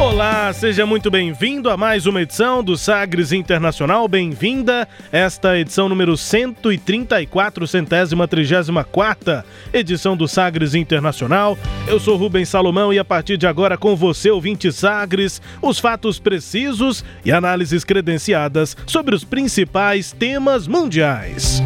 Olá, 0.00 0.50
seja 0.54 0.86
muito 0.86 1.10
bem-vindo 1.10 1.68
a 1.68 1.76
mais 1.76 2.06
uma 2.06 2.22
edição 2.22 2.64
do 2.64 2.74
Sagres 2.74 3.32
Internacional. 3.32 4.08
Bem-vinda 4.08 4.88
esta 5.12 5.58
edição 5.58 5.90
número 5.90 6.16
134, 6.16 7.66
centésima 7.66 8.26
trigésima 8.26 8.82
quarta 8.82 9.44
edição 9.74 10.16
do 10.16 10.26
Sagres 10.26 10.74
Internacional. 10.74 11.56
Eu 11.86 12.00
sou 12.00 12.16
Rubens 12.16 12.48
Salomão 12.48 12.94
e 12.94 12.98
a 12.98 13.04
partir 13.04 13.36
de 13.36 13.46
agora 13.46 13.76
com 13.76 13.94
você, 13.94 14.30
ouvinte 14.30 14.72
Sagres, 14.72 15.40
os 15.60 15.78
fatos 15.78 16.18
precisos 16.18 17.04
e 17.22 17.30
análises 17.30 17.84
credenciadas 17.84 18.74
sobre 18.86 19.14
os 19.14 19.22
principais 19.22 20.12
temas 20.12 20.66
mundiais. 20.66 21.62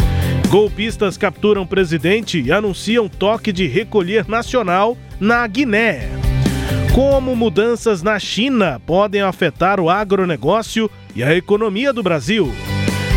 Golpistas 0.48 1.18
capturam 1.18 1.66
presidente 1.66 2.40
e 2.40 2.52
anunciam 2.52 3.08
toque 3.08 3.52
de 3.52 3.66
recolher 3.66 4.28
nacional 4.28 4.96
na 5.18 5.44
Guiné. 5.48 6.33
Como 6.94 7.34
mudanças 7.34 8.04
na 8.04 8.20
China 8.20 8.80
podem 8.86 9.20
afetar 9.20 9.80
o 9.80 9.90
agronegócio 9.90 10.88
e 11.12 11.24
a 11.24 11.34
economia 11.34 11.92
do 11.92 12.04
Brasil? 12.04 12.54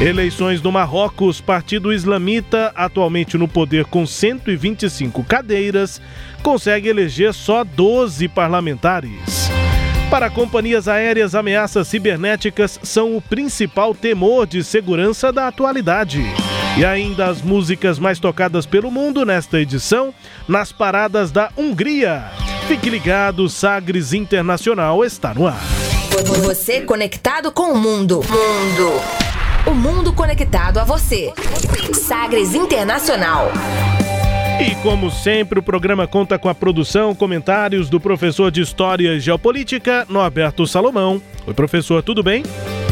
Eleições 0.01 0.63
no 0.63 0.71
Marrocos, 0.71 1.39
Partido 1.39 1.93
Islamita, 1.93 2.71
atualmente 2.75 3.37
no 3.37 3.47
poder 3.47 3.85
com 3.85 4.03
125 4.03 5.23
cadeiras, 5.23 6.01
consegue 6.41 6.89
eleger 6.89 7.35
só 7.35 7.63
12 7.63 8.27
parlamentares. 8.29 9.47
Para 10.09 10.31
companhias 10.31 10.87
aéreas, 10.87 11.35
ameaças 11.35 11.87
cibernéticas 11.87 12.79
são 12.81 13.15
o 13.15 13.21
principal 13.21 13.93
temor 13.93 14.47
de 14.47 14.63
segurança 14.63 15.31
da 15.31 15.47
atualidade. 15.47 16.23
E 16.79 16.83
ainda 16.83 17.27
as 17.27 17.43
músicas 17.43 17.99
mais 17.99 18.17
tocadas 18.17 18.65
pelo 18.65 18.89
mundo 18.89 19.23
nesta 19.23 19.61
edição, 19.61 20.11
nas 20.47 20.71
paradas 20.71 21.31
da 21.31 21.51
Hungria. 21.55 22.25
Fique 22.67 22.89
ligado, 22.89 23.47
Sagres 23.47 24.11
Internacional 24.11 25.05
está 25.05 25.33
no 25.33 25.47
ar. 25.47 25.63
Você 26.43 26.81
conectado 26.81 27.49
com 27.49 27.71
o 27.71 27.77
mundo. 27.77 28.17
Mundo. 28.17 28.91
O 29.65 29.73
mundo 29.73 30.11
conectado 30.11 30.77
a 30.77 30.83
você. 30.83 31.31
Sagres 31.93 32.53
Internacional. 32.53 33.53
E 34.59 34.75
como 34.83 35.09
sempre, 35.09 35.59
o 35.59 35.63
programa 35.63 36.05
conta 36.07 36.37
com 36.37 36.49
a 36.49 36.55
produção, 36.55 37.15
comentários 37.15 37.89
do 37.89 38.01
professor 38.01 38.51
de 38.51 38.59
História 38.59 39.13
e 39.13 39.19
Geopolítica, 39.21 40.05
Norberto 40.09 40.67
Salomão. 40.67 41.21
Oi, 41.45 41.53
professor, 41.53 42.03
tudo 42.03 42.21
bem? 42.21 42.43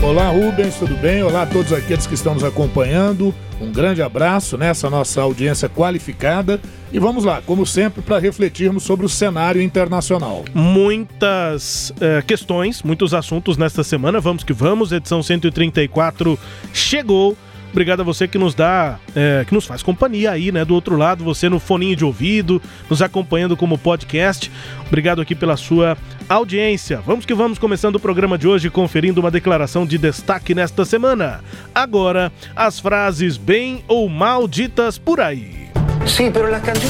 Olá, 0.01 0.29
Rubens, 0.29 0.75
tudo 0.75 0.95
bem? 0.95 1.21
Olá 1.21 1.41
a 1.41 1.47
todos 1.47 1.73
aqueles 1.73 2.07
que 2.07 2.13
estão 2.13 2.33
nos 2.33 2.45
acompanhando. 2.45 3.35
Um 3.59 3.71
grande 3.71 4.01
abraço 4.01 4.57
nessa 4.57 4.89
nossa 4.89 5.21
audiência 5.21 5.69
qualificada. 5.69 6.59
E 6.91 6.99
vamos 6.99 7.23
lá, 7.23 7.41
como 7.45 7.65
sempre, 7.65 8.01
para 8.01 8.19
refletirmos 8.19 8.83
sobre 8.83 9.05
o 9.05 9.09
cenário 9.09 9.61
internacional. 9.61 10.45
Muitas 10.53 11.93
é, 11.99 12.21
questões, 12.21 12.83
muitos 12.83 13.13
assuntos 13.13 13.57
nesta 13.57 13.83
semana. 13.83 14.19
Vamos 14.19 14.43
que 14.43 14.53
vamos. 14.53 14.91
Edição 14.91 15.23
134 15.23 16.37
chegou. 16.73 17.37
Obrigado 17.71 18.01
a 18.01 18.03
você 18.03 18.27
que 18.27 18.37
nos 18.37 18.55
dá, 18.55 18.97
é, 19.15 19.43
que 19.45 19.53
nos 19.53 19.65
faz 19.65 19.83
companhia 19.83 20.31
aí, 20.31 20.51
né? 20.51 20.63
Do 20.63 20.73
outro 20.73 20.95
lado, 20.95 21.23
você 21.23 21.49
no 21.49 21.59
foninho 21.59 21.95
de 21.95 22.05
ouvido, 22.05 22.61
nos 22.89 23.01
acompanhando 23.01 23.57
como 23.57 23.77
podcast. 23.77 24.51
Obrigado 24.87 25.21
aqui 25.21 25.35
pela 25.35 25.57
sua 25.57 25.97
audiência. 26.29 27.01
Vamos 27.05 27.25
que 27.25 27.33
vamos, 27.33 27.59
começando 27.59 27.95
o 27.95 27.99
programa 27.99 28.37
de 28.37 28.47
hoje, 28.47 28.69
conferindo 28.69 29.19
uma 29.19 29.29
declaração 29.29 29.85
de 29.85 29.97
destaque 29.97 30.55
nesta 30.55 30.85
semana. 30.85 31.41
Agora, 31.73 32.31
as 32.55 32.79
frases 32.79 33.37
bem 33.37 33.83
ou 33.87 34.07
mal 34.07 34.47
ditas 34.47 34.97
por 34.97 35.19
aí. 35.19 35.65
Sim, 36.05 36.31
pero 36.31 36.49
la 36.49 36.59
canción... 36.59 36.85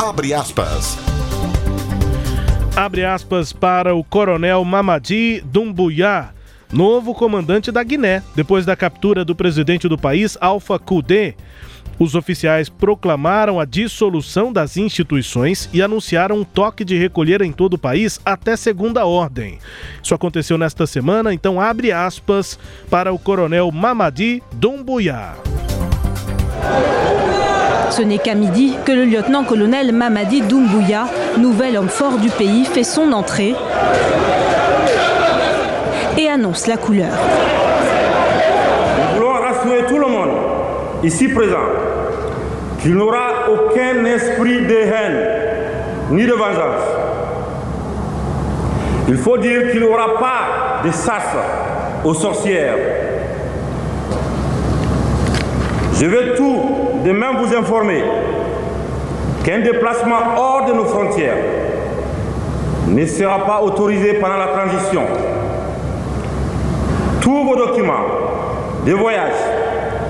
Abre 0.00 0.34
aspas. 0.34 0.98
Abre 2.74 3.04
aspas 3.04 3.52
para 3.52 3.94
o 3.94 4.02
coronel 4.02 4.64
Mamadi 4.64 5.42
Doumbouya, 5.44 6.30
novo 6.72 7.14
comandante 7.14 7.72
da 7.72 7.82
Guiné, 7.82 8.22
depois 8.34 8.66
da 8.66 8.76
captura 8.76 9.24
do 9.24 9.34
presidente 9.34 9.88
do 9.88 9.98
país, 9.98 10.36
Alpha 10.40 10.78
Condé. 10.78 11.34
Os 11.98 12.14
oficiais 12.14 12.68
proclamaram 12.68 13.58
a 13.58 13.64
dissolução 13.64 14.52
das 14.52 14.76
instituições 14.76 15.68
e 15.72 15.82
anunciaram 15.82 16.36
um 16.36 16.44
toque 16.44 16.84
de 16.84 16.96
recolher 16.96 17.42
em 17.42 17.50
todo 17.50 17.74
o 17.74 17.78
país 17.78 18.20
até 18.24 18.56
segunda 18.56 19.04
ordem. 19.04 19.58
Isso 20.00 20.14
aconteceu 20.14 20.56
nesta 20.56 20.86
semana, 20.86 21.34
então 21.34 21.60
abre 21.60 21.90
aspas 21.90 22.58
para 22.88 23.12
o 23.12 23.18
coronel 23.18 23.72
Mamadi 23.72 24.42
Doumbouya. 24.52 25.34
Ce 27.90 28.02
n'est 28.02 28.22
qu'à 28.22 28.34
midi 28.34 28.74
que 28.84 28.92
le 28.92 29.06
lieutenant-colonel 29.06 29.92
Mamadi 29.92 30.42
Doumbouya, 30.42 31.08
nouvel 31.36 31.78
homme 31.78 31.88
fort 31.88 32.18
du 32.18 32.30
pays, 32.30 32.64
fait 32.64 32.84
son 32.84 33.12
entrée 33.12 33.56
et 36.18 36.28
annonce 36.28 36.66
la 36.66 36.76
couleur. 36.76 37.12
Nous 39.14 39.20
voulons 39.20 39.32
rassurer 39.32 39.86
tout 39.88 39.98
le 39.98 40.08
monde 40.08 40.30
ici 41.04 41.28
présent 41.28 41.56
qu'il 42.80 42.96
n'y 42.96 43.00
aura 43.00 43.48
aucun 43.50 44.04
esprit 44.04 44.66
de 44.66 44.74
haine 44.74 45.28
ni 46.10 46.26
de 46.26 46.32
vengeance. 46.32 46.82
Il 49.08 49.16
faut 49.16 49.38
dire 49.38 49.70
qu'il 49.70 49.80
n'y 49.80 49.86
aura 49.86 50.18
pas 50.18 50.84
de 50.84 50.90
chasse 50.90 51.36
aux 52.04 52.14
sorcières. 52.14 52.74
Je 55.94 56.06
veux 56.06 56.34
tout 56.34 56.62
de 57.04 57.12
même 57.12 57.36
vous 57.42 57.54
informer 57.56 58.02
qu'un 59.44 59.60
déplacement 59.60 60.18
hors 60.36 60.66
de 60.66 60.72
nos 60.72 60.84
frontières 60.84 61.36
ne 62.88 63.06
sera 63.06 63.44
pas 63.46 63.62
autorisé 63.62 64.14
pendant 64.14 64.36
la 64.36 64.48
transition. 64.48 65.02
Tous 67.28 67.44
vos 67.44 67.56
documents 67.56 68.06
de 68.86 68.94
voyage 68.94 69.36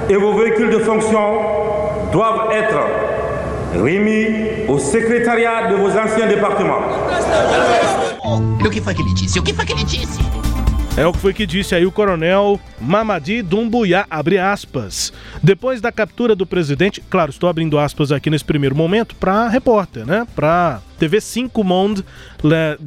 et 0.08 0.16
vos 0.16 0.34
véhicules 0.34 0.70
de 0.70 0.78
fonction 0.78 1.40
doivent 2.12 2.52
être 2.52 2.78
remis 3.74 4.68
au 4.68 4.78
secrétariat 4.78 5.66
de 5.66 5.74
vos 5.74 5.90
anciens 5.96 6.28
départements. 6.28 6.80
O 8.64 8.70
que 8.70 8.80
foi 8.80 8.94
que 8.94 9.02
ele 9.02 9.14
disse? 9.14 9.36
O 9.36 9.42
que 9.42 9.52
foi 9.52 9.66
que 9.66 9.72
ele 9.72 9.82
disse? 9.82 10.20
É 10.96 11.04
o 11.04 11.12
que 11.12 11.18
foi 11.18 11.34
que 11.34 11.44
disse 11.44 11.74
aí 11.74 11.84
o 11.84 11.90
coronel 11.90 12.60
Mamadi 12.80 13.42
Doumbouya, 13.42 14.06
abre 14.08 14.38
aspas. 14.38 15.12
Depois 15.42 15.80
da 15.80 15.90
captura 15.90 16.36
do 16.36 16.46
presidente, 16.46 17.02
claro, 17.10 17.32
estou 17.32 17.48
abrindo 17.48 17.80
aspas 17.80 18.12
aqui 18.12 18.30
nesse 18.30 18.44
primeiro 18.44 18.76
momento, 18.76 19.16
para 19.16 19.48
repórter, 19.48 20.06
né? 20.06 20.24
Para 20.36 20.80
TV 21.00 21.20
5 21.20 21.64
Monde 21.64 22.04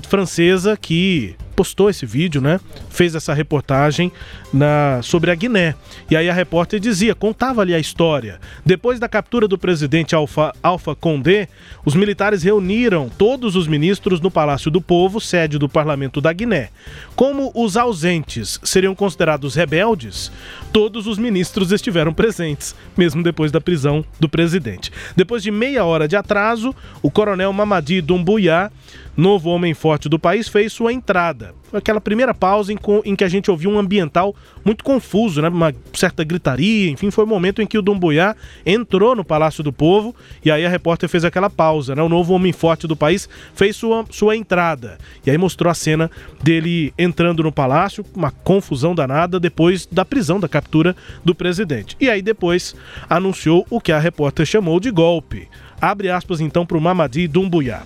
francesa 0.07 0.77
que 0.77 1.35
postou 1.61 1.91
esse 1.91 2.07
vídeo, 2.07 2.41
né? 2.41 2.59
Fez 2.89 3.13
essa 3.13 3.35
reportagem 3.35 4.11
na, 4.51 4.99
sobre 5.03 5.29
a 5.29 5.35
Guiné. 5.35 5.75
E 6.09 6.15
aí 6.15 6.27
a 6.27 6.33
repórter 6.33 6.79
dizia, 6.79 7.13
contava 7.13 7.61
ali 7.61 7.75
a 7.75 7.77
história. 7.77 8.39
Depois 8.65 8.99
da 8.99 9.07
captura 9.07 9.47
do 9.47 9.59
presidente 9.59 10.15
Alpha, 10.15 10.55
Alpha 10.63 10.95
Condé, 10.95 11.47
os 11.85 11.93
militares 11.93 12.41
reuniram 12.41 13.11
todos 13.15 13.55
os 13.55 13.67
ministros 13.67 14.19
no 14.19 14.31
Palácio 14.31 14.71
do 14.71 14.81
Povo, 14.81 15.21
sede 15.21 15.59
do 15.59 15.69
parlamento 15.69 16.19
da 16.19 16.33
Guiné. 16.33 16.69
Como 17.15 17.51
os 17.53 17.77
ausentes 17.77 18.59
seriam 18.63 18.95
considerados 18.95 19.53
rebeldes, 19.53 20.31
todos 20.73 21.05
os 21.05 21.19
ministros 21.19 21.71
estiveram 21.71 22.11
presentes, 22.11 22.73
mesmo 22.97 23.21
depois 23.21 23.51
da 23.51 23.61
prisão 23.61 24.03
do 24.19 24.27
presidente. 24.27 24.91
Depois 25.15 25.43
de 25.43 25.51
meia 25.51 25.85
hora 25.85 26.07
de 26.07 26.15
atraso, 26.15 26.73
o 27.03 27.11
coronel 27.11 27.53
Mamadi 27.53 28.01
Doumbouya 28.01 28.71
novo 29.15 29.49
homem 29.49 29.73
forte 29.73 30.07
do 30.09 30.19
país, 30.19 30.47
fez 30.47 30.73
sua 30.73 30.93
entrada. 30.93 31.53
Aquela 31.73 32.01
primeira 32.01 32.33
pausa 32.33 32.73
em, 32.73 32.77
em, 33.05 33.15
que 33.15 33.23
a 33.23 33.29
gente 33.29 33.49
ouviu 33.49 33.69
um 33.69 33.79
ambiental 33.79 34.35
muito 34.63 34.83
confuso, 34.83 35.41
né? 35.41 35.49
Uma 35.49 35.73
certa 35.93 36.23
gritaria, 36.23 36.89
enfim, 36.89 37.11
foi 37.11 37.23
o 37.23 37.27
momento 37.27 37.61
em 37.61 37.67
que 37.67 37.77
o 37.77 37.81
Dumbuiá 37.81 38.35
entrou 38.65 39.15
no 39.15 39.23
Palácio 39.23 39.63
do 39.63 39.71
Povo 39.71 40.15
e 40.43 40.51
aí 40.51 40.65
a 40.65 40.69
repórter 40.69 41.09
fez 41.09 41.23
aquela 41.25 41.49
pausa, 41.49 41.95
né? 41.95 42.01
O 42.01 42.09
novo 42.09 42.33
homem 42.33 42.51
forte 42.51 42.87
do 42.87 42.95
país 42.95 43.27
fez 43.53 43.75
sua, 43.75 44.05
sua 44.09 44.35
entrada 44.35 44.97
e 45.25 45.31
aí 45.31 45.37
mostrou 45.37 45.69
a 45.69 45.73
cena 45.73 46.09
dele 46.41 46.93
entrando 46.97 47.43
no 47.43 47.51
palácio, 47.51 48.05
uma 48.15 48.31
confusão 48.31 48.93
danada 48.95 49.39
depois 49.39 49.85
da 49.85 50.05
prisão, 50.05 50.39
da 50.39 50.47
captura 50.47 50.95
do 51.23 51.33
presidente. 51.35 51.95
E 51.99 52.09
aí 52.09 52.21
depois 52.21 52.75
anunciou 53.09 53.65
o 53.69 53.79
que 53.79 53.91
a 53.91 53.99
repórter 53.99 54.45
chamou 54.45 54.79
de 54.79 54.91
golpe. 54.91 55.47
Abre 55.81 56.11
aspas 56.11 56.39
então 56.39 56.63
para 56.63 56.77
o 56.77 56.81
Mamadi 56.81 57.27
Dumbuya. 57.27 57.81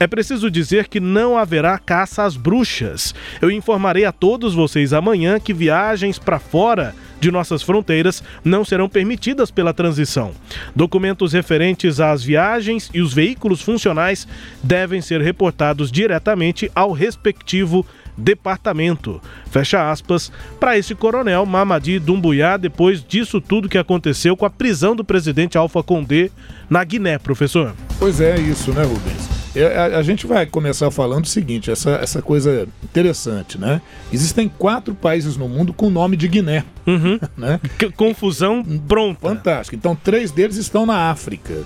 É 0.00 0.06
preciso 0.08 0.50
dizer 0.50 0.88
que 0.88 0.98
não 0.98 1.38
haverá 1.38 1.78
caça 1.78 2.24
às 2.24 2.36
bruxas. 2.36 3.14
Eu 3.40 3.50
informarei 3.50 4.04
a 4.04 4.12
todos 4.12 4.54
vocês 4.54 4.92
amanhã 4.92 5.38
que 5.38 5.52
viagens 5.52 6.18
para 6.18 6.38
fora 6.38 6.94
de 7.20 7.30
nossas 7.30 7.62
fronteiras 7.62 8.22
não 8.44 8.64
serão 8.64 8.88
permitidas 8.88 9.50
pela 9.50 9.72
transição. 9.72 10.32
Documentos 10.74 11.32
referentes 11.32 12.00
às 12.00 12.22
viagens 12.22 12.90
e 12.92 13.00
os 13.00 13.12
veículos 13.12 13.62
funcionais 13.62 14.26
devem 14.62 15.00
ser 15.00 15.20
reportados 15.20 15.90
diretamente 15.90 16.70
ao 16.74 16.92
respectivo 16.92 17.86
departamento. 18.16 19.20
Fecha 19.50 19.90
aspas 19.90 20.32
para 20.58 20.78
esse 20.78 20.94
coronel 20.94 21.44
Mamadi 21.44 21.98
Dumbuya 21.98 22.56
depois 22.56 23.04
disso 23.04 23.40
tudo 23.40 23.68
que 23.68 23.78
aconteceu 23.78 24.36
com 24.36 24.46
a 24.46 24.50
prisão 24.50 24.96
do 24.96 25.04
presidente 25.04 25.58
Alfa 25.58 25.82
Condé 25.82 26.30
na 26.68 26.82
Guiné, 26.82 27.18
professor. 27.18 27.74
Pois 27.98 28.20
é, 28.20 28.38
isso, 28.38 28.72
né, 28.72 28.84
Rubens? 28.84 29.35
É, 29.56 29.76
a, 29.76 29.98
a, 29.98 30.02
gente 30.02 30.26
vai 30.26 30.44
começar 30.44 30.90
falando 30.90 31.24
o 31.24 31.28
seguinte, 31.28 31.70
essa, 31.70 31.92
essa 31.92 32.20
coisa 32.20 32.68
interessante, 32.84 33.58
né? 33.58 33.80
Existem 34.12 34.48
quatro 34.48 34.94
países 34.94 35.36
no 35.36 35.48
mundo 35.48 35.72
com 35.72 35.86
o 35.86 35.90
nome 35.90 36.16
de 36.16 36.28
Guiné. 36.28 36.64
Uhum. 36.86 37.18
Né? 37.36 37.60
confusão 37.96 38.62
pronta. 38.88 39.20
Fantástico. 39.20 39.76
Então, 39.76 39.94
três 39.94 40.30
deles 40.30 40.56
estão 40.56 40.86
na 40.86 41.10
África 41.10 41.64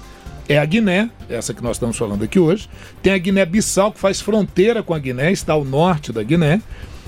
é 0.49 0.59
a 0.59 0.65
Guiné, 0.65 1.09
essa 1.29 1.55
que 1.55 1.63
nós 1.63 1.77
estamos 1.77 1.97
falando 1.97 2.25
aqui 2.25 2.41
hoje. 2.41 2.69
Tem 3.01 3.13
a 3.13 3.19
Guiné-Bissau, 3.19 3.93
que 3.93 4.01
faz 4.01 4.21
fronteira 4.21 4.83
com 4.83 4.93
a 4.93 4.99
Guiné, 4.99 5.31
está 5.31 5.53
ao 5.53 5.65
norte 5.65 6.13
da 6.13 6.25
Guiné. 6.25 6.61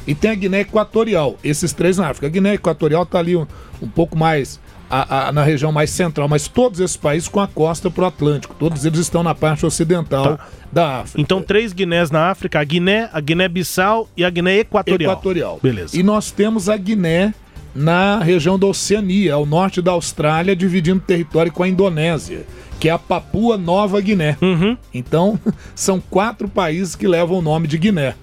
E 0.06 0.14
tem 0.14 0.30
a 0.30 0.34
Guiné 0.34 0.60
Equatorial, 0.60 1.36
esses 1.42 1.72
três 1.72 1.98
na 1.98 2.08
África. 2.08 2.28
A 2.28 2.30
Guiné 2.30 2.54
Equatorial 2.54 3.02
está 3.02 3.18
ali 3.18 3.36
um, 3.36 3.46
um, 3.80 3.88
pouco 3.88 4.16
mais 4.16 4.60
a, 4.92 5.28
a, 5.28 5.32
na 5.32 5.42
região 5.42 5.72
mais 5.72 5.88
central, 5.88 6.28
mas 6.28 6.46
todos 6.46 6.78
esses 6.78 6.98
países 6.98 7.26
com 7.26 7.40
a 7.40 7.48
costa 7.48 7.90
para 7.90 8.04
o 8.04 8.06
Atlântico, 8.06 8.54
todos 8.58 8.84
eles 8.84 8.98
estão 9.00 9.22
na 9.22 9.34
parte 9.34 9.64
ocidental 9.64 10.36
tá. 10.36 10.48
da 10.70 11.00
África. 11.00 11.18
Então, 11.18 11.42
três 11.42 11.72
Guinés 11.72 12.10
na 12.10 12.30
África: 12.30 12.60
a 12.60 12.64
Guiné, 12.64 13.08
a 13.10 13.18
Guiné-Bissau 13.18 14.06
e 14.14 14.22
a 14.22 14.28
Guiné 14.28 14.58
Equatorial. 14.58 15.12
Equatorial. 15.12 15.58
Beleza. 15.62 15.98
E 15.98 16.02
nós 16.02 16.30
temos 16.30 16.68
a 16.68 16.76
Guiné 16.76 17.32
na 17.74 18.18
região 18.18 18.58
da 18.58 18.66
Oceania, 18.66 19.32
ao 19.32 19.46
norte 19.46 19.80
da 19.80 19.92
Austrália, 19.92 20.54
dividindo 20.54 21.00
território 21.00 21.50
com 21.50 21.62
a 21.62 21.68
Indonésia 21.68 22.44
que 22.78 22.88
é 22.88 22.92
a 22.92 22.98
Papua 22.98 23.56
Nova 23.56 24.00
Guiné. 24.00 24.36
Uhum. 24.42 24.76
Então, 24.92 25.38
são 25.72 26.00
quatro 26.00 26.48
países 26.48 26.96
que 26.96 27.06
levam 27.06 27.38
o 27.38 27.40
nome 27.40 27.68
de 27.68 27.78
Guiné. 27.78 28.16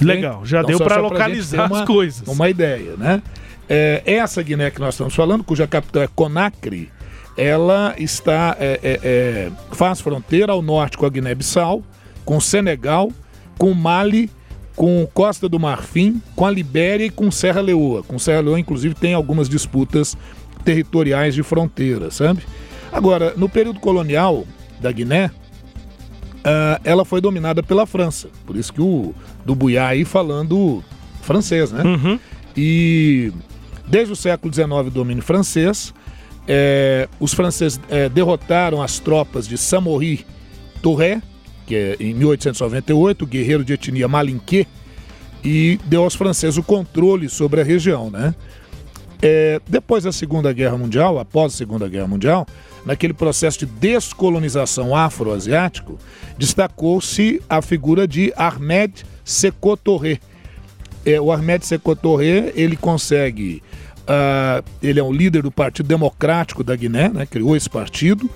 Legal, 0.00 0.46
já 0.46 0.60
então, 0.60 0.68
deu 0.68 0.78
para 0.78 1.00
localizar 1.00 1.66
uma, 1.66 1.80
as 1.80 1.84
coisas. 1.84 2.28
Uma 2.28 2.48
ideia, 2.48 2.94
né? 2.96 3.20
É, 3.68 4.02
essa 4.04 4.42
Guiné 4.42 4.70
que 4.70 4.80
nós 4.80 4.94
estamos 4.94 5.14
falando, 5.14 5.44
cuja 5.44 5.66
capital 5.66 6.02
é 6.02 6.08
Conakry, 6.14 6.90
ela 7.36 7.94
está 7.98 8.56
é, 8.58 8.80
é, 8.82 9.00
é 9.02 9.50
faz 9.72 10.00
fronteira 10.00 10.52
ao 10.52 10.62
norte 10.62 10.96
com 10.96 11.06
a 11.06 11.10
Guiné-Bissau, 11.10 11.82
com 12.24 12.40
Senegal, 12.40 13.12
com 13.58 13.72
Mali, 13.74 14.30
com 14.74 15.06
Costa 15.12 15.48
do 15.48 15.58
Marfim, 15.58 16.22
com 16.36 16.46
a 16.46 16.50
Libéria 16.50 17.04
e 17.04 17.10
com 17.10 17.30
Serra 17.30 17.60
Leoa. 17.60 18.02
Com 18.02 18.18
Serra 18.18 18.40
Leoa, 18.40 18.60
inclusive, 18.60 18.94
tem 18.94 19.12
algumas 19.12 19.48
disputas 19.48 20.16
territoriais 20.64 21.34
de 21.34 21.42
fronteira, 21.42 22.10
sabe? 22.10 22.42
Agora, 22.92 23.34
no 23.36 23.48
período 23.48 23.80
colonial 23.80 24.46
da 24.80 24.90
Guiné, 24.92 25.30
uh, 26.38 26.80
ela 26.84 27.04
foi 27.04 27.20
dominada 27.20 27.62
pela 27.62 27.86
França. 27.86 28.28
Por 28.46 28.56
isso 28.56 28.72
que 28.72 28.80
o 28.80 29.14
do 29.44 29.54
Buiá 29.54 29.88
aí 29.88 30.04
falando 30.04 30.82
francês, 31.22 31.72
né? 31.72 31.82
Uhum. 31.82 32.18
E 32.56 33.32
desde 33.88 34.12
o 34.12 34.16
século 34.16 34.52
XIX, 34.52 34.92
domínio 34.92 35.22
francês, 35.22 35.94
é, 36.46 37.08
os 37.20 37.34
franceses 37.34 37.80
é, 37.90 38.08
derrotaram 38.08 38.82
as 38.82 38.98
tropas 38.98 39.46
de 39.46 39.58
Samori 39.58 40.24
Touré, 40.82 41.20
que 41.66 41.74
é 41.74 41.96
em 42.00 42.14
1898, 42.14 43.26
guerreiro 43.26 43.64
de 43.64 43.74
etnia 43.74 44.08
malinquê, 44.08 44.66
e 45.44 45.78
deu 45.84 46.02
aos 46.02 46.14
franceses 46.14 46.56
o 46.56 46.62
controle 46.62 47.28
sobre 47.28 47.60
a 47.60 47.64
região, 47.64 48.10
né? 48.10 48.34
É, 49.20 49.60
depois 49.68 50.04
da 50.04 50.12
Segunda 50.12 50.52
Guerra 50.52 50.78
Mundial, 50.78 51.18
após 51.18 51.52
a 51.52 51.56
Segunda 51.56 51.88
Guerra 51.88 52.06
Mundial, 52.06 52.46
naquele 52.86 53.12
processo 53.12 53.58
de 53.58 53.66
descolonização 53.66 54.94
afroasiático, 54.94 55.98
destacou-se 56.38 57.42
a 57.48 57.60
figura 57.60 58.06
de 58.06 58.32
Ahmed 58.36 59.04
Sekou 59.24 59.76
Touré. 59.76 60.20
É, 61.08 61.18
o 61.18 61.32
Ahmed 61.32 61.64
Sekou 61.64 61.96
Touré, 61.96 62.52
ele 62.54 62.76
consegue, 62.76 63.62
uh, 64.02 64.62
ele 64.82 65.00
é 65.00 65.02
um 65.02 65.10
líder 65.10 65.42
do 65.42 65.50
Partido 65.50 65.86
Democrático 65.86 66.62
da 66.62 66.76
Guiné, 66.76 67.08
né, 67.08 67.24
criou 67.24 67.56
esse 67.56 67.70
partido, 67.70 68.28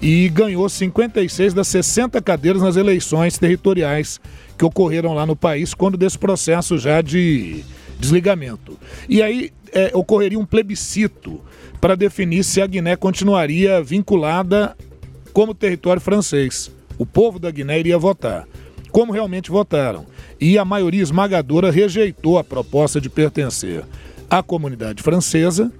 e 0.00 0.28
ganhou 0.28 0.68
56 0.68 1.52
das 1.52 1.66
60 1.66 2.22
cadeiras 2.22 2.62
nas 2.62 2.76
eleições 2.76 3.38
territoriais 3.38 4.20
que 4.56 4.64
ocorreram 4.64 5.14
lá 5.14 5.26
no 5.26 5.34
país, 5.34 5.74
quando 5.74 5.96
desse 5.96 6.16
processo 6.16 6.78
já 6.78 7.02
de 7.02 7.64
desligamento. 7.98 8.78
E 9.08 9.20
aí 9.20 9.50
é, 9.72 9.90
ocorreria 9.92 10.38
um 10.38 10.46
plebiscito 10.46 11.40
para 11.80 11.96
definir 11.96 12.44
se 12.44 12.62
a 12.62 12.66
Guiné 12.68 12.94
continuaria 12.94 13.82
vinculada 13.82 14.76
como 15.32 15.54
território 15.54 16.00
francês. 16.00 16.70
O 16.96 17.04
povo 17.04 17.40
da 17.40 17.50
Guiné 17.50 17.80
iria 17.80 17.98
votar. 17.98 18.46
Como 18.92 19.12
realmente 19.12 19.50
votaram. 19.50 20.06
E 20.42 20.58
a 20.58 20.64
maioria 20.64 21.00
esmagadora 21.00 21.70
rejeitou 21.70 22.36
a 22.36 22.42
proposta 22.42 23.00
de 23.00 23.08
pertencer 23.08 23.84
à 24.28 24.42
comunidade 24.42 25.00
francesa. 25.00 25.70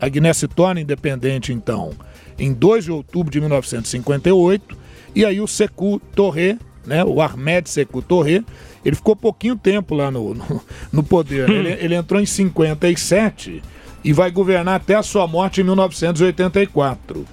A 0.00 0.08
Guiné 0.08 0.32
se 0.32 0.48
torna 0.48 0.80
independente, 0.80 1.52
então, 1.52 1.92
em 2.36 2.52
2 2.52 2.86
de 2.86 2.90
outubro 2.90 3.30
de 3.30 3.38
1958. 3.38 4.76
E 5.14 5.24
aí 5.24 5.40
o 5.40 5.46
Sekou 5.46 6.00
Touré, 6.00 6.58
né, 6.84 7.04
o 7.04 7.22
Ahmed 7.22 7.70
Sekou 7.70 8.02
Touré, 8.02 8.42
ele 8.84 8.96
ficou 8.96 9.14
pouquinho 9.14 9.54
tempo 9.54 9.94
lá 9.94 10.10
no, 10.10 10.34
no, 10.34 10.62
no 10.92 11.04
poder. 11.04 11.48
Né? 11.48 11.54
Ele, 11.54 11.84
ele 11.84 11.94
entrou 11.94 12.20
em 12.20 12.26
57 12.26 13.62
e 14.02 14.12
vai 14.12 14.32
governar 14.32 14.74
até 14.74 14.96
a 14.96 15.02
sua 15.04 15.28
morte 15.28 15.60
em 15.60 15.64
1984. 15.64 17.24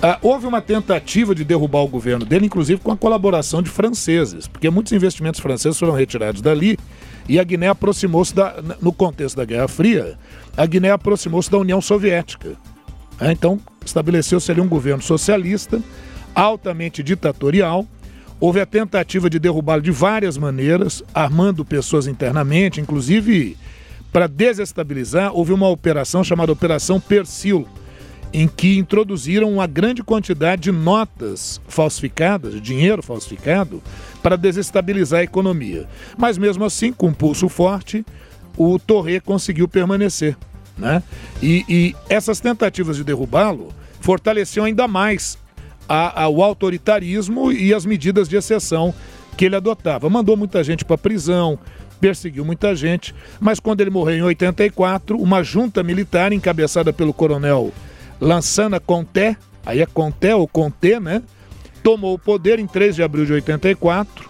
Ah, 0.00 0.16
houve 0.22 0.46
uma 0.46 0.62
tentativa 0.62 1.34
de 1.34 1.44
derrubar 1.44 1.80
o 1.80 1.88
governo 1.88 2.24
dele, 2.24 2.46
inclusive 2.46 2.80
com 2.80 2.92
a 2.92 2.96
colaboração 2.96 3.60
de 3.60 3.68
franceses, 3.68 4.46
porque 4.46 4.70
muitos 4.70 4.92
investimentos 4.92 5.40
franceses 5.40 5.76
foram 5.76 5.92
retirados 5.92 6.40
dali 6.40 6.78
e 7.28 7.38
a 7.38 7.42
Guiné 7.42 7.68
aproximou-se, 7.68 8.32
no 8.80 8.92
contexto 8.92 9.36
da 9.36 9.44
Guerra 9.44 9.66
Fria, 9.66 10.16
a 10.56 10.64
Guiné 10.64 10.90
aproximou-se 10.90 11.50
da 11.50 11.58
União 11.58 11.80
Soviética. 11.80 12.56
É, 13.20 13.32
então, 13.32 13.58
estabeleceu-se 13.84 14.50
ali 14.52 14.60
um 14.60 14.68
governo 14.68 15.02
socialista, 15.02 15.82
altamente 16.32 17.02
ditatorial. 17.02 17.84
Houve 18.38 18.60
a 18.60 18.66
tentativa 18.66 19.28
de 19.28 19.40
derrubá-lo 19.40 19.82
de 19.82 19.90
várias 19.90 20.38
maneiras, 20.38 21.02
armando 21.12 21.64
pessoas 21.64 22.06
internamente, 22.06 22.80
inclusive 22.80 23.56
para 24.12 24.26
desestabilizar, 24.26 25.32
houve 25.34 25.52
uma 25.52 25.68
operação 25.68 26.24
chamada 26.24 26.52
Operação 26.52 26.98
Persil, 27.00 27.66
em 28.32 28.46
que 28.46 28.78
introduziram 28.78 29.50
uma 29.50 29.66
grande 29.66 30.02
quantidade 30.02 30.62
de 30.62 30.72
notas 30.72 31.60
falsificadas, 31.66 32.60
dinheiro 32.60 33.02
falsificado, 33.02 33.82
para 34.22 34.36
desestabilizar 34.36 35.20
a 35.20 35.24
economia. 35.24 35.86
Mas 36.16 36.36
mesmo 36.36 36.64
assim, 36.64 36.92
com 36.92 37.08
um 37.08 37.12
pulso 37.12 37.48
forte, 37.48 38.04
o 38.56 38.78
Torre 38.78 39.20
conseguiu 39.20 39.68
permanecer. 39.68 40.36
Né? 40.76 41.02
E, 41.42 41.64
e 41.68 41.96
essas 42.08 42.40
tentativas 42.40 42.96
de 42.96 43.04
derrubá-lo 43.04 43.68
fortaleciam 44.00 44.64
ainda 44.64 44.86
mais 44.86 45.38
a, 45.88 46.24
a, 46.24 46.28
o 46.28 46.42
autoritarismo 46.42 47.50
e 47.50 47.72
as 47.72 47.84
medidas 47.84 48.28
de 48.28 48.36
exceção 48.36 48.94
que 49.36 49.46
ele 49.46 49.56
adotava. 49.56 50.08
Mandou 50.10 50.36
muita 50.36 50.62
gente 50.62 50.84
para 50.84 50.98
prisão, 50.98 51.58
perseguiu 52.00 52.44
muita 52.44 52.74
gente, 52.74 53.14
mas 53.40 53.58
quando 53.58 53.80
ele 53.80 53.90
morreu 53.90 54.16
em 54.16 54.22
84, 54.22 55.16
uma 55.16 55.42
junta 55.42 55.82
militar 55.82 56.32
encabeçada 56.32 56.92
pelo 56.92 57.12
coronel 57.12 57.72
Lansana 58.20 58.80
Conté, 58.80 59.36
aí 59.64 59.80
é 59.80 59.86
Conté 59.86 60.34
ou 60.34 60.46
Conté, 60.46 60.98
né? 60.98 61.22
Tomou 61.82 62.14
o 62.14 62.18
poder 62.18 62.58
em 62.58 62.66
3 62.66 62.96
de 62.96 63.02
abril 63.02 63.24
de 63.24 63.32
84. 63.34 64.28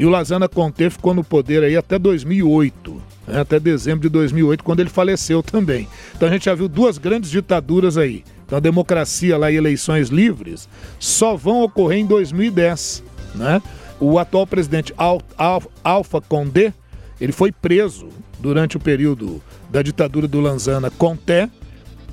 E 0.00 0.06
o 0.06 0.08
Lansana 0.08 0.48
Conté 0.48 0.88
ficou 0.88 1.12
no 1.12 1.22
poder 1.22 1.62
aí 1.62 1.76
até 1.76 1.98
2008, 1.98 3.02
né? 3.28 3.40
até 3.40 3.60
dezembro 3.60 4.00
de 4.00 4.08
2008, 4.08 4.64
quando 4.64 4.80
ele 4.80 4.88
faleceu 4.88 5.42
também. 5.42 5.86
Então 6.16 6.26
a 6.26 6.32
gente 6.32 6.46
já 6.46 6.54
viu 6.54 6.68
duas 6.68 6.96
grandes 6.96 7.30
ditaduras 7.30 7.98
aí. 7.98 8.24
Então 8.46 8.56
a 8.56 8.60
democracia 8.60 9.36
lá 9.36 9.50
e 9.50 9.56
eleições 9.56 10.08
livres 10.08 10.66
só 10.98 11.36
vão 11.36 11.62
ocorrer 11.62 11.98
em 11.98 12.06
2010, 12.06 13.04
né? 13.34 13.60
O 14.00 14.18
atual 14.18 14.46
presidente 14.46 14.94
Al, 14.96 15.20
Al, 15.36 15.62
Alpha 15.84 16.22
Condé 16.22 16.72
Ele 17.20 17.32
foi 17.32 17.52
preso 17.52 18.08
durante 18.38 18.78
o 18.78 18.80
período 18.80 19.42
da 19.68 19.82
ditadura 19.82 20.26
do 20.26 20.40
Lanzana 20.40 20.90
Conté, 20.90 21.50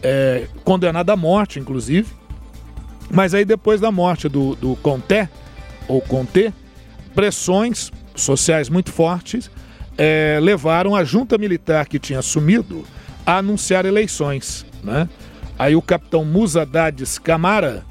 é, 0.01 0.47
condenado 0.63 1.09
à 1.09 1.15
morte, 1.15 1.59
inclusive. 1.59 2.07
Mas 3.09 3.33
aí, 3.33 3.45
depois 3.45 3.79
da 3.79 3.91
morte 3.91 4.27
do, 4.27 4.55
do 4.55 4.75
Conté, 4.77 5.29
ou 5.87 6.01
Conté, 6.01 6.51
pressões 7.15 7.91
sociais 8.15 8.69
muito 8.69 8.91
fortes 8.91 9.49
é, 9.97 10.39
levaram 10.41 10.95
a 10.95 11.03
junta 11.03 11.37
militar 11.37 11.87
que 11.87 11.97
tinha 11.97 12.19
assumido 12.19 12.85
a 13.25 13.37
anunciar 13.37 13.85
eleições. 13.85 14.65
Né? 14.83 15.09
Aí 15.57 15.75
o 15.75 15.81
capitão 15.81 16.23
Musadades 16.23 17.17
Camara, 17.17 17.83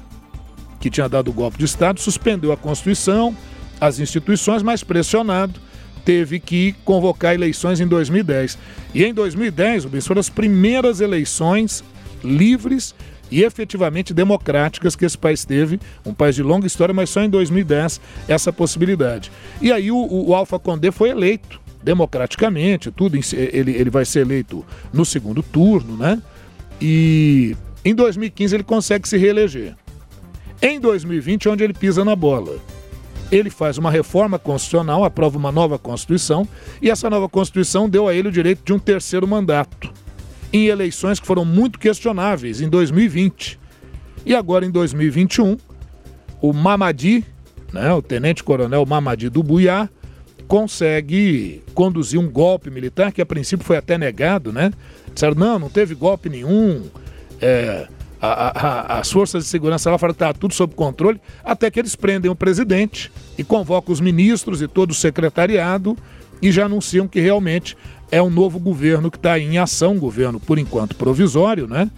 que 0.79 0.89
tinha 0.89 1.09
dado 1.09 1.29
o 1.29 1.33
golpe 1.33 1.57
de 1.57 1.65
Estado, 1.65 1.99
suspendeu 1.99 2.51
a 2.51 2.57
Constituição, 2.57 3.35
as 3.79 3.99
instituições, 3.99 4.63
mas 4.63 4.83
pressionado, 4.83 5.59
teve 6.05 6.39
que 6.39 6.73
convocar 6.85 7.33
eleições 7.33 7.81
em 7.81 7.87
2010. 7.87 8.57
E 8.93 9.03
em 9.03 9.13
2010, 9.13 9.83
Rubens, 9.83 10.07
foram 10.07 10.21
as 10.21 10.29
primeiras 10.29 11.01
eleições 11.01 11.83
livres 12.23 12.95
e 13.29 13.43
efetivamente 13.43 14.13
democráticas 14.13 14.95
que 14.95 15.05
esse 15.05 15.17
país 15.17 15.43
teve, 15.43 15.79
um 16.05 16.13
país 16.13 16.35
de 16.35 16.43
longa 16.43 16.65
história, 16.65 16.93
mas 16.93 17.09
só 17.09 17.21
em 17.21 17.29
2010 17.29 17.99
essa 18.27 18.53
possibilidade. 18.53 19.31
E 19.61 19.71
aí 19.71 19.91
o, 19.91 19.97
o 19.97 20.33
Alfa 20.33 20.57
Condé 20.57 20.91
foi 20.91 21.09
eleito 21.09 21.59
democraticamente, 21.83 22.91
tudo 22.91 23.17
ele, 23.33 23.71
ele 23.71 23.89
vai 23.89 24.05
ser 24.05 24.21
eleito 24.21 24.65
no 24.91 25.05
segundo 25.05 25.41
turno, 25.43 25.95
né? 25.95 26.21
E 26.81 27.55
em 27.83 27.93
2015 27.95 28.55
ele 28.55 28.63
consegue 28.63 29.07
se 29.07 29.17
reeleger. 29.17 29.75
Em 30.61 30.79
2020, 30.79 31.49
onde 31.49 31.63
ele 31.63 31.73
pisa 31.73 32.03
na 32.03 32.15
bola, 32.15 32.57
ele 33.31 33.49
faz 33.49 33.77
uma 33.77 33.91
reforma 33.91 34.39
constitucional, 34.39 35.03
aprova 35.03 35.37
uma 35.37 35.51
nova 35.51 35.77
Constituição, 35.77 36.47
e 36.81 36.89
essa 36.89 37.09
nova 37.09 37.29
Constituição 37.29 37.87
deu 37.87 38.07
a 38.07 38.13
ele 38.13 38.29
o 38.29 38.31
direito 38.31 38.63
de 38.65 38.73
um 38.73 38.79
terceiro 38.79 39.27
mandato, 39.27 39.91
em 40.51 40.65
eleições 40.65 41.19
que 41.19 41.27
foram 41.27 41.45
muito 41.45 41.79
questionáveis 41.79 42.61
em 42.61 42.69
2020. 42.69 43.59
E 44.25 44.35
agora, 44.35 44.65
em 44.65 44.71
2021, 44.71 45.57
o 46.41 46.53
Mamadi, 46.53 47.23
né, 47.71 47.91
o 47.93 48.01
tenente-coronel 48.01 48.85
Mamadi 48.85 49.29
do 49.29 49.43
Buiá, 49.43 49.89
consegue 50.47 51.63
conduzir 51.73 52.19
um 52.19 52.29
golpe 52.29 52.69
militar 52.69 53.11
que 53.11 53.21
a 53.21 53.25
princípio 53.25 53.65
foi 53.65 53.77
até 53.77 53.97
negado, 53.97 54.53
né? 54.53 54.71
Disseram, 55.13 55.35
não, 55.35 55.59
não 55.59 55.69
teve 55.69 55.93
golpe 55.93 56.29
nenhum. 56.29 56.83
É, 57.41 57.87
a, 58.21 58.95
a, 58.95 58.99
as 58.99 59.11
forças 59.11 59.43
de 59.43 59.49
segurança 59.49 59.91
lá 59.91 59.97
falaram 59.97 60.13
que 60.13 60.23
estava 60.23 60.33
tudo 60.33 60.53
sob 60.53 60.73
controle, 60.73 61.19
até 61.43 61.69
que 61.69 61.79
eles 61.79 61.95
prendem 61.95 62.31
o 62.31 62.35
presidente 62.35 63.11
e 63.37 63.43
convocam 63.43 63.93
os 63.93 63.99
ministros 63.99 64.61
e 64.61 64.67
todo 64.67 64.91
o 64.91 64.93
secretariado 64.93 65.97
e 66.41 66.51
já 66.51 66.65
anunciam 66.65 67.07
que 67.07 67.19
realmente 67.19 67.75
é 68.11 68.21
um 68.21 68.29
novo 68.29 68.59
governo 68.59 69.11
que 69.11 69.17
está 69.17 69.37
em 69.37 69.57
ação, 69.57 69.93
um 69.93 69.99
governo 69.99 70.39
por 70.39 70.57
enquanto 70.57 70.95
provisório, 70.95 71.67
né? 71.67 71.89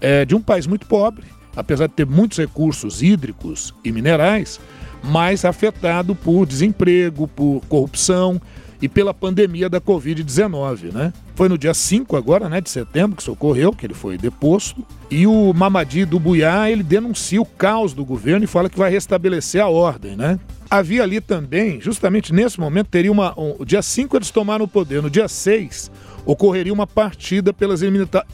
É, 0.00 0.24
de 0.24 0.34
um 0.34 0.40
país 0.40 0.66
muito 0.66 0.86
pobre, 0.86 1.24
apesar 1.54 1.86
de 1.86 1.94
ter 1.94 2.06
muitos 2.06 2.38
recursos 2.38 3.02
hídricos 3.02 3.74
e 3.84 3.90
minerais, 3.90 4.60
mas 5.02 5.44
afetado 5.44 6.14
por 6.14 6.46
desemprego, 6.46 7.26
por 7.26 7.62
corrupção 7.68 8.40
e 8.80 8.88
pela 8.88 9.14
pandemia 9.14 9.68
da 9.68 9.80
Covid-19, 9.80 10.92
né? 10.92 11.12
Foi 11.34 11.48
no 11.48 11.56
dia 11.56 11.72
5 11.72 12.16
agora, 12.16 12.48
né, 12.48 12.60
de 12.60 12.70
setembro, 12.70 13.16
que 13.16 13.22
isso 13.22 13.32
ocorreu, 13.32 13.72
que 13.72 13.86
ele 13.86 13.94
foi 13.94 14.18
deposto. 14.18 14.84
E 15.10 15.26
o 15.26 15.52
Mamadi 15.52 16.04
do 16.04 16.18
Buiá, 16.18 16.70
ele 16.70 16.82
denuncia 16.82 17.40
o 17.40 17.46
caos 17.46 17.92
do 17.92 18.04
governo 18.04 18.44
e 18.44 18.46
fala 18.46 18.68
que 18.68 18.78
vai 18.78 18.90
restabelecer 18.90 19.62
a 19.62 19.68
ordem, 19.68 20.16
né? 20.16 20.38
Havia 20.70 21.02
ali 21.02 21.20
também, 21.20 21.80
justamente 21.80 22.32
nesse 22.32 22.58
momento, 22.58 22.88
teria 22.88 23.12
uma. 23.12 23.38
Um, 23.38 23.64
dia 23.64 23.82
5 23.82 24.16
eles 24.16 24.30
tomaram 24.30 24.64
o 24.64 24.68
poder, 24.68 25.02
no 25.02 25.10
dia 25.10 25.28
6 25.28 25.90
ocorreria 26.26 26.72
uma 26.72 26.86
partida 26.88 27.52
pelas 27.52 27.80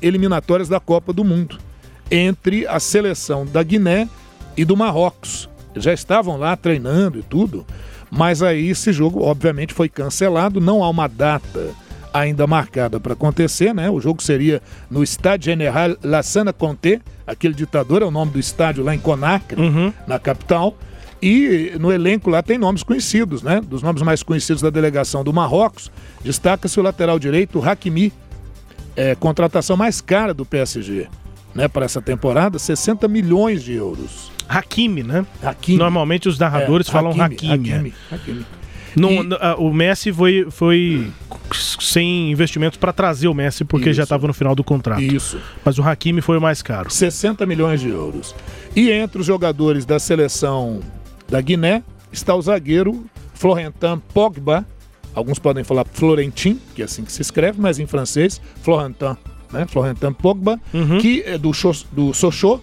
eliminatórias 0.01 0.69
da 0.69 0.81
Copa 0.81 1.13
do 1.13 1.23
Mundo 1.23 1.59
entre 2.11 2.67
a 2.67 2.81
seleção 2.81 3.47
da 3.47 3.63
Guiné 3.63 4.09
e 4.57 4.65
do 4.65 4.77
Marrocos. 4.77 5.49
Eles 5.73 5.85
já 5.85 5.93
estavam 5.93 6.37
lá 6.37 6.57
treinando 6.57 7.19
e 7.19 7.23
tudo, 7.23 7.67
mas 8.11 8.43
aí 8.43 8.69
esse 8.69 8.93
jogo, 8.93 9.23
obviamente, 9.23 9.73
foi 9.73 9.89
cancelado. 9.89 10.61
Não 10.61 10.83
há 10.83 10.89
uma 10.89 11.07
data 11.07 11.71
ainda 12.13 12.47
marcada 12.47 13.01
para 13.01 13.15
acontecer, 13.15 13.75
né? 13.75 13.89
O 13.89 14.01
jogo 14.01 14.23
seria 14.23 14.61
no 14.91 15.03
Estádio 15.03 15.47
General 15.47 15.97
Lassana 16.03 16.53
Conté, 16.53 17.01
aquele 17.27 17.55
ditador, 17.55 18.03
é 18.03 18.05
o 18.05 18.11
nome 18.11 18.33
do 18.33 18.39
estádio 18.39 18.85
lá 18.85 18.95
em 18.95 18.99
Conakry, 18.99 19.61
uhum. 19.61 19.93
na 20.07 20.19
capital. 20.19 20.77
E 21.23 21.73
no 21.79 21.93
elenco 21.93 22.29
lá 22.29 22.43
tem 22.43 22.59
nomes 22.59 22.83
conhecidos, 22.83 23.45
né? 23.45 23.61
Dos 23.61 23.81
nomes 23.81 24.03
mais 24.03 24.25
conhecidos 24.25 24.61
da 24.61 24.71
delegação 24.71 25.23
do 25.23 25.33
Marrocos, 25.33 25.89
destaca-se 26.25 26.81
o 26.81 26.83
lateral 26.83 27.17
direito, 27.17 27.63
Hakimi, 27.63 28.13
é, 28.97 29.15
contratação 29.15 29.77
mais 29.77 30.01
cara 30.01 30.35
do 30.35 30.45
PSG, 30.45 31.07
né? 31.55 31.69
Para 31.69 31.85
essa 31.85 32.03
temporada, 32.03 32.59
60 32.59 33.07
milhões 33.07 33.63
de 33.63 33.73
euros. 33.73 34.33
Hakimi, 34.49 35.05
né? 35.05 35.25
Hakimi. 35.41 35.79
Normalmente 35.79 36.29
os 36.29 36.39
narradores 36.41 36.89
é, 36.89 36.91
falam 36.91 37.13
Hakimi. 37.13 37.53
Hakimi. 37.53 37.95
É. 38.11 38.15
Hakimi. 38.15 38.47
No, 38.97 39.11
e... 39.11 39.23
no, 39.23 39.37
uh, 39.37 39.39
o 39.59 39.73
Messi 39.73 40.13
foi, 40.13 40.49
foi 40.51 41.07
sem 41.81 42.33
investimentos 42.33 42.77
para 42.77 42.93
trazer 42.93 43.29
o 43.29 43.35
Messi 43.35 43.65
porque 43.65 43.91
Isso. 43.91 43.97
já 43.97 44.03
estava 44.03 44.27
no 44.27 44.35
final 44.35 44.57
do 44.57 44.65
contrato. 44.65 45.01
Isso. 45.01 45.39
Mas 45.65 45.79
o 45.79 45.83
Hakimi 45.83 46.21
foi 46.21 46.37
o 46.37 46.41
mais 46.41 46.63
caro. 46.63 46.91
60 46.91 47.47
milhões 47.47 47.81
de 47.81 47.89
euros. 47.89 48.35
E 48.75 48.91
entre 48.91 49.21
os 49.21 49.27
jogadores 49.27 49.87
da 49.87 49.99
seleção 49.99 50.81
da 51.33 51.41
Guiné 51.41 51.83
está 52.13 52.35
o 52.35 52.43
zagueiro 52.43 53.07
Florentin 53.33 54.03
Pogba. 54.13 54.67
Alguns 55.15 55.39
podem 55.39 55.65
falar 55.65 55.87
Florentin, 55.91 56.61
que 56.75 56.83
é 56.83 56.85
assim 56.85 57.05
que 57.05 57.11
se 57.11 57.23
escreve, 57.23 57.59
mas 57.59 57.79
em 57.79 57.87
francês, 57.87 58.39
Florentin, 58.63 59.17
né? 59.51 59.67
Florentin 59.67 60.13
Pogba, 60.13 60.61
uhum. 60.75 60.99
que 60.99 61.23
é 61.23 61.39
do, 61.39 61.51
do 61.91 62.13
Sochaux, 62.13 62.63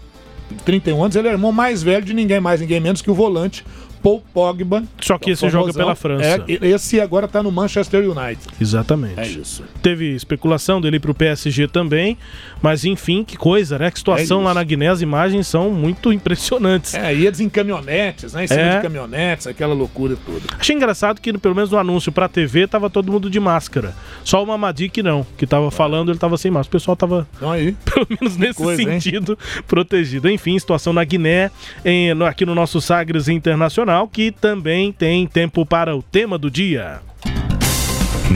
31 0.65 1.03
anos, 1.03 1.15
ele 1.15 1.27
é 1.27 1.31
irmão 1.31 1.51
mais 1.51 1.81
velho 1.81 2.05
de 2.05 2.13
ninguém 2.13 2.39
mais, 2.39 2.61
ninguém 2.61 2.79
menos 2.79 3.01
que 3.01 3.09
o 3.09 3.13
volante 3.13 3.65
Paul 4.01 4.23
Pogba. 4.33 4.83
Só 5.01 5.17
que 5.17 5.31
esse 5.31 5.49
joga 5.49 5.73
pela 5.73 5.95
França. 5.95 6.43
É, 6.47 6.67
esse 6.67 6.99
agora 6.99 7.25
está 7.25 7.43
no 7.43 7.51
Manchester 7.51 8.09
United. 8.09 8.47
Exatamente. 8.59 9.19
É 9.19 9.27
isso. 9.27 9.63
Teve 9.81 10.15
especulação 10.15 10.81
dele 10.81 10.99
para 10.99 11.11
o 11.11 11.15
PSG 11.15 11.67
também, 11.67 12.17
mas 12.61 12.85
enfim, 12.85 13.23
que 13.23 13.37
coisa, 13.37 13.77
né? 13.77 13.91
Que 13.91 13.99
situação 13.99 14.41
é 14.41 14.45
lá 14.45 14.53
na 14.53 14.63
Guiné, 14.63 14.87
as 14.87 15.01
imagens 15.01 15.47
são 15.47 15.69
muito 15.69 16.11
impressionantes. 16.13 16.93
É, 16.93 17.13
ia 17.13 17.31
em 17.39 17.49
caminhonetes, 17.49 18.33
né? 18.33 18.45
Em 18.45 18.47
cima 18.47 18.59
é. 18.59 18.75
de 18.77 18.81
caminhonetes, 18.81 19.47
aquela 19.47 19.73
loucura 19.73 20.17
toda. 20.25 20.41
Achei 20.57 20.75
engraçado 20.75 21.21
que 21.21 21.37
pelo 21.37 21.55
menos 21.55 21.69
no 21.69 21.77
anúncio 21.77 22.11
para 22.11 22.27
TV 22.27 22.67
tava 22.67 22.89
todo 22.89 23.11
mundo 23.11 23.29
de 23.29 23.39
máscara. 23.39 23.93
Só 24.23 24.43
o 24.43 24.47
Mamadi 24.47 24.89
que 24.89 25.03
não, 25.03 25.25
que 25.37 25.45
tava 25.45 25.69
falando, 25.69 26.11
ele 26.11 26.19
tava 26.19 26.37
sem 26.37 26.51
máscara. 26.51 26.69
O 26.69 26.79
pessoal 26.79 26.95
tava, 26.97 27.27
então 27.35 27.51
aí. 27.51 27.75
pelo 27.85 28.07
menos 28.09 28.37
nesse 28.37 28.55
coisa, 28.55 28.83
sentido, 28.83 29.37
hein? 29.39 29.63
protegido. 29.67 30.29
Enfim, 30.29 30.57
situação 30.57 30.91
na 30.91 31.03
Guiné, 31.03 31.51
em, 31.85 32.13
no, 32.13 32.25
aqui 32.25 32.45
no 32.45 32.55
nosso 32.55 32.81
Sagres 32.81 33.27
Internacional 33.27 33.88
que 34.07 34.31
também 34.31 34.91
tem 34.91 35.25
tempo 35.25 35.65
para 35.65 35.95
o 35.95 36.03
tema 36.03 36.37
do 36.37 36.49
dia. 36.49 37.01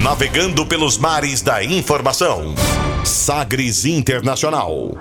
Navegando 0.02 0.66
pelos 0.66 0.98
mares 0.98 1.42
da 1.42 1.64
informação. 1.64 2.56
Sagres 3.04 3.86
Internacional. 3.86 4.92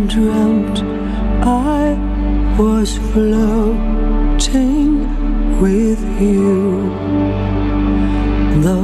Dreamt 0.00 0.82
I 1.42 1.96
was 2.58 2.98
floating 3.12 4.90
with 5.60 6.00
you. 6.20 6.90
The 8.62 8.80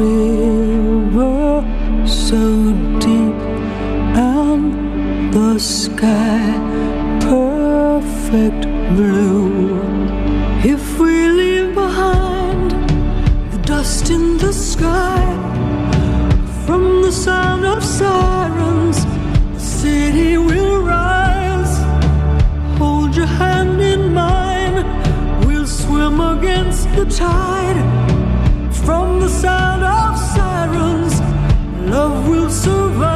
river 0.00 1.64
so 2.06 2.72
deep 3.00 3.38
and 4.16 4.64
the 5.32 5.58
sky 5.58 6.40
perfect 7.20 8.62
blue. 8.94 9.80
If 10.64 10.98
we 10.98 11.28
leave 11.28 11.74
behind 11.74 12.70
the 13.52 13.58
dust 13.58 14.10
in 14.10 14.38
the 14.38 14.52
sky 14.52 15.22
from 16.64 17.02
the 17.02 17.12
sound 17.12 17.64
of 17.66 17.84
sirens 17.84 19.05
city 19.86 20.36
will 20.48 20.78
rise. 20.82 21.74
Hold 22.80 23.10
your 23.18 23.30
hand 23.40 23.80
in 23.92 24.02
mine. 24.22 24.78
We'll 25.46 25.70
swim 25.82 26.16
against 26.34 26.82
the 26.96 27.04
tide. 27.24 27.80
From 28.84 29.06
the 29.22 29.30
sound 29.42 29.82
of 29.98 30.12
sirens, 30.34 31.14
love 31.94 32.16
will 32.30 32.50
survive. 32.50 33.15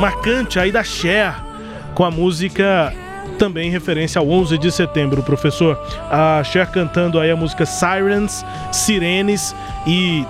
Marcante 0.00 0.58
aí 0.58 0.72
da 0.72 0.82
Cher 0.82 1.34
com 1.94 2.04
a 2.04 2.10
música 2.10 2.92
também 3.38 3.68
em 3.68 3.70
referência 3.70 4.18
ao 4.18 4.28
11 4.28 4.56
de 4.56 4.72
setembro, 4.72 5.22
professor. 5.22 5.78
A 6.10 6.42
Cher 6.44 6.66
cantando 6.70 7.20
aí 7.20 7.30
a 7.30 7.36
música 7.36 7.66
Sirens, 7.66 8.44
Sirenes 8.72 9.54
e 9.86 10.24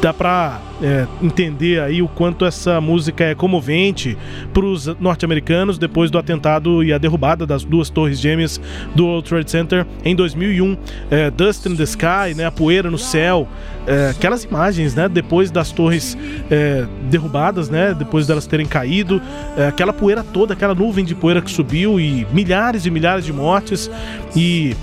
dá 0.00 0.14
para 0.14 0.60
é, 0.80 1.06
entender 1.22 1.80
aí 1.80 2.00
o 2.00 2.08
quanto 2.08 2.44
essa 2.44 2.80
música 2.80 3.24
é 3.24 3.34
comovente 3.34 4.16
para 4.52 4.64
os 4.64 4.86
norte-americanos 5.00 5.76
depois 5.78 6.10
do 6.10 6.18
atentado 6.18 6.82
e 6.84 6.92
a 6.92 6.98
derrubada 6.98 7.46
das 7.46 7.64
duas 7.64 7.90
torres 7.90 8.20
gêmeas 8.20 8.60
do 8.94 9.06
World 9.06 9.28
Trade 9.28 9.50
Center 9.50 9.86
em 10.04 10.14
2001. 10.14 10.76
É, 11.10 11.30
Dust 11.30 11.66
in 11.66 11.76
the 11.76 11.82
Sky, 11.82 12.34
né, 12.36 12.44
a 12.44 12.50
poeira 12.50 12.90
no 12.90 12.98
céu, 12.98 13.48
é, 13.86 14.10
aquelas 14.10 14.44
imagens, 14.44 14.94
né, 14.94 15.08
depois 15.08 15.50
das 15.50 15.72
torres 15.72 16.16
é, 16.50 16.86
derrubadas, 17.10 17.68
né, 17.68 17.94
depois 17.94 18.26
delas 18.26 18.46
terem 18.46 18.66
caído, 18.66 19.20
é, 19.56 19.66
aquela 19.66 19.92
poeira 19.92 20.22
toda, 20.22 20.54
aquela 20.54 20.74
nuvem 20.74 21.04
de 21.04 21.14
poeira 21.14 21.42
que 21.42 21.50
subiu 21.50 21.98
e 21.98 22.26
milhares 22.32 22.86
e 22.86 22.90
milhares 22.90 23.24
de 23.24 23.32
mortes. 23.32 23.90
E 24.36 24.76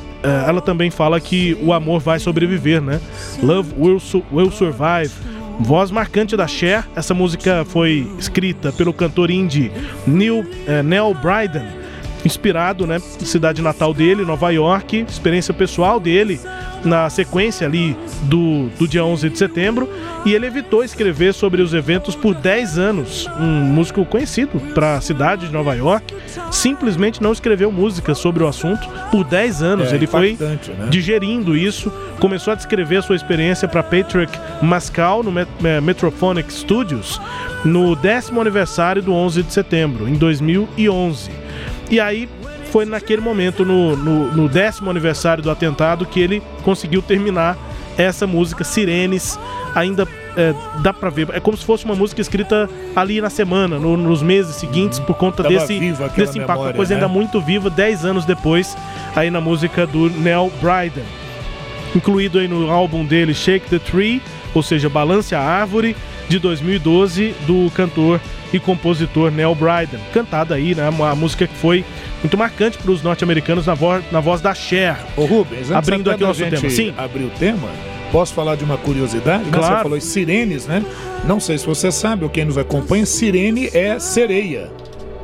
ela 0.47 0.61
também 0.61 0.89
fala 0.89 1.19
que 1.19 1.57
o 1.61 1.73
amor 1.73 1.99
vai 1.99 2.19
sobreviver, 2.19 2.81
né? 2.81 2.99
Love 3.41 3.73
will, 3.77 3.99
su 3.99 4.23
will 4.31 4.51
survive. 4.51 5.11
Voz 5.59 5.89
marcante 5.89 6.35
da 6.35 6.47
Cher, 6.47 6.85
essa 6.95 7.13
música 7.13 7.65
foi 7.65 8.05
escrita 8.19 8.73
pelo 8.73 8.91
cantor 8.91 9.31
indie 9.31 9.71
Neil, 10.05 10.45
é, 10.67 10.83
Neil 10.83 11.13
Bryden 11.13 11.84
inspirado, 12.25 12.87
né, 12.87 12.99
cidade 12.99 13.61
natal 13.61 13.93
dele, 13.93 14.25
Nova 14.25 14.49
York, 14.49 15.05
experiência 15.07 15.53
pessoal 15.53 15.99
dele 15.99 16.39
na 16.83 17.09
sequência 17.09 17.65
ali 17.65 17.95
do, 18.23 18.67
do 18.77 18.87
dia 18.87 19.03
11 19.03 19.29
de 19.29 19.37
setembro, 19.37 19.89
e 20.25 20.33
ele 20.33 20.45
evitou 20.45 20.83
escrever 20.83 21.33
sobre 21.33 21.61
os 21.61 21.73
eventos 21.73 22.15
por 22.15 22.33
10 22.33 22.77
anos. 22.77 23.27
Um 23.39 23.61
músico 23.63 24.05
conhecido 24.05 24.59
para 24.73 24.95
a 24.95 25.01
cidade 25.01 25.47
de 25.47 25.53
Nova 25.53 25.73
York, 25.73 26.13
simplesmente 26.51 27.21
não 27.21 27.31
escreveu 27.31 27.71
música 27.71 28.13
sobre 28.13 28.43
o 28.43 28.47
assunto 28.47 28.87
por 29.11 29.23
10 29.23 29.63
anos. 29.63 29.91
É, 29.91 29.95
ele 29.95 30.07
foi 30.07 30.37
né? 30.39 30.57
digerindo 30.89 31.55
isso, 31.57 31.91
começou 32.19 32.53
a 32.53 32.55
descrever 32.55 32.97
a 32.97 33.01
sua 33.01 33.15
experiência 33.15 33.67
para 33.67 33.81
Patrick 33.81 34.31
Mascal 34.61 35.23
no 35.23 35.31
é, 35.39 35.81
Metrophonic 35.81 36.51
Studios 36.53 37.19
no 37.63 37.95
décimo 37.95 38.39
aniversário 38.39 39.01
do 39.01 39.11
11 39.11 39.43
de 39.43 39.53
setembro, 39.53 40.07
em 40.07 40.13
2011. 40.13 41.44
E 41.89 41.99
aí 41.99 42.27
foi 42.71 42.85
naquele 42.85 43.21
momento, 43.21 43.63
no, 43.63 43.95
no, 43.95 44.31
no, 44.33 44.49
décimo 44.49 44.89
aniversário 44.89 45.41
do 45.41 45.49
atentado, 45.49 46.05
que 46.05 46.19
ele 46.19 46.41
conseguiu 46.63 47.01
terminar 47.01 47.57
essa 47.97 48.27
música, 48.27 48.63
Sirenes. 48.63 49.39
Ainda 49.73 50.07
é, 50.35 50.53
dá 50.81 50.93
pra 50.93 51.09
ver, 51.09 51.29
é 51.33 51.39
como 51.39 51.55
se 51.55 51.65
fosse 51.65 51.85
uma 51.85 51.95
música 51.95 52.21
escrita 52.21 52.69
ali 52.95 53.21
na 53.21 53.29
semana, 53.29 53.77
no, 53.77 53.95
nos 53.95 54.21
meses 54.21 54.55
seguintes, 54.55 54.99
por 54.99 55.15
conta 55.15 55.43
Tava 55.43 55.55
desse, 55.55 55.79
desse 55.79 56.37
impacto. 56.37 56.39
Memória, 56.39 56.63
uma 56.63 56.73
coisa 56.73 56.93
né? 56.93 57.01
ainda 57.01 57.07
muito 57.07 57.39
viva, 57.41 57.69
dez 57.69 58.03
anos 58.03 58.25
depois, 58.25 58.75
aí 59.15 59.29
na 59.29 59.39
música 59.39 59.85
do 59.85 60.09
Nell 60.09 60.51
Bryden. 60.61 61.03
Incluído 61.95 62.39
aí 62.39 62.47
no 62.47 62.69
álbum 62.69 63.05
dele 63.05 63.33
Shake 63.33 63.69
the 63.69 63.79
Tree, 63.79 64.21
ou 64.53 64.61
seja, 64.61 64.89
Balance 64.89 65.33
a 65.33 65.41
Árvore, 65.41 65.95
de 66.27 66.39
2012, 66.39 67.35
do 67.45 67.71
cantor 67.71 68.19
e 68.55 68.59
compositor 68.59 69.31
Neil 69.31 69.53
Bryden. 69.55 69.99
Cantada 70.13 70.55
aí, 70.55 70.73
né? 70.73 70.89
Uma 70.89 71.15
música 71.15 71.47
que 71.47 71.55
foi 71.55 71.83
muito 72.21 72.37
marcante 72.37 72.77
para 72.77 72.91
os 72.91 73.03
norte-americanos 73.03 73.65
na, 73.65 73.73
vo 73.73 74.01
na 74.11 74.19
voz 74.19 74.41
da 74.41 74.53
Cher. 74.53 74.97
Ô 75.15 75.25
Rubens, 75.25 75.71
abrindo 75.71 76.09
aqui 76.09 76.23
o 76.23 76.27
nosso 76.27 76.43
tema. 76.45 76.69
Sim. 76.69 76.93
Abrir 76.97 77.23
o 77.23 77.29
tema, 77.31 77.69
posso 78.11 78.33
falar 78.33 78.55
de 78.55 78.63
uma 78.63 78.77
curiosidade? 78.77 79.43
Né? 79.43 79.51
Claro. 79.51 79.75
Você 79.75 79.83
falou 79.83 80.01
sirenes, 80.01 80.65
né? 80.65 80.83
Não 81.25 81.39
sei 81.39 81.57
se 81.57 81.65
você 81.65 81.91
sabe 81.91 82.23
ou 82.23 82.29
quem 82.29 82.45
nos 82.45 82.57
acompanha, 82.57 83.05
sirene 83.05 83.69
é 83.73 83.99
sereia. 83.99 84.69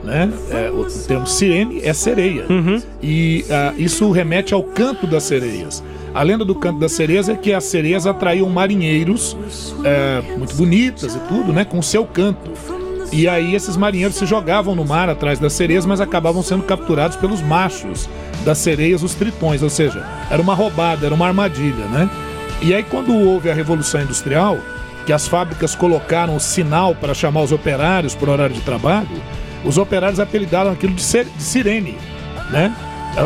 Né? 0.04 0.32
É, 0.50 0.72
o 0.72 0.86
termo 1.08 1.28
sirene 1.28 1.80
é 1.84 1.94
sereia. 1.94 2.46
Uhum. 2.50 2.82
E 3.04 3.46
uh, 3.48 3.80
isso 3.80 4.10
remete 4.12 4.54
ao 4.54 4.64
canto 4.64 5.06
das 5.06 5.24
sereias. 5.24 5.84
A 6.14 6.24
lenda 6.24 6.44
do 6.44 6.54
canto 6.54 6.80
das 6.80 6.92
sereias 6.92 7.30
é 7.30 7.36
que 7.36 7.54
as 7.54 7.64
sereias 7.64 8.06
atraíam 8.06 8.50
marinheiros 8.50 9.38
é, 9.84 10.22
muito 10.38 10.54
bonitas 10.56 11.16
e 11.16 11.20
tudo, 11.20 11.54
né? 11.54 11.64
Com 11.64 11.80
o 11.80 11.84
seu 11.84 12.06
canto. 12.06 12.52
E 13.12 13.28
aí 13.28 13.54
esses 13.56 13.76
marinheiros 13.76 14.16
se 14.16 14.26
jogavam 14.26 14.74
no 14.74 14.86
mar 14.86 15.10
atrás 15.10 15.38
das 15.38 15.54
sereias, 15.54 15.86
mas 15.86 16.00
acabavam 16.00 16.42
sendo 16.42 16.64
capturados 16.64 17.18
pelos 17.18 17.42
machos 17.42 18.10
das 18.46 18.58
sereias, 18.58 19.04
os 19.04 19.14
tritões, 19.14 19.62
ou 19.62 19.70
seja, 19.70 20.06
era 20.30 20.42
uma 20.42 20.56
roubada, 20.56 21.06
era 21.06 21.14
uma 21.14 21.28
armadilha, 21.28 21.86
né? 21.86 22.10
E 22.62 22.74
aí 22.74 22.84
quando 22.84 23.14
houve 23.14 23.50
a 23.50 23.54
Revolução 23.54 24.02
Industrial, 24.02 24.58
que 25.06 25.12
as 25.12 25.28
fábricas 25.28 25.76
colocaram 25.76 26.36
o 26.36 26.40
sinal 26.40 26.96
para 26.96 27.14
chamar 27.14 27.42
os 27.42 27.52
operários 27.52 28.16
por 28.16 28.30
horário 28.30 28.56
de 28.56 28.62
trabalho, 28.62 29.22
os 29.66 29.78
operários 29.78 30.20
apelidaram 30.20 30.72
aquilo 30.72 30.94
de, 30.94 31.04
de 31.04 31.44
sirene, 31.44 31.98
né? 32.50 32.74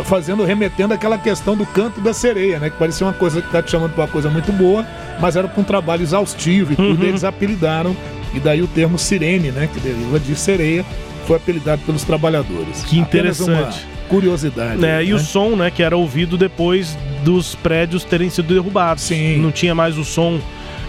Fazendo, 0.06 0.44
remetendo 0.44 0.96
aquela 0.96 1.18
questão 1.18 1.56
do 1.56 1.64
canto 1.64 2.02
da 2.02 2.12
sereia, 2.12 2.58
né? 2.58 2.72
Que 2.72 2.78
parecia 2.78 3.06
uma 3.06 3.14
coisa 3.14 3.40
que 3.40 3.52
tá 3.52 3.62
te 3.62 3.70
chamando 3.70 3.92
para 3.92 4.06
uma 4.06 4.10
coisa 4.10 4.30
muito 4.32 4.52
boa, 4.52 4.84
mas 5.20 5.36
era 5.36 5.48
para 5.48 5.62
um 5.62 5.64
trabalho 5.64 6.02
exaustivo 6.02 6.74
e 6.74 6.76
tudo, 6.76 7.02
uhum. 7.02 7.08
eles 7.08 7.24
apelidaram 7.24 7.96
e 8.36 8.40
daí 8.40 8.62
o 8.62 8.68
termo 8.68 9.00
sirene, 9.00 9.52
né, 9.52 9.70
que 9.72 9.80
deriva 9.80 10.20
de 10.20 10.36
sereia, 10.36 10.86
foi 11.26 11.38
apelidado 11.38 11.82
pelos 11.86 12.04
trabalhadores. 12.04 12.84
Que 12.84 13.00
interessante. 13.00 13.86
curiosidade. 14.08 14.76
É, 14.76 14.78
né? 14.78 15.06
E 15.06 15.14
o 15.14 15.20
som, 15.20 15.56
né, 15.56 15.72
que 15.72 15.82
era 15.82 15.98
ouvido 15.98 16.38
depois 16.38 16.96
dos 17.24 17.56
prédios 17.56 18.04
terem 18.04 18.30
sido 18.30 18.54
derrubados. 18.54 19.04
Sim. 19.04 19.38
Não 19.38 19.52
tinha 19.52 19.74
mais 19.74 19.98
o 19.98 20.04
som 20.04 20.40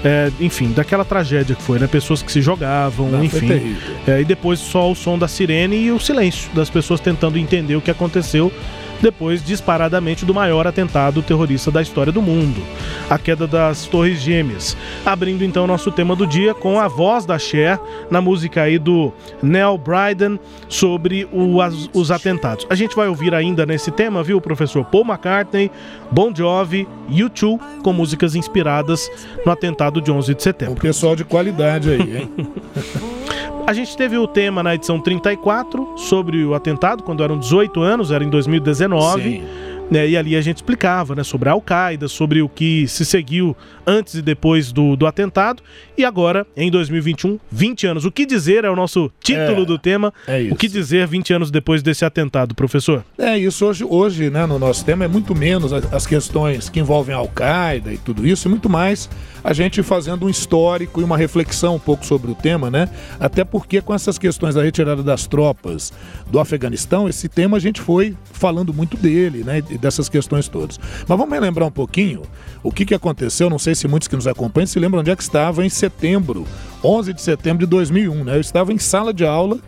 é, 0.04 0.30
enfim, 0.40 0.72
daquela 0.72 1.04
tragédia 1.04 1.56
que 1.56 1.62
foi, 1.62 1.78
né? 1.78 1.86
Pessoas 1.86 2.22
que 2.22 2.30
se 2.30 2.40
jogavam, 2.40 3.08
Não, 3.08 3.24
enfim. 3.24 3.76
É, 4.06 4.20
e 4.20 4.24
depois 4.24 4.60
só 4.60 4.90
o 4.90 4.94
som 4.94 5.18
da 5.18 5.26
sirene 5.26 5.76
e 5.76 5.90
o 5.90 5.98
silêncio 5.98 6.50
das 6.54 6.70
pessoas 6.70 7.00
tentando 7.00 7.38
entender 7.38 7.76
o 7.76 7.80
que 7.80 7.90
aconteceu 7.90 8.52
depois 9.00 9.42
disparadamente 9.42 10.24
do 10.24 10.34
maior 10.34 10.66
atentado 10.66 11.22
terrorista 11.22 11.70
da 11.70 11.82
história 11.82 12.12
do 12.12 12.22
mundo, 12.22 12.60
a 13.08 13.18
queda 13.18 13.46
das 13.46 13.86
Torres 13.86 14.20
Gêmeas. 14.20 14.76
Abrindo 15.04 15.44
então 15.44 15.66
nosso 15.66 15.90
tema 15.90 16.16
do 16.16 16.26
dia 16.26 16.54
com 16.54 16.80
a 16.80 16.88
voz 16.88 17.24
da 17.24 17.38
Cher 17.38 17.78
na 18.10 18.20
música 18.20 18.62
aí 18.62 18.78
do 18.78 19.12
Neil 19.42 19.78
Bryden 19.78 20.38
sobre 20.68 21.28
o, 21.32 21.60
as, 21.60 21.88
os 21.92 22.10
atentados. 22.10 22.66
A 22.70 22.74
gente 22.74 22.96
vai 22.96 23.08
ouvir 23.08 23.34
ainda 23.34 23.66
nesse 23.66 23.90
tema, 23.90 24.22
viu, 24.22 24.40
professor 24.40 24.84
Paul 24.84 25.04
McCartney, 25.04 25.70
Bon 26.10 26.34
Jovi, 26.34 26.88
U2 27.10 27.58
com 27.82 27.92
músicas 27.92 28.34
inspiradas 28.34 29.10
no 29.44 29.52
atentado 29.52 30.00
de 30.00 30.10
11 30.10 30.34
de 30.34 30.42
setembro. 30.42 30.74
Um 30.74 30.78
pessoal 30.78 31.16
de 31.16 31.24
qualidade 31.24 31.90
aí, 31.90 32.16
hein? 32.16 32.30
A 33.66 33.72
gente 33.72 33.96
teve 33.96 34.16
o 34.16 34.28
tema 34.28 34.62
na 34.62 34.76
edição 34.76 35.00
34 35.00 35.94
sobre 35.96 36.44
o 36.44 36.54
atentado, 36.54 37.02
quando 37.02 37.24
eram 37.24 37.36
18 37.36 37.82
anos, 37.82 38.12
era 38.12 38.22
em 38.22 38.30
2019. 38.30 39.22
Sim. 39.22 39.44
Né, 39.90 40.08
e 40.08 40.16
ali 40.16 40.36
a 40.36 40.40
gente 40.40 40.56
explicava 40.56 41.14
né, 41.14 41.22
sobre 41.22 41.48
a 41.48 41.52
Al-Qaeda, 41.52 42.08
sobre 42.08 42.42
o 42.42 42.48
que 42.48 42.88
se 42.88 43.04
seguiu 43.04 43.56
antes 43.86 44.14
e 44.14 44.22
depois 44.22 44.72
do, 44.72 44.96
do 44.96 45.06
atentado. 45.06 45.62
E 45.96 46.04
agora, 46.04 46.44
em 46.56 46.70
2021, 46.70 47.38
20 47.50 47.86
anos. 47.86 48.04
O 48.04 48.10
que 48.10 48.26
dizer 48.26 48.64
é 48.64 48.70
o 48.70 48.74
nosso 48.74 49.10
título 49.20 49.62
é, 49.62 49.64
do 49.64 49.78
tema. 49.78 50.12
É 50.26 50.42
isso. 50.42 50.54
O 50.54 50.56
que 50.56 50.66
dizer 50.68 51.06
20 51.06 51.34
anos 51.34 51.50
depois 51.50 51.82
desse 51.82 52.04
atentado, 52.04 52.54
professor? 52.54 53.04
É 53.16 53.38
isso. 53.38 53.64
Hoje, 53.64 53.84
hoje 53.84 54.30
né, 54.30 54.44
no 54.44 54.58
nosso 54.58 54.84
tema, 54.84 55.04
é 55.04 55.08
muito 55.08 55.34
menos 55.34 55.72
as 55.72 56.06
questões 56.06 56.68
que 56.68 56.80
envolvem 56.80 57.14
a 57.14 57.18
Al-Qaeda 57.18 57.92
e 57.92 57.98
tudo 57.98 58.26
isso, 58.26 58.48
e 58.48 58.50
muito 58.50 58.68
mais 58.68 59.08
a 59.44 59.52
gente 59.52 59.82
fazendo 59.82 60.26
um 60.26 60.28
histórico 60.28 61.00
e 61.00 61.04
uma 61.04 61.16
reflexão 61.16 61.76
um 61.76 61.78
pouco 61.78 62.04
sobre 62.04 62.30
o 62.30 62.34
tema, 62.34 62.68
né? 62.68 62.88
Até 63.20 63.44
porque 63.44 63.80
com 63.80 63.94
essas 63.94 64.18
questões 64.18 64.56
da 64.56 64.62
retirada 64.62 65.02
das 65.02 65.26
tropas 65.26 65.92
do 66.28 66.40
Afeganistão, 66.40 67.08
esse 67.08 67.28
tema 67.28 67.56
a 67.56 67.60
gente 67.60 67.80
foi 67.80 68.16
falando 68.32 68.74
muito 68.74 68.96
dele, 68.96 69.44
né? 69.44 69.62
E 69.76 69.78
dessas 69.78 70.08
questões 70.08 70.48
todas. 70.48 70.78
Mas 71.06 71.18
vamos 71.18 71.32
relembrar 71.32 71.68
um 71.68 71.72
pouquinho 71.72 72.22
o 72.62 72.72
que, 72.72 72.84
que 72.84 72.94
aconteceu. 72.94 73.48
Não 73.48 73.58
sei 73.58 73.74
se 73.74 73.86
muitos 73.86 74.08
que 74.08 74.16
nos 74.16 74.26
acompanham 74.26 74.66
se 74.66 74.78
lembram 74.78 75.00
onde 75.00 75.10
é 75.10 75.16
que 75.16 75.22
estava 75.22 75.64
em 75.64 75.68
setembro, 75.68 76.46
11 76.82 77.12
de 77.12 77.22
setembro 77.22 77.64
de 77.64 77.70
2001, 77.70 78.24
né? 78.24 78.36
Eu 78.36 78.40
estava 78.40 78.72
em 78.72 78.78
sala 78.78 79.12
de 79.12 79.24
aula 79.24 79.58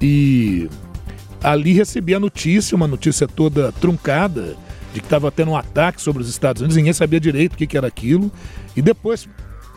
e 0.00 0.68
ali 1.42 1.72
recebi 1.72 2.14
a 2.14 2.20
notícia, 2.20 2.76
uma 2.76 2.86
notícia 2.86 3.26
toda 3.26 3.72
truncada 3.72 4.56
de 4.92 5.00
que 5.00 5.06
estava 5.06 5.30
tendo 5.30 5.50
um 5.50 5.56
ataque 5.56 6.00
sobre 6.00 6.22
os 6.22 6.28
Estados 6.28 6.62
Unidos, 6.62 6.76
ninguém 6.76 6.92
sabia 6.92 7.20
direito 7.20 7.54
o 7.54 7.56
que, 7.56 7.66
que 7.66 7.76
era 7.76 7.86
aquilo. 7.86 8.32
E 8.74 8.82
depois, 8.82 9.28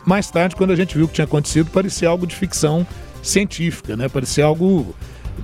mais 0.06 0.30
tarde, 0.30 0.56
quando 0.56 0.72
a 0.72 0.76
gente 0.76 0.96
viu 0.96 1.04
o 1.04 1.08
que 1.08 1.14
tinha 1.14 1.26
acontecido, 1.26 1.70
parecia 1.70 2.08
algo 2.08 2.26
de 2.26 2.34
ficção 2.34 2.86
científica, 3.22 3.96
né? 3.96 4.08
Parecia 4.08 4.44
algo 4.44 4.94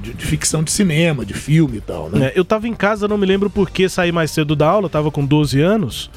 de, 0.03 0.13
de, 0.13 0.27
ficção 0.27 0.63
de 0.63 0.71
cinema, 0.71 1.25
de 1.25 1.35
filme 1.35 1.79
e 1.79 1.81
tal, 1.81 2.11
né? 2.11 2.27
É, 2.27 2.33
eu 2.37 2.43
estava 2.43 2.69
em 2.69 2.75
casa, 2.75 3.09
não 3.09 3.19
me 3.19 3.27
lembro 3.27 3.51
por 3.51 3.71
que 3.71 3.89
saí 3.89 4.13
mais 4.13 4.31
cedo 4.31 4.55
da 4.55 4.69
aula, 4.69 4.87
estava 4.87 5.11
com 5.11 5.25
12 5.25 5.61
anos. 5.61 6.11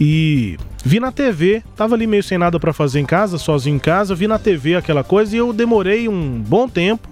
E 0.00 0.56
vi 0.84 0.98
na 0.98 1.12
TV, 1.12 1.62
tava 1.76 1.94
ali 1.94 2.06
meio 2.06 2.22
sem 2.22 2.36
nada 2.36 2.58
para 2.58 2.72
fazer 2.72 3.00
em 3.00 3.06
casa, 3.06 3.38
sozinho 3.38 3.76
em 3.76 3.78
casa, 3.78 4.14
vi 4.14 4.26
na 4.26 4.38
TV 4.38 4.74
aquela 4.74 5.04
coisa 5.04 5.34
e 5.34 5.38
eu 5.38 5.52
demorei 5.52 6.08
um 6.08 6.40
bom 6.40 6.68
tempo 6.68 7.08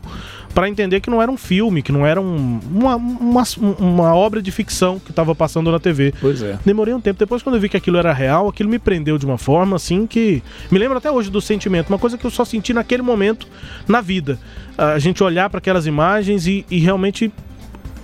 para 0.55 0.69
entender 0.69 1.01
que 1.01 1.11
não 1.11 1.21
era 1.21 1.31
um 1.31 1.37
filme, 1.37 1.83
que 1.83 1.93
não 1.93 2.07
era 2.07 2.21
um, 2.21 2.61
uma, 2.71 2.97
uma, 2.97 3.43
uma, 3.79 4.15
obra 4.15 4.43
de 4.43 4.51
ficção 4.51 4.99
que 4.99 5.11
estava 5.11 5.35
passando 5.35 5.71
na 5.71 5.79
TV. 5.79 6.13
Pois 6.21 6.43
é. 6.43 6.59
Demorei 6.65 6.93
um 6.93 7.01
tempo. 7.01 7.19
Depois, 7.19 7.43
quando 7.43 7.57
eu 7.57 7.61
vi 7.61 7.69
que 7.69 7.77
aquilo 7.77 7.97
era 7.97 8.13
real, 8.13 8.49
aquilo 8.49 8.69
me 8.69 8.79
prendeu 8.79 9.19
de 9.19 9.25
uma 9.25 9.39
forma 9.39 9.77
assim 9.77 10.07
que. 10.07 10.43
Me 10.71 10.79
lembro 10.79 10.99
até 10.99 11.11
hoje 11.11 11.31
do 11.31 11.41
sentimento, 11.41 11.89
uma 11.89 11.99
coisa 11.99 12.19
que 12.19 12.25
eu 12.25 12.31
só 12.31 12.45
senti 12.45 12.73
naquele 12.73 13.03
momento 13.03 13.47
na 13.89 14.01
vida. 14.01 14.39
A 14.77 14.99
gente 14.99 15.23
olhar 15.23 15.49
para 15.49 15.59
aquelas 15.59 15.87
imagens 15.87 16.47
e, 16.47 16.65
e 16.71 16.79
realmente 16.79 17.33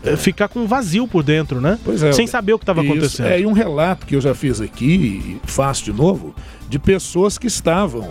é, 0.05 0.17
ficar 0.17 0.49
com 0.49 0.61
um 0.61 0.67
vazio 0.67 1.07
por 1.09 1.23
dentro, 1.23 1.61
né? 1.61 1.79
Pois 1.85 2.03
é. 2.03 2.13
Sem 2.13 2.27
saber 2.27 2.53
o 2.53 2.59
que 2.59 2.63
estava 2.63 2.83
acontecendo. 2.83 3.27
É, 3.27 3.41
e 3.41 3.47
um 3.47 3.53
relato 3.53 4.07
que 4.07 4.15
eu 4.15 4.21
já 4.21 4.35
fiz 4.35 4.61
aqui, 4.61 5.39
e 5.45 5.51
faço 5.51 5.85
de 5.85 5.93
novo, 5.93 6.35
de 6.69 6.79
pessoas 6.79 7.37
que 7.37 7.47
estavam 7.47 8.09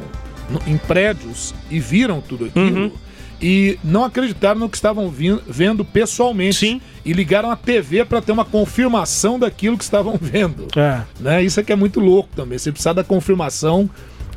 no, 0.49 0.61
em 0.67 0.77
prédios 0.77 1.55
e 1.69 1.79
viram 1.79 2.21
tudo 2.21 2.45
aquilo. 2.45 2.83
Uhum. 2.83 2.91
E 3.41 3.77
não 3.83 4.03
acreditaram 4.03 4.59
no 4.59 4.69
que 4.69 4.77
estavam 4.77 5.09
vindo, 5.09 5.41
vendo 5.47 5.85
pessoalmente. 5.85 6.57
Sim. 6.57 6.81
E 7.05 7.13
ligaram 7.13 7.51
a 7.51 7.55
TV 7.55 8.03
para 8.03 8.21
ter 8.21 8.31
uma 8.31 8.43
confirmação 8.43 9.39
daquilo 9.39 9.77
que 9.77 9.83
estavam 9.83 10.17
vendo. 10.19 10.67
É. 10.75 11.01
Né? 11.19 11.43
Isso 11.43 11.59
é 11.59 11.63
que 11.63 11.71
é 11.71 11.75
muito 11.75 11.99
louco 11.99 12.29
também. 12.35 12.57
Você 12.57 12.71
precisa 12.71 12.93
da 12.93 13.03
confirmação 13.03 13.89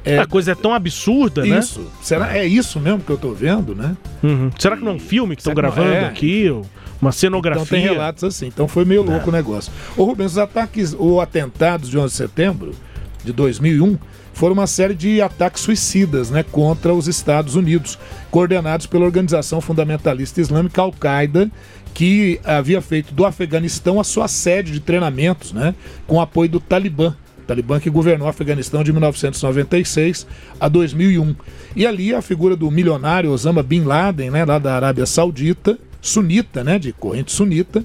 é, 0.04 0.18
a 0.18 0.26
coisa 0.26 0.52
é 0.52 0.54
tão 0.54 0.72
absurda, 0.72 1.42
isso. 1.42 1.50
né? 1.50 1.58
Isso. 1.58 1.92
Será 2.02 2.36
é 2.36 2.46
isso 2.46 2.80
mesmo 2.80 3.00
que 3.00 3.10
eu 3.10 3.18
tô 3.18 3.32
vendo, 3.32 3.74
né? 3.74 3.96
Uhum. 4.22 4.50
Será 4.58 4.76
que 4.76 4.82
não 4.82 4.92
é 4.92 4.94
um 4.94 5.00
filme 5.00 5.36
que 5.36 5.42
estão 5.42 5.54
gravando 5.54 5.92
é? 5.92 6.06
aqui? 6.06 6.48
Ou 6.48 6.64
uma 7.00 7.12
cenografia? 7.12 7.62
Então 7.62 7.78
tem 7.78 7.82
relatos 7.82 8.24
assim. 8.24 8.46
Então 8.46 8.66
foi 8.66 8.84
meio 8.84 9.02
louco 9.02 9.26
é. 9.26 9.28
o 9.28 9.32
negócio. 9.32 9.72
Ô 9.96 10.04
Rubens, 10.04 10.32
os 10.32 10.38
ataques 10.38 10.94
ou 10.98 11.20
atentados 11.20 11.90
de 11.90 11.98
11 11.98 12.12
de 12.12 12.16
setembro 12.16 12.74
de 13.22 13.32
2001 13.32 13.98
foram 14.40 14.54
uma 14.54 14.66
série 14.66 14.94
de 14.94 15.20
ataques 15.20 15.62
suicidas 15.62 16.30
né, 16.30 16.42
contra 16.42 16.94
os 16.94 17.06
Estados 17.06 17.56
Unidos, 17.56 17.98
coordenados 18.30 18.86
pela 18.86 19.04
organização 19.04 19.60
fundamentalista 19.60 20.40
islâmica 20.40 20.80
Al-Qaeda, 20.80 21.50
que 21.92 22.40
havia 22.42 22.80
feito 22.80 23.12
do 23.12 23.26
Afeganistão 23.26 24.00
a 24.00 24.04
sua 24.04 24.28
sede 24.28 24.72
de 24.72 24.80
treinamentos, 24.80 25.52
né, 25.52 25.74
com 26.06 26.22
apoio 26.22 26.48
do 26.48 26.58
Talibã. 26.58 27.14
Talibã 27.46 27.78
que 27.78 27.90
governou 27.90 28.28
o 28.28 28.30
Afeganistão 28.30 28.82
de 28.82 28.90
1996 28.92 30.26
a 30.58 30.68
2001. 30.68 31.36
E 31.76 31.86
ali 31.86 32.14
a 32.14 32.22
figura 32.22 32.56
do 32.56 32.70
milionário 32.70 33.30
Osama 33.30 33.62
Bin 33.62 33.82
Laden, 33.82 34.30
né, 34.30 34.46
lá 34.46 34.58
da 34.58 34.74
Arábia 34.74 35.04
Saudita, 35.04 35.78
sunita, 36.00 36.64
né, 36.64 36.78
de 36.78 36.94
corrente 36.94 37.30
sunita, 37.30 37.84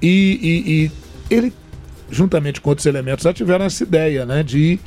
e, 0.00 0.06
e, 0.08 0.72
e 0.72 0.90
ele, 1.28 1.52
juntamente 2.08 2.60
com 2.60 2.70
outros 2.70 2.86
elementos, 2.86 3.24
já 3.24 3.32
tiveram 3.32 3.64
essa 3.64 3.82
ideia 3.82 4.24
né, 4.24 4.44
de 4.44 4.78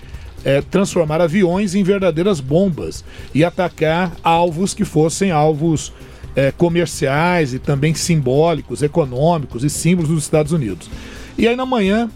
é, 0.43 0.61
transformar 0.61 1.21
aviões 1.21 1.75
em 1.75 1.83
verdadeiras 1.83 2.39
bombas 2.39 3.03
e 3.33 3.43
atacar 3.43 4.11
alvos 4.23 4.73
que 4.73 4.85
fossem 4.85 5.31
alvos 5.31 5.93
é, 6.35 6.51
comerciais 6.51 7.53
e 7.53 7.59
também 7.59 7.93
simbólicos, 7.93 8.81
econômicos 8.81 9.63
e 9.63 9.69
símbolos 9.69 10.09
dos 10.09 10.23
Estados 10.23 10.51
Unidos. 10.51 10.89
E 11.37 11.47
aí 11.47 11.55
na 11.55 11.65
manhã 11.65 12.09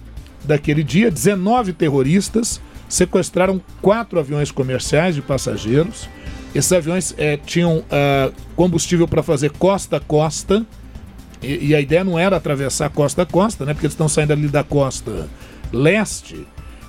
daquele 0.44 0.84
dia, 0.84 1.12
19 1.12 1.74
terroristas 1.74 2.62
sequestraram 2.88 3.62
quatro 3.82 4.20
aviões 4.20 4.52
comerciais 4.52 5.16
de 5.16 5.22
passageiros. 5.22 6.08
Esses 6.54 6.72
aviões 6.72 7.14
é, 7.18 7.36
tinham 7.38 7.80
uh, 7.80 8.34
combustível 8.56 9.08
para 9.08 9.22
fazer 9.22 9.52
costa 9.52 9.98
a 9.98 10.00
costa. 10.00 10.66
E, 11.42 11.68
e, 11.68 11.76
a 11.76 11.82
ideia 11.82 12.04
não 12.04 12.18
era 12.18 12.38
atravessar 12.38 12.90
costa 12.90 13.24
a 13.24 13.26
costa, 13.26 13.66
né? 13.66 13.74
Porque 13.74 13.86
eles 13.86 13.94
estão 13.94 14.08
saindo 14.08 14.32
ali 14.32 14.48
da 14.48 14.64
costa 14.64 15.28
leste. 15.74 16.48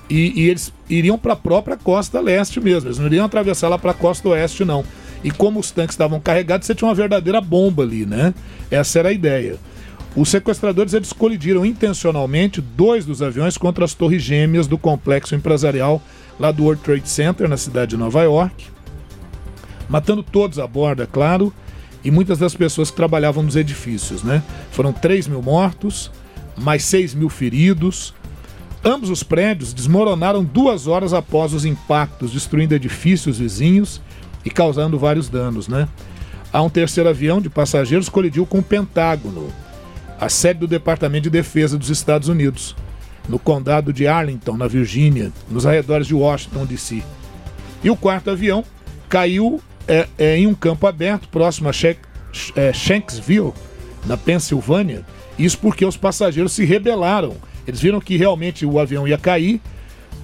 E, 0.08 0.40
e 0.40 0.48
eles 0.48 0.72
iriam 0.88 1.18
para 1.18 1.32
a 1.32 1.36
própria 1.36 1.76
costa 1.76 2.20
leste 2.20 2.60
mesmo. 2.60 2.88
Eles 2.88 2.98
não 2.98 3.06
iriam 3.06 3.26
atravessar 3.26 3.68
lá 3.68 3.78
para 3.78 3.90
a 3.90 3.94
costa 3.94 4.28
oeste, 4.28 4.64
não. 4.64 4.84
E 5.24 5.30
como 5.30 5.58
os 5.58 5.70
tanques 5.70 5.94
estavam 5.94 6.20
carregados, 6.20 6.66
você 6.66 6.74
tinha 6.74 6.88
uma 6.88 6.94
verdadeira 6.94 7.40
bomba 7.40 7.82
ali, 7.82 8.06
né? 8.06 8.32
Essa 8.70 9.00
era 9.00 9.08
a 9.08 9.12
ideia. 9.12 9.56
Os 10.14 10.30
sequestradores 10.30 10.94
eles 10.94 11.12
colidiram 11.12 11.66
intencionalmente 11.66 12.60
dois 12.60 13.04
dos 13.04 13.20
aviões 13.20 13.58
contra 13.58 13.84
as 13.84 13.92
torres 13.92 14.22
gêmeas 14.22 14.66
do 14.66 14.78
complexo 14.78 15.34
empresarial 15.34 16.00
lá 16.40 16.50
do 16.50 16.64
World 16.64 16.82
Trade 16.82 17.08
Center, 17.08 17.48
na 17.48 17.56
cidade 17.56 17.90
de 17.90 17.96
Nova 17.96 18.22
York, 18.22 18.66
matando 19.88 20.22
todos 20.22 20.58
a 20.58 20.66
bordo, 20.66 21.02
é 21.02 21.06
claro, 21.06 21.52
e 22.02 22.10
muitas 22.10 22.38
das 22.38 22.54
pessoas 22.54 22.90
que 22.90 22.96
trabalhavam 22.96 23.42
nos 23.42 23.56
edifícios. 23.56 24.22
Né? 24.22 24.42
Foram 24.70 24.92
3 24.92 25.28
mil 25.28 25.42
mortos, 25.42 26.10
mais 26.56 26.84
6 26.84 27.14
mil 27.14 27.28
feridos. 27.28 28.14
Ambos 28.86 29.10
os 29.10 29.24
prédios 29.24 29.72
desmoronaram 29.72 30.44
duas 30.44 30.86
horas 30.86 31.12
após 31.12 31.52
os 31.52 31.64
impactos, 31.64 32.30
destruindo 32.30 32.72
edifícios 32.72 33.40
vizinhos 33.40 34.00
e 34.44 34.50
causando 34.50 34.96
vários 34.96 35.28
danos. 35.28 35.66
Né? 35.66 35.88
Há 36.52 36.62
um 36.62 36.70
terceiro 36.70 37.10
avião 37.10 37.40
de 37.40 37.50
passageiros 37.50 38.08
colidiu 38.08 38.46
com 38.46 38.60
o 38.60 38.62
Pentágono 38.62 39.48
a 40.20 40.28
sede 40.28 40.60
do 40.60 40.68
Departamento 40.68 41.24
de 41.24 41.30
Defesa 41.30 41.76
dos 41.76 41.90
Estados 41.90 42.28
Unidos, 42.28 42.76
no 43.28 43.40
condado 43.40 43.92
de 43.92 44.06
Arlington, 44.06 44.56
na 44.56 44.68
Virgínia, 44.68 45.32
nos 45.50 45.66
arredores 45.66 46.06
de 46.06 46.14
Washington, 46.14 46.64
D.C. 46.64 47.02
E 47.82 47.90
o 47.90 47.96
quarto 47.96 48.30
avião 48.30 48.64
caiu 49.08 49.60
é, 49.88 50.06
é, 50.16 50.38
em 50.38 50.46
um 50.46 50.54
campo 50.54 50.86
aberto 50.86 51.28
próximo 51.28 51.68
a 51.68 51.72
é, 52.54 52.72
Shanksville, 52.72 53.52
na 54.06 54.16
Pensilvânia. 54.16 55.04
Isso 55.36 55.58
porque 55.58 55.84
os 55.84 55.96
passageiros 55.96 56.52
se 56.52 56.64
rebelaram. 56.64 57.34
Eles 57.66 57.80
viram 57.80 58.00
que 58.00 58.16
realmente 58.16 58.64
o 58.64 58.78
avião 58.78 59.06
ia 59.06 59.18
cair, 59.18 59.60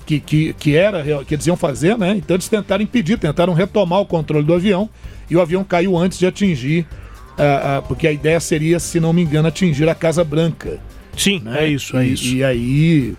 que, 0.06 0.20
que, 0.20 0.52
que 0.54 0.76
era 0.76 1.24
que 1.24 1.34
eles 1.34 1.46
iam 1.46 1.56
fazer, 1.56 1.96
né? 1.96 2.14
Então 2.16 2.36
eles 2.36 2.48
tentaram 2.48 2.82
impedir, 2.82 3.18
tentaram 3.18 3.52
retomar 3.52 4.00
o 4.00 4.06
controle 4.06 4.44
do 4.44 4.54
avião 4.54 4.88
e 5.30 5.36
o 5.36 5.40
avião 5.40 5.64
caiu 5.64 5.96
antes 5.96 6.18
de 6.18 6.26
atingir 6.26 6.86
ah, 7.38 7.78
ah, 7.78 7.82
porque 7.82 8.06
a 8.06 8.12
ideia 8.12 8.38
seria, 8.40 8.78
se 8.78 9.00
não 9.00 9.12
me 9.12 9.22
engano, 9.22 9.48
atingir 9.48 9.88
a 9.88 9.94
Casa 9.94 10.22
Branca. 10.22 10.78
Sim, 11.16 11.40
né? 11.40 11.64
é 11.64 11.68
isso, 11.68 11.96
é 11.96 12.06
e, 12.06 12.12
isso. 12.12 12.34
E 12.34 12.44
aí 12.44 13.14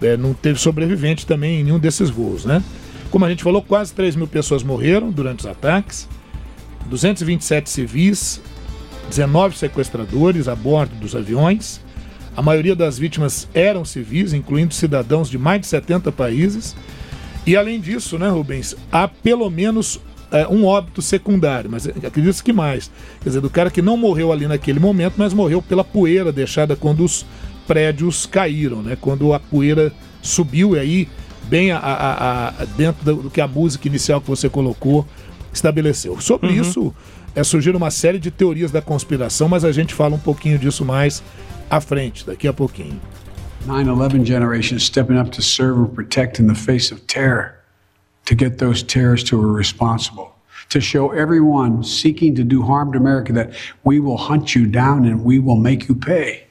é, 0.00 0.16
não 0.16 0.34
teve 0.34 0.58
sobrevivente 0.58 1.26
também 1.26 1.60
em 1.60 1.64
nenhum 1.64 1.78
desses 1.78 2.10
voos, 2.10 2.44
né? 2.44 2.62
Como 3.10 3.24
a 3.24 3.28
gente 3.28 3.42
falou, 3.42 3.62
quase 3.62 3.92
3 3.92 4.16
mil 4.16 4.26
pessoas 4.26 4.62
morreram 4.62 5.10
durante 5.10 5.40
os 5.40 5.46
ataques, 5.46 6.08
227 6.86 7.68
civis, 7.68 8.40
19 9.10 9.56
sequestradores 9.56 10.48
a 10.48 10.56
bordo 10.56 10.94
dos 10.96 11.14
aviões. 11.14 11.80
A 12.36 12.42
maioria 12.42 12.74
das 12.74 12.98
vítimas 12.98 13.46
eram 13.52 13.84
civis, 13.84 14.32
incluindo 14.32 14.72
cidadãos 14.72 15.28
de 15.28 15.38
mais 15.38 15.60
de 15.60 15.66
70 15.66 16.10
países. 16.12 16.74
E 17.46 17.56
além 17.56 17.80
disso, 17.80 18.18
né, 18.18 18.28
Rubens, 18.28 18.74
há 18.90 19.06
pelo 19.06 19.50
menos 19.50 20.00
é, 20.30 20.48
um 20.48 20.64
óbito 20.64 21.02
secundário, 21.02 21.70
mas 21.70 21.86
acredito 21.86 22.42
que 22.42 22.52
mais. 22.52 22.90
Quer 23.20 23.28
dizer, 23.28 23.40
do 23.40 23.50
cara 23.50 23.70
que 23.70 23.82
não 23.82 23.96
morreu 23.96 24.32
ali 24.32 24.46
naquele 24.46 24.80
momento, 24.80 25.14
mas 25.18 25.34
morreu 25.34 25.60
pela 25.60 25.84
poeira 25.84 26.32
deixada 26.32 26.74
quando 26.74 27.04
os 27.04 27.26
prédios 27.66 28.24
caíram, 28.24 28.82
né? 28.82 28.96
Quando 28.98 29.34
a 29.34 29.40
poeira 29.40 29.92
subiu 30.22 30.74
e 30.74 30.78
aí, 30.78 31.08
bem 31.44 31.70
a, 31.70 31.78
a, 31.78 32.48
a, 32.48 32.64
dentro 32.76 33.22
do 33.22 33.30
que 33.30 33.40
a 33.40 33.46
música 33.46 33.86
inicial 33.86 34.20
que 34.20 34.28
você 34.28 34.48
colocou 34.48 35.06
estabeleceu. 35.52 36.18
Sobre 36.18 36.48
uhum. 36.48 36.60
isso, 36.60 36.94
é, 37.34 37.44
surgiram 37.44 37.76
uma 37.76 37.90
série 37.90 38.18
de 38.18 38.30
teorias 38.30 38.70
da 38.70 38.80
conspiração, 38.80 39.48
mas 39.48 39.64
a 39.64 39.72
gente 39.72 39.92
fala 39.92 40.14
um 40.14 40.18
pouquinho 40.18 40.58
disso 40.58 40.84
mais 40.84 41.22
à 41.72 41.80
frente, 41.80 42.24
daqui 42.24 42.46
a 42.46 42.52
pouquinho. 42.52 43.00
9-11 43.66 44.24
generation 44.24 44.78
stepping 44.78 45.16
up 45.16 45.30
to 45.30 45.40
serve 45.40 45.78
and 45.78 45.94
protect 45.94 46.38
in 46.38 46.46
the 46.46 46.54
face 46.54 46.92
of 46.92 47.06
terror. 47.06 47.62
to 48.26 48.34
get 48.34 48.58
those 48.58 48.82
terrorists 48.82 49.28
who 49.30 49.40
are 49.42 49.52
responsible, 49.52 50.34
to 50.68 50.80
show 50.80 51.10
everyone 51.10 51.82
seeking 51.82 52.34
to 52.34 52.44
do 52.44 52.62
harm 52.62 52.92
to 52.92 52.98
America 52.98 53.32
that 53.32 53.52
we 53.84 54.00
will 54.00 54.16
hunt 54.16 54.54
you 54.54 54.66
down 54.66 55.04
and 55.04 55.24
we 55.24 55.38
will 55.38 55.56
make 55.56 55.88
you 55.88 55.94
pay. 55.94 56.46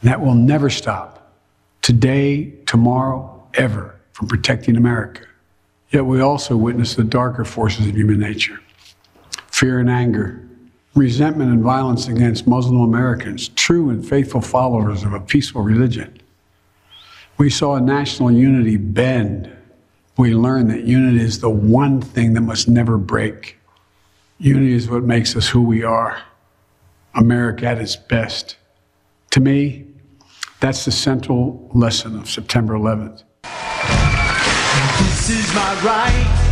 And 0.00 0.10
that 0.10 0.20
will 0.20 0.34
never 0.34 0.70
stop. 0.70 1.32
Today, 1.82 2.52
tomorrow, 2.66 3.44
ever, 3.54 3.96
from 4.12 4.28
protecting 4.28 4.76
America. 4.76 5.22
Yet 5.90 6.06
we 6.06 6.20
also 6.20 6.56
witness 6.56 6.94
the 6.94 7.04
darker 7.04 7.44
forces 7.44 7.86
of 7.86 7.96
human 7.96 8.18
nature 8.18 8.60
fear 9.48 9.78
and 9.78 9.90
anger, 9.90 10.42
resentment 10.94 11.50
and 11.50 11.62
violence 11.62 12.08
against 12.08 12.46
Muslim 12.46 12.80
Americans, 12.80 13.48
true 13.48 13.90
and 13.90 14.06
faithful 14.06 14.40
followers 14.40 15.02
of 15.04 15.12
a 15.12 15.20
peaceful 15.20 15.62
religion. 15.62 16.18
We 17.38 17.50
saw 17.50 17.78
national 17.78 18.32
unity 18.32 18.76
bend 18.76 19.50
we 20.16 20.34
learned 20.34 20.70
that 20.70 20.84
unity 20.84 21.20
is 21.20 21.40
the 21.40 21.50
one 21.50 22.00
thing 22.00 22.34
that 22.34 22.42
must 22.42 22.68
never 22.68 22.98
break. 22.98 23.58
Unity 24.38 24.72
is 24.72 24.88
what 24.88 25.04
makes 25.04 25.34
us 25.36 25.48
who 25.48 25.62
we 25.62 25.84
are, 25.84 26.22
America 27.14 27.66
at 27.66 27.78
its 27.78 27.96
best. 27.96 28.56
To 29.30 29.40
me, 29.40 29.86
that's 30.60 30.84
the 30.84 30.92
central 30.92 31.70
lesson 31.72 32.18
of 32.18 32.28
September 32.28 32.74
11th. 32.74 33.22
This 34.98 35.30
is 35.30 35.54
my 35.54 35.80
right, 35.82 36.51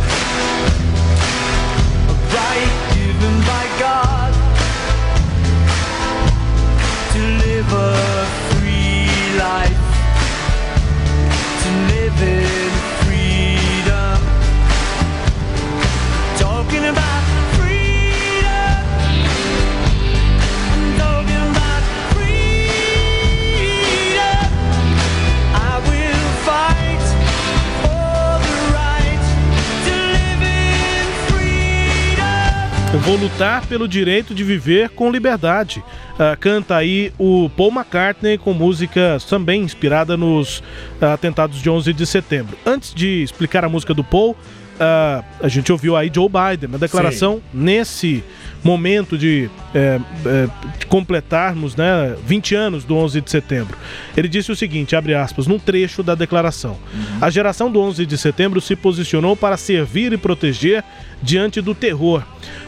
lutar 33.21 33.67
pelo 33.67 33.87
direito 33.87 34.33
de 34.33 34.43
viver 34.43 34.89
com 34.89 35.11
liberdade. 35.11 35.83
Uh, 36.13 36.35
canta 36.39 36.75
aí 36.75 37.13
o 37.19 37.51
Paul 37.55 37.71
McCartney 37.71 38.35
com 38.35 38.51
música 38.51 39.19
também 39.29 39.61
inspirada 39.61 40.17
nos 40.17 40.57
uh, 40.99 41.05
atentados 41.13 41.61
de 41.61 41.69
11 41.69 41.93
de 41.93 42.05
setembro. 42.07 42.57
Antes 42.65 42.95
de 42.95 43.21
explicar 43.21 43.63
a 43.63 43.69
música 43.69 43.93
do 43.93 44.03
Paul, 44.03 44.31
uh, 44.31 45.23
a 45.39 45.47
gente 45.47 45.71
ouviu 45.71 45.95
aí 45.95 46.11
Joe 46.11 46.27
Biden, 46.27 46.69
uma 46.69 46.79
declaração 46.79 47.35
Sim. 47.35 47.41
nesse 47.53 48.23
momento 48.63 49.15
de, 49.15 49.51
é, 49.73 49.99
é, 50.25 50.49
completarmos 50.87 51.75
né, 51.75 52.15
20 52.25 52.55
anos 52.55 52.83
do 52.83 52.95
11 52.95 53.21
de 53.21 53.31
setembro. 53.31 53.77
Ele 54.15 54.27
disse 54.27 54.51
o 54.51 54.55
seguinte, 54.55 54.95
abre 54.95 55.13
aspas, 55.13 55.47
num 55.47 55.59
trecho 55.59 56.03
da 56.03 56.15
declaração. 56.15 56.77
Uhum. 56.93 57.17
A 57.21 57.29
geração 57.29 57.71
do 57.71 57.79
11 57.79 58.05
de 58.05 58.17
setembro 58.17 58.59
se 58.59 58.75
posicionou 58.75 59.35
para 59.35 59.57
servir 59.57 60.13
e 60.13 60.17
proteger 60.17 60.83
diante 61.21 61.61
do 61.61 61.75
terror, 61.75 62.23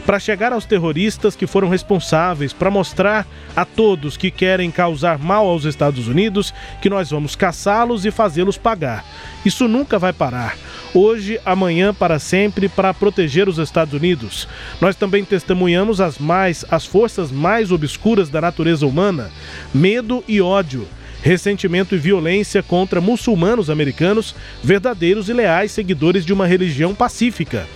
para 0.06 0.18
chegar 0.18 0.52
aos 0.52 0.64
terroristas 0.64 1.34
que 1.34 1.46
foram 1.46 1.68
responsáveis, 1.68 2.52
para 2.52 2.70
mostrar 2.70 3.26
a 3.56 3.64
todos 3.64 4.16
que 4.16 4.30
querem 4.30 4.70
causar 4.70 5.18
mal 5.18 5.46
aos 5.46 5.64
Estados 5.64 6.06
Unidos 6.06 6.54
que 6.80 6.88
nós 6.88 7.10
vamos 7.10 7.34
caçá-los 7.34 8.04
e 8.04 8.10
fazê-los 8.10 8.56
pagar. 8.56 9.04
Isso 9.44 9.66
nunca 9.66 9.98
vai 9.98 10.12
parar 10.12 10.56
hoje, 10.94 11.40
amanhã, 11.44 11.92
para 11.92 12.18
sempre, 12.18 12.68
para 12.68 12.94
proteger 12.94 13.48
os 13.48 13.58
Estados 13.58 13.92
Unidos. 13.92 14.46
Nós 14.80 14.94
também 14.94 15.24
testemunhamos 15.24 16.00
as 16.00 16.18
mais 16.18 16.64
as 16.70 16.86
forças 16.94 17.32
mais 17.32 17.72
obscuras 17.72 18.30
da 18.30 18.40
natureza 18.40 18.86
humana, 18.86 19.28
medo 19.74 20.22
e 20.28 20.40
ódio 20.40 20.86
ressentimento 21.24 21.94
e 21.94 21.98
violência 21.98 22.62
contra 22.62 23.00
muçulmanos 23.00 23.70
americanos, 23.70 24.34
verdadeiros 24.62 25.30
e 25.30 25.32
leais 25.32 25.72
seguidores 25.72 26.22
de 26.22 26.34
uma 26.34 26.46
religião 26.46 26.94
pacífica. 26.94 27.66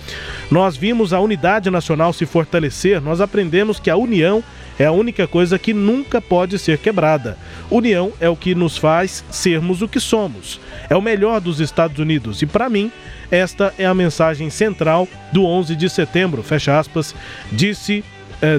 Nós 0.51 0.77
vimos 0.77 1.13
a 1.13 1.19
unidade 1.19 1.67
nacional 1.71 2.13
se 2.13 2.27
fortalecer, 2.27 3.01
nós 3.01 3.19
aprendemos 3.19 3.79
que 3.79 3.89
a 3.89 3.97
união 3.97 4.43
é 4.77 4.85
a 4.85 4.91
única 4.91 5.25
coisa 5.25 5.57
que 5.57 5.73
nunca 5.73 6.21
pode 6.21 6.59
ser 6.59 6.77
quebrada. 6.77 7.39
União 7.71 8.13
é 8.19 8.29
o 8.29 8.35
que 8.35 8.53
nos 8.53 8.77
faz 8.77 9.25
sermos 9.31 9.81
o 9.81 9.87
que 9.87 9.99
somos. 9.99 10.61
É 10.87 10.95
o 10.95 11.01
melhor 11.01 11.41
dos 11.41 11.59
Estados 11.59 11.97
Unidos 11.97 12.43
e, 12.43 12.45
para 12.45 12.69
mim, 12.69 12.91
esta 13.31 13.73
é 13.79 13.85
a 13.85 13.95
mensagem 13.95 14.51
central 14.51 15.07
do 15.33 15.43
11 15.43 15.75
de 15.75 15.89
setembro, 15.89 16.43
fecha 16.43 16.77
aspas, 16.77 17.15
disse 17.51 18.03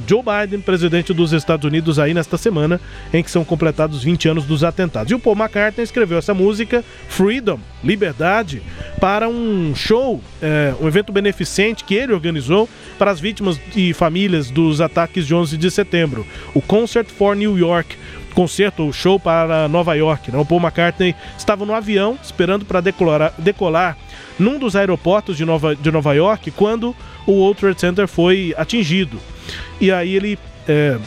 Joe 0.07 0.23
Biden, 0.23 0.61
presidente 0.61 1.12
dos 1.12 1.33
Estados 1.33 1.64
Unidos, 1.64 1.99
aí 1.99 2.12
nesta 2.12 2.37
semana, 2.37 2.81
em 3.12 3.23
que 3.23 3.31
são 3.31 3.45
completados 3.45 4.03
20 4.03 4.29
anos 4.29 4.45
dos 4.45 4.62
atentados. 4.62 5.11
E 5.11 5.14
o 5.14 5.19
Paul 5.19 5.37
McCartney 5.37 5.85
escreveu 5.85 6.19
essa 6.19 6.35
música, 6.35 6.85
Freedom, 7.09 7.59
Liberdade, 7.83 8.62
para 9.01 9.29
um 9.29 9.75
show, 9.75 10.21
eh, 10.43 10.75
um 10.81 10.87
evento 10.87 11.12
beneficente 11.12 11.85
que 11.85 11.95
ele 11.95 12.12
organizou 12.12 12.69
para 12.99 13.11
as 13.11 13.21
vítimas 13.21 13.59
e 13.75 13.95
famílias 13.95 14.51
dos 14.51 14.81
ataques 14.81 15.27
de 15.27 15.35
11 15.35 15.57
de 15.57 15.71
setembro, 15.71 16.27
o 16.55 16.61
Concert 16.61 17.09
for 17.09 17.35
New 17.35 17.59
York 17.59 17.97
concerto, 18.31 18.87
o 18.87 18.93
show 18.93 19.19
para 19.19 19.69
Nova 19.69 19.95
York. 19.95 20.31
Né? 20.31 20.38
O 20.38 20.45
Paul 20.45 20.61
McCartney 20.61 21.14
estava 21.37 21.66
no 21.66 21.75
avião 21.75 22.19
esperando 22.23 22.64
para 22.64 22.81
decolar, 22.81 23.35
decolar 23.37 23.97
num 24.38 24.59
dos 24.59 24.77
aeroportos 24.77 25.37
de 25.37 25.45
Nova, 25.45 25.75
de 25.75 25.90
Nova 25.90 26.14
York 26.14 26.51
quando 26.53 26.95
o 27.27 27.33
World 27.33 27.61
Trade 27.61 27.81
Center 27.81 28.09
foi 28.09 28.55
atingido. 28.57 29.21
E 29.81 29.91
aí 29.91 30.15
ele 30.15 30.39
é, 30.69 30.99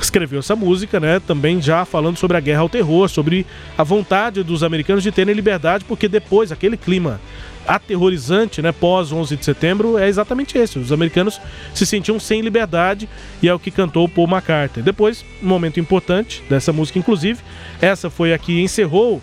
escreveu 0.00 0.38
essa 0.40 0.56
música, 0.56 1.00
né? 1.00 1.20
Também 1.20 1.60
já 1.60 1.84
falando 1.84 2.16
sobre 2.16 2.36
a 2.36 2.40
guerra 2.40 2.60
ao 2.60 2.68
terror, 2.68 3.08
sobre 3.08 3.46
a 3.76 3.82
vontade 3.82 4.42
dos 4.42 4.62
americanos 4.62 5.02
de 5.02 5.12
terem 5.12 5.34
liberdade, 5.34 5.84
porque 5.84 6.08
depois 6.08 6.52
aquele 6.52 6.76
clima 6.76 7.20
aterrorizante, 7.66 8.62
né, 8.62 8.72
pós 8.72 9.12
11 9.12 9.36
de 9.36 9.44
setembro, 9.44 9.98
é 9.98 10.08
exatamente 10.08 10.56
esse. 10.56 10.78
Os 10.78 10.90
americanos 10.90 11.38
se 11.74 11.84
sentiam 11.84 12.18
sem 12.18 12.40
liberdade 12.40 13.06
e 13.42 13.48
é 13.48 13.52
o 13.52 13.58
que 13.58 13.70
cantou 13.70 14.08
Paul 14.08 14.26
McCartney. 14.26 14.82
Depois, 14.82 15.22
um 15.42 15.46
momento 15.46 15.78
importante 15.78 16.42
dessa 16.48 16.72
música, 16.72 16.98
inclusive, 16.98 17.40
essa 17.78 18.08
foi 18.08 18.32
a 18.32 18.38
que 18.38 18.62
encerrou 18.62 19.20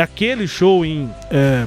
aquele 0.00 0.46
show 0.46 0.84
em 0.84 1.10
é, 1.30 1.66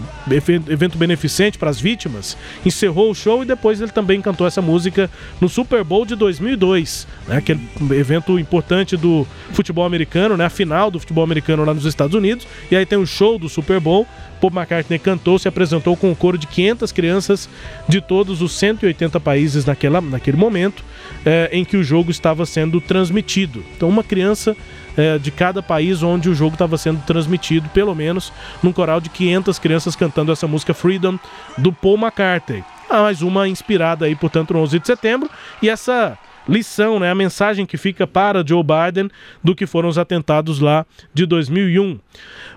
evento 0.70 0.98
beneficente 0.98 1.58
para 1.58 1.70
as 1.70 1.80
vítimas, 1.80 2.38
encerrou 2.66 3.12
o 3.12 3.16
show 3.16 3.42
e 3.44 3.46
depois 3.46 3.82
ele 3.82 3.92
também 3.92 4.22
cantou 4.22 4.46
essa 4.46 4.62
música 4.62 5.10
no 5.40 5.50
Super 5.50 5.84
Bowl 5.84 6.06
de 6.06 6.16
2002, 6.16 7.08
né, 7.28 7.38
aquele 7.38 7.62
evento 7.92 8.38
importante 8.38 8.96
do 8.96 9.26
futebol 9.52 9.86
americano, 9.86 10.38
né, 10.38 10.46
a 10.46 10.50
final 10.50 10.92
do 10.92 11.00
futebol 11.00 11.24
americano 11.24 11.64
lá 11.66 11.74
nos 11.74 11.86
Estados 11.86 12.16
Unidos, 12.16 12.48
e 12.70 12.76
aí 12.76 12.86
tem 12.86 12.98
o 12.98 13.06
show 13.06 13.40
do 13.40 13.50
Super 13.50 13.80
Bowl, 13.80 14.08
Paul 14.40 14.54
McCartney 14.54 15.00
cantou, 15.00 15.38
se 15.38 15.48
apresentou 15.48 15.98
com 15.98 16.10
um 16.10 16.16
coro 16.16 16.38
de 16.38 16.48
500 16.48 16.92
crianças 16.92 17.50
de 17.88 18.00
todos 18.00 18.42
os 18.42 18.54
180 18.54 19.20
países 19.20 19.66
naquela, 19.66 20.00
naquele 20.00 20.38
momento 20.38 20.84
é, 21.26 21.50
em 21.52 21.66
que 21.66 21.78
o 21.78 21.84
jogo 21.84 22.12
estava 22.12 22.46
sendo 22.46 22.80
transmitido. 22.80 23.64
Então 23.76 23.90
uma 23.90 24.04
criança 24.04 24.56
é, 24.98 25.18
de 25.18 25.32
cada 25.32 25.62
país 25.62 26.04
onde 26.04 26.30
o 26.30 26.36
jogo 26.36 26.54
estava 26.54 26.78
sendo 26.78 27.02
transmitido, 27.06 27.70
pelo 27.70 27.96
menos 27.96 28.34
num 28.62 28.74
coral 28.74 29.00
de 29.00 29.10
500 29.10 29.60
crianças 29.60 29.96
cantando 29.96 30.32
essa 30.32 30.48
música 30.48 30.74
Freedom 30.74 31.18
do 31.58 31.72
Paul 31.72 31.98
McCartney. 31.98 32.64
Ah, 32.90 33.04
mais 33.04 33.22
uma 33.22 33.48
inspirada 33.48 34.06
aí, 34.06 34.16
portanto, 34.16 34.54
no 34.54 34.62
11 34.62 34.80
de 34.80 34.88
setembro. 34.88 35.30
E 35.62 35.70
essa 35.70 36.18
lição, 36.48 37.00
né, 37.00 37.12
a 37.12 37.16
mensagem 37.16 37.66
que 37.66 37.78
fica 37.78 38.08
para 38.08 38.44
Joe 38.46 38.64
Biden 38.64 39.10
do 39.44 39.56
que 39.56 39.68
foram 39.68 39.88
os 39.88 39.98
atentados 39.98 40.60
lá 40.60 40.86
de 41.14 41.26
2001. 41.26 42.00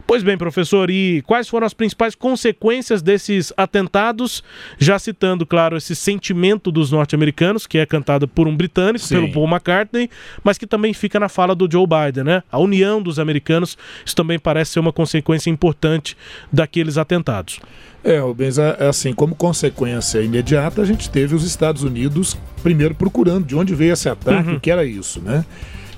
Pois 0.07 0.23
bem, 0.23 0.37
professor, 0.37 0.91
e 0.91 1.23
quais 1.23 1.49
foram 1.49 1.67
as 1.67 1.73
principais 1.73 2.15
consequências 2.15 3.01
desses 3.03 3.53
atentados? 3.57 4.43
Já 4.79 4.99
citando, 4.99 5.47
claro, 5.47 5.77
esse 5.77 5.95
sentimento 5.95 6.71
dos 6.71 6.91
norte-americanos, 6.91 7.67
que 7.67 7.79
é 7.79 7.87
cantado 7.87 8.27
por 8.29 8.47
um 8.47 8.57
britânico, 8.57 9.05
Sim. 9.05 9.15
pelo 9.15 9.33
Paul 9.33 9.49
McCartney, 9.49 10.11
mas 10.43 10.59
que 10.59 10.67
também 10.67 10.93
fica 10.93 11.19
na 11.19 11.29
fala 11.29 11.55
do 11.55 11.71
Joe 11.71 11.87
Biden, 11.87 12.25
né? 12.25 12.43
A 12.51 12.59
união 12.59 13.01
dos 13.01 13.19
americanos, 13.19 13.79
isso 14.05 14.17
também 14.17 14.39
parece 14.39 14.73
ser 14.73 14.81
uma 14.81 14.93
consequência 14.93 15.51
importante 15.51 16.17
daqueles 16.53 16.99
atentados. 16.99 17.61
É, 18.05 18.19
Rubens, 18.19 18.59
é, 18.59 18.77
é 18.81 18.89
assim, 18.89 19.13
como 19.13 19.35
consequência 19.35 20.21
imediata, 20.21 20.83
a 20.83 20.85
gente 20.85 21.09
teve 21.09 21.35
os 21.35 21.45
Estados 21.45 21.85
Unidos 21.85 22.37
primeiro 22.63 22.95
procurando 22.95 23.47
de 23.47 23.55
onde 23.55 23.75
veio 23.75 23.93
esse 23.93 24.09
ataque, 24.09 24.51
uhum. 24.51 24.57
o 24.57 24.61
que 24.61 24.71
era 24.71 24.85
isso, 24.85 25.21
né? 25.21 25.45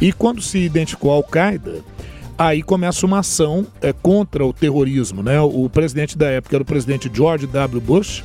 E 0.01 0.12
quando 0.12 0.43
se 0.43 0.59
identificou 0.59 1.12
a 1.12 1.14
Al-Qaeda, 1.14 1.83
aí 2.37 2.62
começa 2.62 3.07
uma 3.07 3.20
ação 3.20 3.66
é, 3.81 3.92
contra 3.92 4.44
o 4.44 4.53
terrorismo, 4.53 5.23
né? 5.23 5.40
O 5.40 5.68
presidente 5.68 6.16
da 6.18 6.27
época 6.27 6.57
era 6.57 6.62
o 6.62 6.66
presidente 6.66 7.11
George 7.12 7.47
W. 7.47 7.81
Bush, 7.81 8.25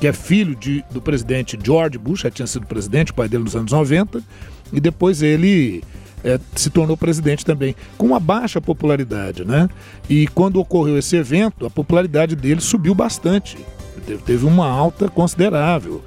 que 0.00 0.06
é 0.06 0.12
filho 0.12 0.56
de, 0.56 0.84
do 0.90 1.00
presidente 1.00 1.58
George 1.62 1.98
Bush, 1.98 2.20
já 2.20 2.30
tinha 2.30 2.46
sido 2.46 2.66
presidente, 2.66 3.12
o 3.12 3.14
pai 3.14 3.28
dele 3.28 3.44
nos 3.44 3.54
anos 3.54 3.72
90, 3.72 4.22
e 4.72 4.80
depois 4.80 5.22
ele 5.22 5.82
é, 6.24 6.40
se 6.56 6.70
tornou 6.70 6.96
presidente 6.96 7.44
também, 7.44 7.74
com 7.98 8.06
uma 8.06 8.20
baixa 8.20 8.60
popularidade, 8.60 9.44
né? 9.44 9.68
E 10.08 10.26
quando 10.28 10.58
ocorreu 10.58 10.98
esse 10.98 11.16
evento, 11.16 11.66
a 11.66 11.70
popularidade 11.70 12.34
dele 12.34 12.60
subiu 12.60 12.94
bastante, 12.94 13.58
teve 14.24 14.46
uma 14.46 14.66
alta 14.66 15.08
considerável 15.08 16.02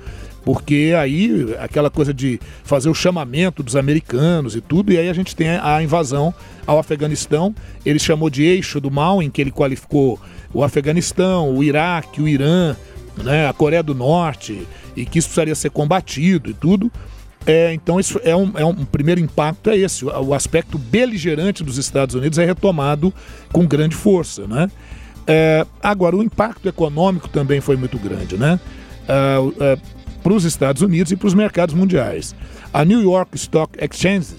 porque 0.45 0.93
aí 0.97 1.55
aquela 1.59 1.89
coisa 1.89 2.13
de 2.13 2.39
fazer 2.63 2.87
o 2.87 2.93
chamamento 2.93 3.63
dos 3.63 3.75
americanos 3.75 4.55
e 4.55 4.61
tudo, 4.61 4.93
e 4.93 4.97
aí 4.97 5.09
a 5.09 5.13
gente 5.13 5.35
tem 5.35 5.49
a 5.49 5.81
invasão 5.81 6.31
ao 6.67 6.77
Afeganistão. 6.77 7.53
Ele 7.83 7.97
chamou 7.97 8.29
de 8.29 8.43
eixo 8.43 8.79
do 8.79 8.91
mal, 8.91 9.23
em 9.23 9.29
que 9.31 9.41
ele 9.41 9.51
qualificou 9.51 10.19
o 10.53 10.63
Afeganistão, 10.63 11.49
o 11.49 11.63
Iraque, 11.63 12.21
o 12.21 12.27
Irã, 12.27 12.75
né, 13.23 13.47
a 13.47 13.53
Coreia 13.53 13.81
do 13.81 13.95
Norte, 13.95 14.67
e 14.95 15.03
que 15.03 15.17
isso 15.17 15.29
precisaria 15.29 15.55
ser 15.55 15.71
combatido 15.71 16.51
e 16.51 16.53
tudo. 16.53 16.91
É, 17.47 17.73
então, 17.73 17.99
isso 17.99 18.19
é 18.23 18.35
um, 18.35 18.51
é 18.55 18.65
um 18.65 18.85
primeiro 18.85 19.19
impacto 19.19 19.69
é 19.69 19.77
esse. 19.77 20.05
O, 20.05 20.09
o, 20.27 20.33
aspecto 20.33 20.77
beligerante 20.77 21.63
dos 21.63 21.77
Estados 21.77 22.13
Unidos 22.13 22.37
é 22.37 22.45
retomado 22.45 23.11
com 23.51 23.65
grande 23.65 23.95
força. 23.95 24.47
Né? 24.47 24.69
É, 25.25 25.65
agora, 25.81 26.15
o 26.15 26.23
impacto 26.23 26.67
econômico 26.67 27.27
também 27.29 27.61
foi 27.61 27.75
muito 27.75 27.97
grande. 27.97 28.37
Né? 28.37 28.59
Para 30.25 30.33
os 30.33 30.43
Estados 30.43 30.81
Unidos 30.81 31.11
e 31.11 31.15
para 31.15 31.27
os 31.27 31.35
mercados 31.35 31.75
mundiais. 31.75 32.33
A 32.73 32.83
New 32.83 32.99
York 32.99 33.35
Stock 33.35 33.77
Exchange 33.79 34.29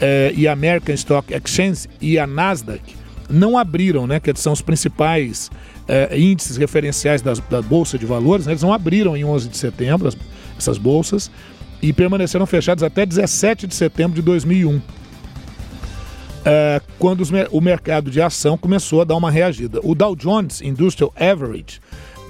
é, 0.00 0.32
e 0.34 0.48
a 0.48 0.52
American 0.52 0.92
Stock 0.96 1.32
Exchange 1.32 1.86
e 2.00 2.18
a 2.18 2.26
Nasdaq 2.26 2.82
não 3.30 3.56
abriram, 3.56 4.04
né, 4.04 4.18
que 4.18 4.34
são 4.34 4.52
os 4.52 4.60
principais 4.60 5.48
é, 5.86 6.18
índices 6.18 6.56
referenciais 6.56 7.22
das, 7.22 7.38
da 7.38 7.62
Bolsa 7.62 7.96
de 7.96 8.04
Valores, 8.04 8.46
né, 8.46 8.52
eles 8.52 8.62
não 8.62 8.72
abriram 8.72 9.16
em 9.16 9.24
11 9.24 9.48
de 9.48 9.56
setembro, 9.56 10.08
as, 10.08 10.16
essas 10.58 10.76
bolsas, 10.76 11.30
e 11.80 11.92
permaneceram 11.92 12.44
fechados 12.44 12.82
até 12.82 13.06
17 13.06 13.68
de 13.68 13.76
setembro 13.76 14.16
de 14.16 14.22
2001. 14.22 14.82
É, 16.44 16.82
quando 16.98 17.20
os, 17.20 17.30
o 17.52 17.60
mercado 17.60 18.10
de 18.10 18.20
ação 18.20 18.58
começou 18.58 19.02
a 19.02 19.04
dar 19.04 19.14
uma 19.14 19.30
reagida. 19.30 19.78
O 19.84 19.94
Dow 19.94 20.16
Jones 20.16 20.60
Industrial 20.60 21.14
Average, 21.14 21.78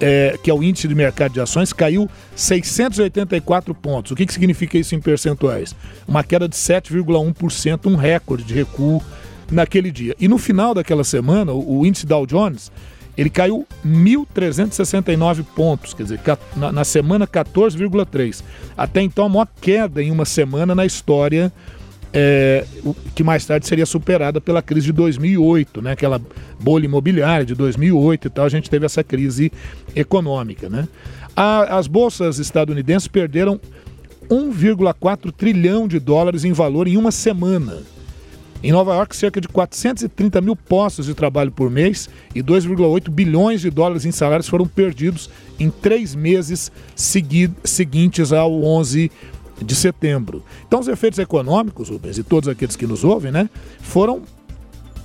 é, 0.00 0.38
que 0.42 0.50
é 0.50 0.54
o 0.54 0.62
índice 0.62 0.88
de 0.88 0.94
mercado 0.94 1.32
de 1.32 1.40
ações, 1.40 1.72
caiu 1.72 2.08
684 2.34 3.74
pontos. 3.74 4.12
O 4.12 4.16
que, 4.16 4.26
que 4.26 4.32
significa 4.32 4.78
isso 4.78 4.94
em 4.94 5.00
percentuais? 5.00 5.74
Uma 6.06 6.22
queda 6.24 6.48
de 6.48 6.56
7,1%, 6.56 7.86
um 7.86 7.96
recorde 7.96 8.44
de 8.44 8.54
recuo 8.54 9.02
naquele 9.50 9.90
dia. 9.90 10.14
E 10.20 10.28
no 10.28 10.38
final 10.38 10.74
daquela 10.74 11.04
semana, 11.04 11.52
o, 11.52 11.80
o 11.80 11.86
índice 11.86 12.06
Dow 12.06 12.26
Jones 12.26 12.70
ele 13.18 13.30
caiu 13.30 13.66
1.369 13.84 15.44
pontos, 15.56 15.92
quer 15.92 16.04
dizer, 16.04 16.20
na, 16.54 16.70
na 16.70 16.84
semana 16.84 17.26
14,3. 17.26 18.44
Até 18.76 19.02
então, 19.02 19.26
a 19.26 19.28
maior 19.28 19.48
queda 19.60 20.00
em 20.00 20.12
uma 20.12 20.24
semana 20.24 20.72
na 20.72 20.86
história, 20.86 21.52
é, 22.12 22.64
que 23.14 23.22
mais 23.22 23.44
tarde 23.44 23.66
seria 23.66 23.84
superada 23.86 24.40
pela 24.40 24.62
crise 24.62 24.86
de 24.86 24.92
2008, 24.92 25.82
né? 25.82 25.92
aquela 25.92 26.20
bolha 26.60 26.84
imobiliária 26.86 27.44
de 27.44 27.54
2008 27.54 28.26
e 28.26 28.30
tal, 28.30 28.44
a 28.44 28.48
gente 28.48 28.70
teve 28.70 28.86
essa 28.86 29.04
crise 29.04 29.52
econômica. 29.94 30.68
Né? 30.68 30.88
A- 31.36 31.78
as 31.78 31.86
bolsas 31.86 32.38
estadunidenses 32.38 33.08
perderam 33.08 33.60
1,4 34.30 35.32
trilhão 35.32 35.88
de 35.88 35.98
dólares 35.98 36.44
em 36.44 36.52
valor 36.52 36.86
em 36.86 36.96
uma 36.96 37.10
semana. 37.10 37.78
Em 38.60 38.72
Nova 38.72 38.92
York, 38.94 39.14
cerca 39.14 39.40
de 39.40 39.46
430 39.46 40.40
mil 40.40 40.56
postos 40.56 41.06
de 41.06 41.14
trabalho 41.14 41.52
por 41.52 41.70
mês 41.70 42.08
e 42.34 42.42
2,8 42.42 43.08
bilhões 43.08 43.60
de 43.60 43.70
dólares 43.70 44.04
em 44.04 44.10
salários 44.10 44.48
foram 44.48 44.66
perdidos 44.66 45.30
em 45.60 45.70
três 45.70 46.12
meses 46.12 46.72
segui- 46.96 47.52
seguintes 47.62 48.32
ao 48.32 48.52
11 48.64 49.12
de 49.62 49.74
setembro. 49.74 50.42
Então, 50.66 50.80
os 50.80 50.88
efeitos 50.88 51.18
econômicos, 51.18 51.88
Rubens, 51.88 52.18
e 52.18 52.22
todos 52.22 52.48
aqueles 52.48 52.76
que 52.76 52.86
nos 52.86 53.04
ouvem, 53.04 53.32
né, 53.32 53.48
foram 53.80 54.22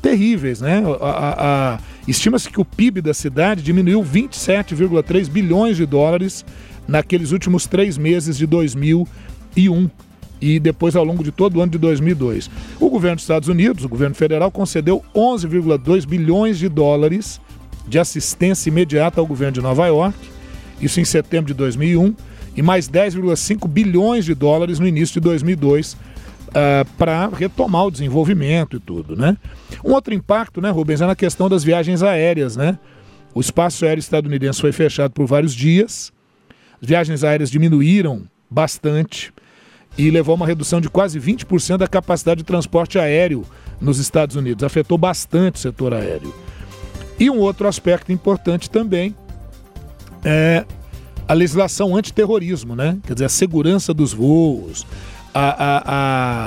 terríveis, 0.02 0.60
né? 0.62 0.84
A- 1.02 1.06
a- 1.10 1.74
a- 1.76 1.80
Estima-se 2.08 2.50
que 2.50 2.60
o 2.60 2.66
PIB 2.66 3.00
da 3.02 3.14
cidade 3.14 3.62
diminuiu 3.64 4.04
27,3 4.04 5.30
bilhões 5.30 5.78
de 5.78 5.86
dólares 5.86 6.44
naqueles 6.86 7.32
últimos 7.32 7.66
três 7.66 7.98
meses 7.98 8.38
de 8.38 8.46
2001 8.46 9.90
e 10.42 10.60
depois 10.60 10.98
ao 10.98 11.06
longo 11.06 11.24
de 11.24 11.32
todo 11.32 11.56
o 11.58 11.62
ano 11.62 11.72
de 11.72 11.78
2002. 11.78 12.50
O 12.78 12.90
governo 12.90 13.16
dos 13.16 13.24
Estados 13.24 13.48
Unidos, 13.48 13.86
o 13.86 13.90
governo 13.90 14.14
federal, 14.14 14.52
concedeu 14.52 15.02
11,2 15.16 16.04
bilhões 16.04 16.58
de 16.60 16.68
dólares 16.68 17.40
de 17.88 17.98
assistência 17.98 18.70
imediata 18.70 19.22
ao 19.22 19.26
governo 19.26 19.54
de 19.54 19.62
Nova 19.62 19.88
York, 19.88 20.18
isso 20.82 21.00
em 21.00 21.06
setembro 21.06 21.48
de 21.48 21.54
2001, 21.54 22.14
e 22.56 22.62
mais 22.62 22.90
10,5 22.90 23.68
bilhões 23.68 24.26
de 24.26 24.34
dólares 24.36 24.80
no 24.80 24.88
início 24.88 25.16
de 25.16 25.20
2002 25.22 25.98
para 26.98 27.28
retomar 27.28 27.86
o 27.86 27.92
desenvolvimento 27.92 28.78
e 28.78 28.80
tudo, 28.80 29.16
né? 29.16 29.36
Um 29.84 29.92
outro 29.92 30.14
impacto, 30.14 30.62
né, 30.62 30.70
Rubens, 30.70 31.02
é 31.02 31.08
na 31.08 31.16
questão 31.16 31.50
das 31.50 31.64
viagens 31.64 32.04
aéreas, 32.04 32.56
né? 32.56 32.78
O 33.34 33.42
espaço 33.42 33.86
aéreo 33.86 34.00
estadunidense 34.00 34.62
foi 34.62 34.72
fechado 34.72 35.12
por 35.12 35.26
vários 35.26 35.56
dias, 35.56 36.14
as 36.80 36.88
viagens 36.88 37.24
aéreas 37.24 37.50
diminuíram 37.50 38.24
bastante 38.50 39.34
e 39.98 40.12
levou 40.12 40.34
a 40.34 40.36
uma 40.36 40.46
redução 40.46 40.80
de 40.80 40.90
quase 40.90 41.20
20% 41.20 41.78
da 41.78 41.88
capacidade 41.88 42.40
de 42.40 42.44
transporte 42.44 43.00
aéreo 43.00 43.44
nos 43.82 43.98
Estados 43.98 44.36
Unidos. 44.36 44.64
Afetou 44.64 44.98
bastante 44.98 45.56
o 45.56 45.60
setor 45.60 45.94
aéreo. 45.94 46.34
E 47.20 47.30
um 47.30 47.40
outro 47.40 47.68
aspecto 47.68 48.12
importante 48.12 48.70
também 48.70 49.16
é 50.24 50.66
a 51.28 51.34
legislação 51.34 51.96
antiterrorismo, 51.96 52.76
né? 52.76 52.98
Quer 53.06 53.14
dizer, 53.14 53.26
a 53.26 53.30
segurança 53.30 53.94
dos 53.94 54.14
voos, 54.14 54.86
a, 55.34 55.50
a- 55.50 55.84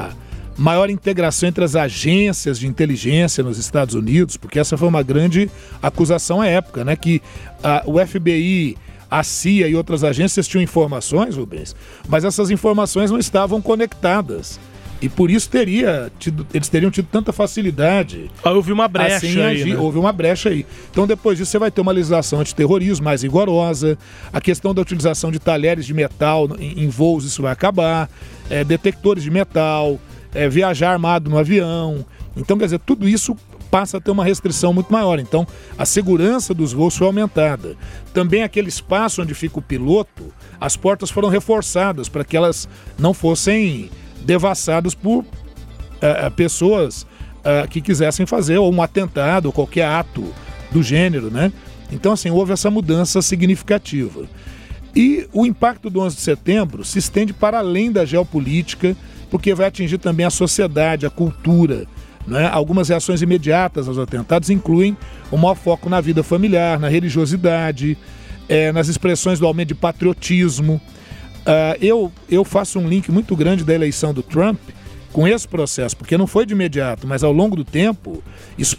a 0.08 0.10
maior 0.58 0.88
integração 0.88 1.48
entre 1.48 1.62
as 1.64 1.76
agências 1.76 2.58
de 2.58 2.66
inteligência 2.66 3.42
nos 3.44 3.58
Estados 3.58 3.94
Unidos, 3.94 4.36
porque 4.36 4.58
essa 4.58 4.76
foi 4.76 4.88
uma 4.88 5.02
grande 5.02 5.50
acusação 5.82 6.40
à 6.40 6.46
época, 6.46 6.84
né? 6.84 6.96
Que 6.96 7.20
a- 7.62 7.82
o 7.86 7.98
FBI, 7.98 8.76
a 9.10 9.22
CIA 9.22 9.68
e 9.68 9.74
outras 9.76 10.02
agências 10.04 10.48
tinham 10.48 10.62
informações, 10.62 11.36
Rubens, 11.36 11.74
mas 12.08 12.24
essas 12.24 12.50
informações 12.50 13.10
não 13.10 13.18
estavam 13.18 13.60
conectadas. 13.62 14.58
E 15.00 15.08
por 15.08 15.30
isso 15.30 15.48
teria 15.50 16.10
tido- 16.18 16.46
eles 16.54 16.68
teriam 16.68 16.90
tido 16.90 17.06
tanta 17.12 17.32
facilidade. 17.32 18.30
Aí 18.44 18.52
houve 18.52 18.72
uma 18.72 18.88
brecha 18.88 19.16
assim, 19.16 19.40
aí, 19.42 19.64
né? 19.74 19.78
Houve 19.78 19.98
uma 19.98 20.12
brecha 20.12 20.48
aí. 20.48 20.64
Então, 20.90 21.06
depois 21.06 21.36
disso, 21.36 21.50
você 21.50 21.58
vai 21.58 21.70
ter 21.70 21.80
uma 21.80 21.92
legislação 21.92 22.40
antiterrorismo 22.40 23.04
mais 23.04 23.22
rigorosa. 23.22 23.98
A 24.32 24.40
questão 24.40 24.74
da 24.74 24.80
utilização 24.80 25.30
de 25.30 25.38
talheres 25.38 25.84
de 25.84 25.92
metal 25.92 26.48
em, 26.58 26.84
em 26.84 26.88
voos, 26.88 27.24
isso 27.24 27.42
vai 27.42 27.52
acabar. 27.52 28.08
É, 28.48 28.64
detectores 28.64 29.22
de 29.22 29.30
metal, 29.30 30.00
é, 30.34 30.48
viajar 30.48 30.92
armado 30.92 31.28
no 31.28 31.36
avião. 31.38 32.04
Então, 32.36 32.56
quer 32.56 32.64
dizer, 32.64 32.78
tudo 32.78 33.08
isso 33.08 33.36
passa 33.70 33.98
a 33.98 34.00
ter 34.00 34.10
uma 34.10 34.24
restrição 34.24 34.72
muito 34.72 34.90
maior. 34.92 35.18
Então, 35.18 35.46
a 35.76 35.84
segurança 35.84 36.54
dos 36.54 36.72
voos 36.72 36.96
foi 36.96 37.06
aumentada. 37.06 37.76
Também 38.14 38.42
aquele 38.42 38.68
espaço 38.68 39.20
onde 39.20 39.34
fica 39.34 39.58
o 39.58 39.62
piloto, 39.62 40.32
as 40.58 40.76
portas 40.76 41.10
foram 41.10 41.28
reforçadas 41.28 42.08
para 42.08 42.24
que 42.24 42.36
elas 42.36 42.66
não 42.98 43.12
fossem 43.12 43.90
devassadas 44.26 44.94
por 44.94 45.24
eh, 46.00 46.30
pessoas 46.30 47.06
eh, 47.44 47.66
que 47.70 47.80
quisessem 47.80 48.26
fazer 48.26 48.58
ou 48.58 48.72
um 48.72 48.82
atentado 48.82 49.46
ou 49.46 49.52
qualquer 49.52 49.86
ato 49.86 50.24
do 50.70 50.82
gênero, 50.82 51.30
né? 51.30 51.52
Então, 51.92 52.12
assim, 52.12 52.28
houve 52.28 52.52
essa 52.52 52.70
mudança 52.70 53.22
significativa. 53.22 54.24
E 54.94 55.28
o 55.32 55.46
impacto 55.46 55.88
do 55.88 56.00
11 56.00 56.16
de 56.16 56.22
setembro 56.22 56.84
se 56.84 56.98
estende 56.98 57.32
para 57.32 57.58
além 57.58 57.92
da 57.92 58.04
geopolítica, 58.04 58.96
porque 59.30 59.54
vai 59.54 59.66
atingir 59.66 59.98
também 59.98 60.26
a 60.26 60.30
sociedade, 60.30 61.06
a 61.06 61.10
cultura. 61.10 61.86
Né? 62.26 62.48
Algumas 62.50 62.88
reações 62.88 63.22
imediatas 63.22 63.86
aos 63.86 63.98
atentados 63.98 64.50
incluem 64.50 64.96
o 65.30 65.36
maior 65.36 65.54
foco 65.54 65.88
na 65.88 66.00
vida 66.00 66.22
familiar, 66.22 66.80
na 66.80 66.88
religiosidade, 66.88 67.96
eh, 68.48 68.72
nas 68.72 68.88
expressões 68.88 69.38
do 69.38 69.46
aumento 69.46 69.68
de 69.68 69.74
patriotismo. 69.74 70.80
Ah, 71.46 71.76
eu, 71.80 72.12
eu 72.28 72.44
faço 72.44 72.78
um 72.78 72.88
link 72.88 73.10
muito 73.10 73.36
grande 73.36 73.64
da 73.64 73.72
eleição 73.72 74.12
do 74.12 74.22
Trump 74.22 74.58
com 75.12 75.26
esse 75.26 75.46
processo, 75.46 75.96
porque 75.96 76.18
não 76.18 76.26
foi 76.26 76.44
de 76.44 76.52
imediato, 76.52 77.06
mas 77.06 77.24
ao 77.24 77.32
longo 77.32 77.56
do 77.56 77.64
tempo, 77.64 78.22
isso 78.58 78.76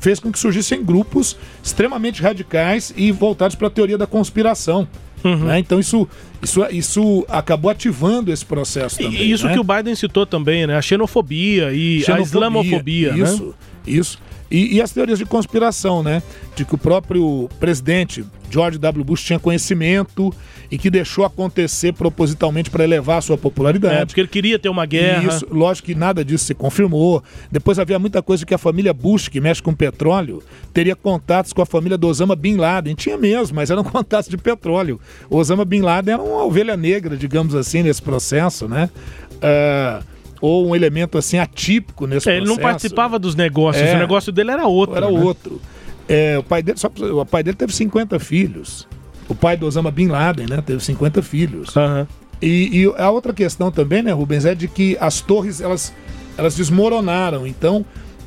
fez 0.00 0.18
com 0.18 0.32
que 0.32 0.38
surgissem 0.38 0.82
grupos 0.82 1.36
extremamente 1.62 2.20
radicais 2.20 2.92
e 2.96 3.12
voltados 3.12 3.54
para 3.54 3.68
a 3.68 3.70
teoria 3.70 3.96
da 3.96 4.06
conspiração. 4.06 4.88
né? 5.22 5.58
Então 5.58 5.78
isso, 5.78 6.08
isso, 6.42 6.64
isso 6.70 7.24
acabou 7.28 7.70
ativando 7.70 8.32
esse 8.32 8.44
processo 8.44 8.96
também. 8.98 9.22
E 9.22 9.30
isso 9.30 9.46
né? 9.46 9.52
que 9.52 9.58
o 9.58 9.64
Biden 9.64 9.94
citou 9.94 10.26
também, 10.26 10.66
né? 10.66 10.76
A 10.76 10.82
xenofobia 10.82 11.72
e 11.72 11.98
a 11.98 12.04
Xenofobia, 12.04 12.22
islamofobia, 12.22 13.12
né? 13.12 13.24
Isso, 13.24 13.54
isso. 13.86 14.18
E, 14.50 14.76
e 14.76 14.82
as 14.82 14.92
teorias 14.92 15.18
de 15.18 15.24
conspiração, 15.24 16.02
né? 16.02 16.22
De 16.54 16.64
que 16.64 16.74
o 16.74 16.78
próprio 16.78 17.48
presidente 17.58 18.24
George 18.50 18.78
W. 18.78 19.04
Bush 19.04 19.22
tinha 19.22 19.38
conhecimento 19.38 20.32
e 20.70 20.78
que 20.78 20.90
deixou 20.90 21.24
acontecer 21.24 21.92
propositalmente 21.92 22.70
para 22.70 22.84
elevar 22.84 23.18
a 23.18 23.20
sua 23.20 23.38
popularidade. 23.38 23.94
É, 23.94 24.06
porque 24.06 24.20
ele 24.20 24.28
queria 24.28 24.58
ter 24.58 24.68
uma 24.68 24.86
guerra. 24.86 25.34
Isso, 25.34 25.46
lógico 25.50 25.86
que 25.86 25.94
nada 25.94 26.24
disso 26.24 26.44
se 26.44 26.54
confirmou. 26.54 27.22
Depois 27.50 27.78
havia 27.78 27.98
muita 27.98 28.22
coisa 28.22 28.44
que 28.44 28.54
a 28.54 28.58
família 28.58 28.92
Bush, 28.92 29.28
que 29.28 29.40
mexe 29.40 29.62
com 29.62 29.74
petróleo, 29.74 30.42
teria 30.72 30.96
contatos 30.96 31.52
com 31.52 31.62
a 31.62 31.66
família 31.66 31.96
do 31.96 32.06
Osama 32.08 32.34
Bin 32.34 32.56
Laden. 32.56 32.94
Tinha 32.94 33.16
mesmo, 33.16 33.54
mas 33.56 33.70
eram 33.70 33.82
contatos 33.84 34.28
de 34.28 34.36
petróleo. 34.36 35.00
O 35.30 35.36
Osama 35.36 35.64
Bin 35.64 35.80
Laden 35.80 36.14
era 36.14 36.22
uma 36.22 36.44
ovelha 36.44 36.76
negra, 36.76 37.16
digamos 37.16 37.54
assim, 37.54 37.82
nesse 37.82 38.02
processo, 38.02 38.68
né? 38.68 38.90
Ah, 39.42 40.02
ou 40.40 40.68
um 40.68 40.74
elemento 40.76 41.16
assim 41.18 41.38
atípico 41.38 42.06
nesse 42.06 42.28
É, 42.28 42.32
processo. 42.34 42.38
ele 42.38 42.46
não 42.46 42.56
participava 42.56 43.18
dos 43.18 43.34
negócios, 43.34 43.84
É. 43.86 43.94
o 43.96 43.98
negócio 43.98 44.30
dele 44.32 44.50
era 44.50 44.66
outro. 44.66 44.96
Era 44.96 45.10
né? 45.10 45.18
outro. 45.18 45.60
É, 46.08 46.38
o, 46.38 46.42
pai 46.42 46.62
dele, 46.62 46.78
só, 46.78 46.88
o 46.88 47.26
pai 47.26 47.42
dele 47.42 47.56
teve 47.56 47.72
50 47.72 48.18
filhos. 48.18 48.86
O 49.28 49.34
pai 49.34 49.56
do 49.56 49.66
Osama 49.66 49.90
Bin 49.90 50.06
Laden, 50.08 50.46
né? 50.48 50.62
Teve 50.64 50.82
50 50.82 51.20
filhos. 51.20 51.74
E, 52.40 52.82
e 52.82 52.92
a 52.96 53.10
outra 53.10 53.32
questão 53.32 53.72
também, 53.72 54.02
né, 54.02 54.12
Rubens, 54.12 54.44
é 54.44 54.54
de 54.54 54.68
que 54.68 54.96
as 55.00 55.20
torres, 55.20 55.60
elas, 55.60 55.92
elas 56.38 56.54
desmoronaram. 56.54 57.46
Então, 57.46 57.84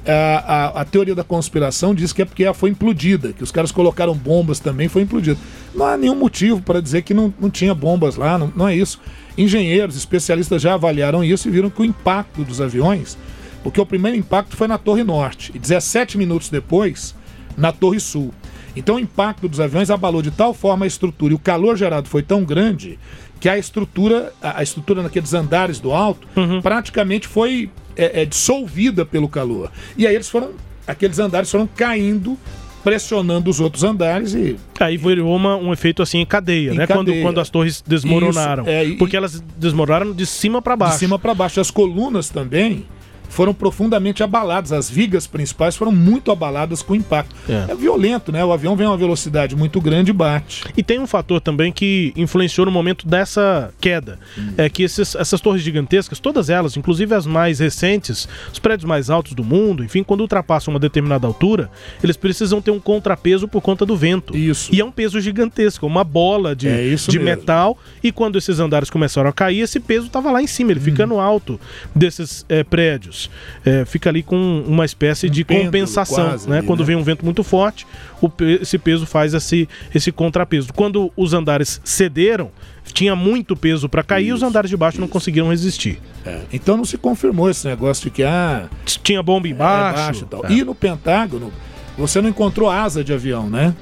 a, 0.09 0.37
a, 0.37 0.81
a 0.81 0.85
teoria 0.85 1.13
da 1.13 1.23
conspiração 1.23 1.93
diz 1.93 2.11
que 2.11 2.21
é 2.21 2.25
porque 2.25 2.43
ela 2.43 2.53
foi 2.53 2.69
implodida, 2.69 3.33
que 3.33 3.43
os 3.43 3.51
caras 3.51 3.71
colocaram 3.71 4.13
bombas 4.13 4.59
também, 4.59 4.87
foi 4.87 5.03
implodida. 5.03 5.37
Não 5.73 5.85
há 5.85 5.97
nenhum 5.97 6.15
motivo 6.15 6.61
para 6.61 6.81
dizer 6.81 7.03
que 7.03 7.13
não, 7.13 7.33
não 7.39 7.49
tinha 7.49 7.73
bombas 7.73 8.15
lá, 8.15 8.37
não, 8.37 8.51
não 8.55 8.67
é 8.67 8.75
isso. 8.75 8.99
Engenheiros, 9.37 9.95
especialistas 9.95 10.61
já 10.61 10.73
avaliaram 10.73 11.23
isso 11.23 11.47
e 11.47 11.51
viram 11.51 11.69
que 11.69 11.81
o 11.81 11.85
impacto 11.85 12.43
dos 12.43 12.59
aviões, 12.59 13.17
porque 13.63 13.79
o 13.79 13.85
primeiro 13.85 14.17
impacto 14.17 14.55
foi 14.55 14.67
na 14.67 14.77
Torre 14.77 15.03
Norte, 15.03 15.51
e 15.53 15.59
17 15.59 16.17
minutos 16.17 16.49
depois, 16.49 17.15
na 17.57 17.71
Torre 17.71 17.99
Sul. 17.99 18.33
Então 18.75 18.95
o 18.95 18.99
impacto 18.99 19.47
dos 19.47 19.59
aviões 19.59 19.89
abalou 19.89 20.21
de 20.21 20.31
tal 20.31 20.53
forma 20.53 20.85
a 20.85 20.87
estrutura 20.87 21.33
e 21.33 21.35
o 21.35 21.39
calor 21.39 21.75
gerado 21.75 22.07
foi 22.07 22.23
tão 22.23 22.43
grande 22.43 22.97
que 23.39 23.49
a 23.49 23.57
estrutura, 23.57 24.33
a 24.41 24.59
a 24.59 24.63
estrutura 24.63 25.01
naqueles 25.01 25.33
andares 25.33 25.79
do 25.79 25.91
alto, 25.91 26.27
praticamente 26.61 27.27
foi 27.27 27.69
é, 28.05 28.21
é, 28.21 28.25
dissolvida 28.25 29.05
pelo 29.05 29.27
calor. 29.27 29.71
E 29.97 30.07
aí 30.07 30.15
eles 30.15 30.29
foram, 30.29 30.51
aqueles 30.87 31.19
andares 31.19 31.49
foram 31.51 31.67
caindo, 31.67 32.37
pressionando 32.83 33.49
os 33.49 33.59
outros 33.59 33.83
andares 33.83 34.33
e 34.33 34.55
Aí 34.79 34.95
virou 34.95 35.35
uma- 35.35 35.57
um 35.57 35.73
efeito 35.73 36.01
assim 36.01 36.19
em 36.19 36.25
cadeia, 36.25 36.71
Em 36.71 36.77
né? 36.77 36.87
Quando, 36.87 37.07
cadeia. 37.07 37.21
quando 37.23 37.39
as 37.41 37.49
torres 37.49 37.83
desmoronaram. 37.85 38.63
Isso, 38.63 38.71
é, 38.71 38.85
e- 38.85 38.95
porque 38.95 39.17
elas 39.17 39.43
desmoronaram 39.57 40.13
de 40.13 40.25
cima 40.25 40.61
para 40.61 40.75
baixo. 40.77 40.93
de 40.93 40.99
cima 40.99 41.19
para 41.19 41.33
baixo. 41.33 41.59
As 41.59 41.69
colunas 41.69 42.29
também 42.29 42.85
foram 43.29 43.53
profundamente 43.53 44.23
abaladas. 44.23 44.71
As 44.71 44.89
vigas 44.89 45.25
principais 45.27 45.75
foram 45.75 45.91
muito 45.91 46.31
abaladas 46.31 46.81
com 46.81 46.93
o 46.93 46.95
impacto. 46.95 47.35
É. 47.47 47.71
é 47.71 47.75
violento, 47.75 48.31
né? 48.31 48.43
O 48.43 48.51
avião 48.51 48.75
vem 48.75 48.85
a 48.85 48.89
uma 48.89 48.97
velocidade 48.97 49.55
muito 49.55 49.79
grande 49.79 50.11
e 50.11 50.13
bate. 50.13 50.63
E 50.75 50.83
tem 50.83 50.99
um 50.99 51.07
fator 51.07 51.39
também 51.39 51.71
que 51.71 52.11
influenciou 52.15 52.65
no 52.65 52.71
momento 52.71 53.07
dessa 53.07 53.71
queda. 53.79 54.19
Hum. 54.37 54.53
É 54.57 54.69
que 54.69 54.83
esses, 54.83 55.15
essas 55.15 55.39
torres 55.39 55.61
gigantescas, 55.61 56.19
todas 56.19 56.49
elas, 56.49 56.75
inclusive 56.75 57.13
as 57.13 57.25
mais 57.25 57.59
recentes, 57.59 58.27
os 58.51 58.59
prédios 58.59 58.87
mais 58.87 59.09
altos 59.09 59.33
do 59.33 59.43
mundo, 59.43 59.83
enfim, 59.83 60.03
quando 60.03 60.21
ultrapassam 60.21 60.73
uma 60.73 60.79
determinada 60.79 61.27
altura, 61.27 61.69
eles 62.03 62.17
precisam 62.17 62.61
ter 62.61 62.71
um 62.71 62.79
contrapeso 62.79 63.47
por 63.47 63.61
conta 63.61 63.85
do 63.85 63.95
vento. 63.95 64.35
Isso. 64.35 64.73
E 64.73 64.81
é 64.81 64.85
um 64.85 64.91
peso 64.91 65.21
gigantesco, 65.21 65.85
uma 65.85 66.03
bola 66.03 66.55
de, 66.55 66.67
é 66.67 66.95
de 66.95 67.19
metal. 67.19 67.77
E 68.03 68.11
quando 68.11 68.37
esses 68.37 68.59
andares 68.59 68.89
começaram 68.89 69.29
a 69.29 69.33
cair, 69.33 69.61
esse 69.61 69.79
peso 69.79 70.07
estava 70.07 70.31
lá 70.31 70.41
em 70.41 70.47
cima, 70.47 70.71
ele 70.71 70.79
hum. 70.79 70.83
fica 70.83 71.05
no 71.05 71.19
alto 71.19 71.59
desses 71.95 72.45
é, 72.49 72.63
prédios. 72.63 73.18
É, 73.65 73.83
fica 73.85 74.09
ali 74.09 74.21
com 74.21 74.63
uma 74.67 74.85
espécie 74.85 75.27
um 75.27 75.29
de 75.29 75.43
compensação. 75.43 76.29
Quase, 76.29 76.49
né? 76.49 76.59
Ali, 76.59 76.67
quando 76.67 76.81
né? 76.81 76.85
vem 76.85 76.95
um 76.95 77.03
vento 77.03 77.25
muito 77.25 77.43
forte, 77.43 77.87
o, 78.21 78.29
esse 78.61 78.77
peso 78.77 79.05
faz 79.05 79.33
esse, 79.33 79.67
esse 79.93 80.11
contrapeso. 80.11 80.71
Quando 80.73 81.11
os 81.17 81.33
andares 81.33 81.81
cederam, 81.83 82.51
tinha 82.93 83.15
muito 83.15 83.55
peso 83.55 83.89
para 83.89 84.03
cair 84.03 84.25
isso, 84.25 84.31
e 84.31 84.33
os 84.35 84.43
andares 84.43 84.69
de 84.69 84.77
baixo 84.77 84.95
isso. 84.95 85.01
não 85.01 85.07
conseguiram 85.07 85.49
resistir. 85.49 85.99
É, 86.25 86.41
então 86.53 86.77
não 86.77 86.85
se 86.85 86.97
confirmou 86.97 87.49
esse 87.49 87.67
negócio 87.67 88.03
de 88.03 88.09
que 88.11 88.23
ah, 88.23 88.67
tinha 88.85 89.23
bomba 89.23 89.47
embaixo. 89.47 90.27
É, 90.45 90.53
e, 90.53 90.59
e 90.59 90.63
no 90.63 90.75
Pentágono, 90.75 91.51
você 91.97 92.21
não 92.21 92.29
encontrou 92.29 92.69
asa 92.69 93.03
de 93.03 93.13
avião, 93.13 93.49
né? 93.49 93.73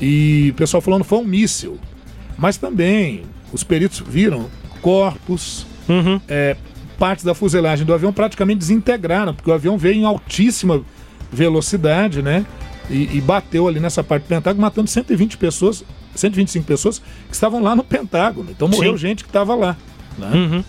E 0.00 0.50
o 0.52 0.54
pessoal 0.54 0.80
falando 0.80 1.04
foi 1.04 1.18
um 1.18 1.24
míssil. 1.24 1.78
Mas 2.38 2.56
também 2.56 3.22
os 3.52 3.62
peritos 3.62 4.00
viram 4.00 4.48
corpos, 4.80 5.66
uhum. 5.88 6.20
é, 6.26 6.56
partes 7.00 7.24
da 7.24 7.34
fuselagem 7.34 7.86
do 7.86 7.94
avião 7.94 8.12
praticamente 8.12 8.58
desintegraram, 8.58 9.34
porque 9.34 9.50
o 9.50 9.54
avião 9.54 9.78
veio 9.78 9.94
em 9.94 10.04
altíssima 10.04 10.82
velocidade, 11.32 12.20
né? 12.20 12.44
E, 12.90 13.16
e 13.16 13.20
bateu 13.22 13.66
ali 13.66 13.80
nessa 13.80 14.04
parte 14.04 14.24
do 14.24 14.28
Pentágono, 14.28 14.60
matando 14.60 14.90
120 14.90 15.38
pessoas, 15.38 15.82
125 16.14 16.66
pessoas 16.66 16.98
que 16.98 17.34
estavam 17.34 17.62
lá 17.62 17.74
no 17.74 17.82
Pentágono. 17.82 18.50
Então 18.50 18.68
morreu 18.68 18.92
Sim. 18.92 18.98
gente 18.98 19.24
que 19.24 19.30
estava 19.30 19.54
lá. 19.54 19.76
Né? 20.18 20.30
Uhum. 20.34 20.64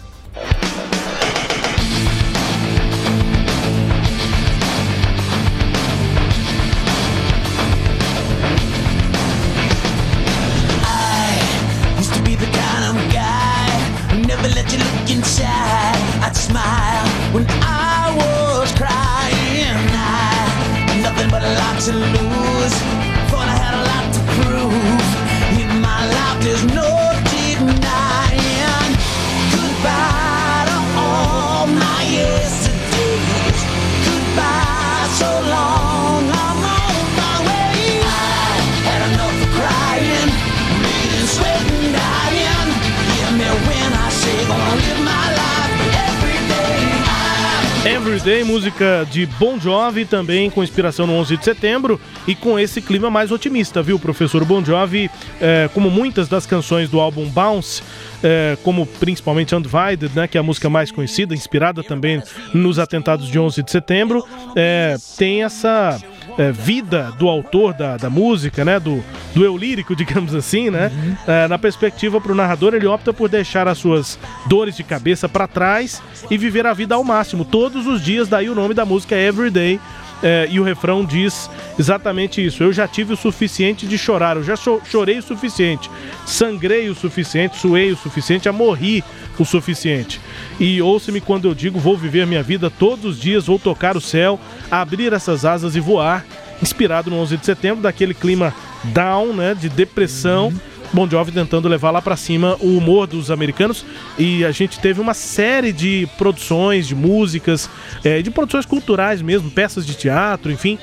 Day. 48.23 48.31
Everyday, 48.31 48.43
música 48.43 49.07
de 49.09 49.25
Bon 49.25 49.59
Jovi, 49.59 50.05
também 50.05 50.49
com 50.49 50.63
inspiração 50.63 51.05
no 51.05 51.13
11 51.13 51.37
de 51.37 51.43
setembro 51.43 51.99
e 52.27 52.33
com 52.33 52.57
esse 52.57 52.81
clima 52.81 53.09
mais 53.09 53.31
otimista, 53.31 53.81
viu, 53.81 53.99
professor 53.99 54.45
Bon 54.45 54.63
Jovi? 54.63 55.09
É, 55.39 55.69
como 55.73 55.89
muitas 55.89 56.27
das 56.27 56.45
canções 56.45 56.89
do 56.89 56.99
álbum 56.99 57.27
Bounce, 57.27 57.83
é, 58.23 58.57
como 58.63 58.85
principalmente 58.85 59.55
Undivided, 59.55 60.11
né, 60.15 60.27
que 60.27 60.37
é 60.37 60.39
a 60.39 60.43
música 60.43 60.69
mais 60.69 60.91
conhecida, 60.91 61.33
inspirada 61.33 61.83
também 61.83 62.21
nos 62.53 62.79
atentados 62.79 63.27
de 63.27 63.39
11 63.39 63.63
de 63.63 63.71
setembro, 63.71 64.25
é, 64.55 64.95
tem 65.17 65.43
essa 65.43 65.99
é, 66.37 66.51
vida 66.51 67.11
do 67.17 67.27
autor 67.27 67.73
da, 67.73 67.97
da 67.97 68.09
música, 68.09 68.63
né, 68.63 68.79
do, 68.79 69.03
do 69.33 69.43
eu 69.43 69.57
lírico, 69.57 69.95
digamos 69.97 70.33
assim, 70.35 70.69
né, 70.69 70.91
uhum. 70.93 71.47
na 71.47 71.57
perspectiva 71.57 72.21
para 72.21 72.31
o 72.31 72.35
narrador, 72.35 72.73
ele 72.73 72.87
opta 72.87 73.13
por 73.13 73.29
deixar 73.29 73.67
as 73.67 73.77
suas 73.77 74.19
dores 74.47 74.75
de 74.75 74.83
cabeça 74.83 75.27
para 75.27 75.47
trás 75.47 76.01
e 76.29 76.37
viver 76.37 76.65
a 76.65 76.73
vida 76.73 76.95
ao 76.95 77.03
máximo, 77.03 77.45
todos 77.45 77.87
os 77.87 78.03
dias, 78.03 78.27
daí 78.27 78.49
o 78.49 78.55
nome 78.55 78.73
da 78.73 78.85
música 78.85 79.15
é 79.15 79.27
Everyday, 79.27 79.79
é, 80.23 80.47
e 80.49 80.59
o 80.59 80.63
refrão 80.63 81.03
diz 81.03 81.49
exatamente 81.77 82.45
isso. 82.45 82.63
Eu 82.63 82.71
já 82.71 82.87
tive 82.87 83.13
o 83.13 83.17
suficiente 83.17 83.85
de 83.85 83.97
chorar, 83.97 84.37
eu 84.37 84.43
já 84.43 84.55
chorei 84.55 85.17
o 85.17 85.23
suficiente, 85.23 85.89
sangrei 86.25 86.89
o 86.89 86.95
suficiente, 86.95 87.57
suei 87.57 87.91
o 87.91 87.97
suficiente, 87.97 88.45
já 88.45 88.51
morri 88.51 89.03
o 89.37 89.45
suficiente. 89.45 90.19
E 90.59 90.81
ouça-me 90.81 91.21
quando 91.21 91.47
eu 91.47 91.55
digo: 91.55 91.79
vou 91.79 91.97
viver 91.97 92.27
minha 92.27 92.43
vida 92.43 92.69
todos 92.69 93.05
os 93.05 93.19
dias, 93.19 93.47
vou 93.47 93.59
tocar 93.59 93.97
o 93.97 94.01
céu, 94.01 94.39
abrir 94.69 95.13
essas 95.13 95.45
asas 95.45 95.75
e 95.75 95.79
voar. 95.79 96.25
Inspirado 96.61 97.09
no 97.09 97.17
11 97.17 97.37
de 97.37 97.45
setembro, 97.45 97.81
daquele 97.81 98.13
clima 98.13 98.53
down, 98.83 99.33
né, 99.33 99.55
de 99.55 99.67
depressão. 99.67 100.49
Uhum 100.49 100.70
Bon 100.93 101.09
Jovi 101.09 101.31
tentando 101.31 101.69
levar 101.69 101.91
lá 101.91 102.01
para 102.01 102.17
cima 102.17 102.57
o 102.59 102.77
humor 102.77 103.07
dos 103.07 103.31
americanos 103.31 103.85
e 104.17 104.43
a 104.43 104.51
gente 104.51 104.79
teve 104.79 104.99
uma 104.99 105.13
série 105.13 105.71
de 105.71 106.07
produções, 106.17 106.85
de 106.87 106.95
músicas, 106.95 107.69
é, 108.03 108.21
de 108.21 108.29
produções 108.29 108.65
culturais 108.65 109.21
mesmo, 109.21 109.49
peças 109.49 109.85
de 109.85 109.95
teatro, 109.95 110.51
enfim, 110.51 110.77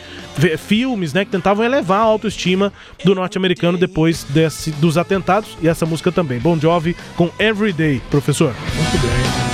filmes, 0.57 1.13
né, 1.13 1.25
que 1.25 1.31
tentavam 1.31 1.65
elevar 1.65 2.01
a 2.01 2.05
autoestima 2.05 2.73
do 3.05 3.15
norte-americano 3.15 3.77
depois 3.77 4.25
desse, 4.25 4.71
dos 4.73 4.97
atentados 4.97 5.57
e 5.61 5.69
essa 5.69 5.85
música 5.85 6.11
também. 6.11 6.39
Bon 6.39 6.59
Jovi 6.59 6.97
com 7.17 7.31
Everyday, 7.39 8.01
professor. 8.11 8.55
Muito 8.75 8.99
bem. 8.99 9.49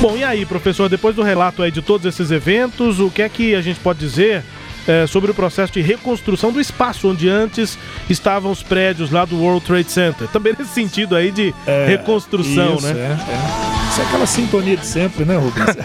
Bom, 0.00 0.16
e 0.16 0.24
aí, 0.24 0.44
professor, 0.44 0.88
depois 0.88 1.14
do 1.14 1.22
relato 1.22 1.62
aí 1.62 1.70
de 1.70 1.80
todos 1.80 2.04
esses 2.06 2.32
eventos, 2.32 2.98
o 2.98 3.08
que 3.08 3.22
é 3.22 3.28
que 3.28 3.54
a 3.54 3.60
gente 3.60 3.78
pode 3.78 4.00
dizer 4.00 4.42
é, 4.86 5.06
sobre 5.06 5.30
o 5.30 5.34
processo 5.34 5.72
de 5.72 5.80
reconstrução 5.80 6.52
do 6.52 6.60
espaço 6.60 7.08
onde 7.08 7.28
antes 7.28 7.78
estavam 8.08 8.50
os 8.50 8.62
prédios 8.62 9.10
lá 9.10 9.24
do 9.24 9.36
World 9.36 9.64
Trade 9.64 9.90
Center. 9.90 10.28
Também 10.28 10.54
nesse 10.58 10.72
sentido 10.72 11.14
aí 11.14 11.30
de 11.30 11.54
é, 11.66 11.86
reconstrução, 11.86 12.76
isso, 12.76 12.86
né? 12.86 12.92
É, 12.92 13.32
é. 13.32 13.90
Isso 13.90 14.00
é 14.00 14.04
aquela 14.04 14.26
sintonia 14.26 14.76
de 14.76 14.86
sempre, 14.86 15.24
né, 15.24 15.36
Rubens? 15.36 15.76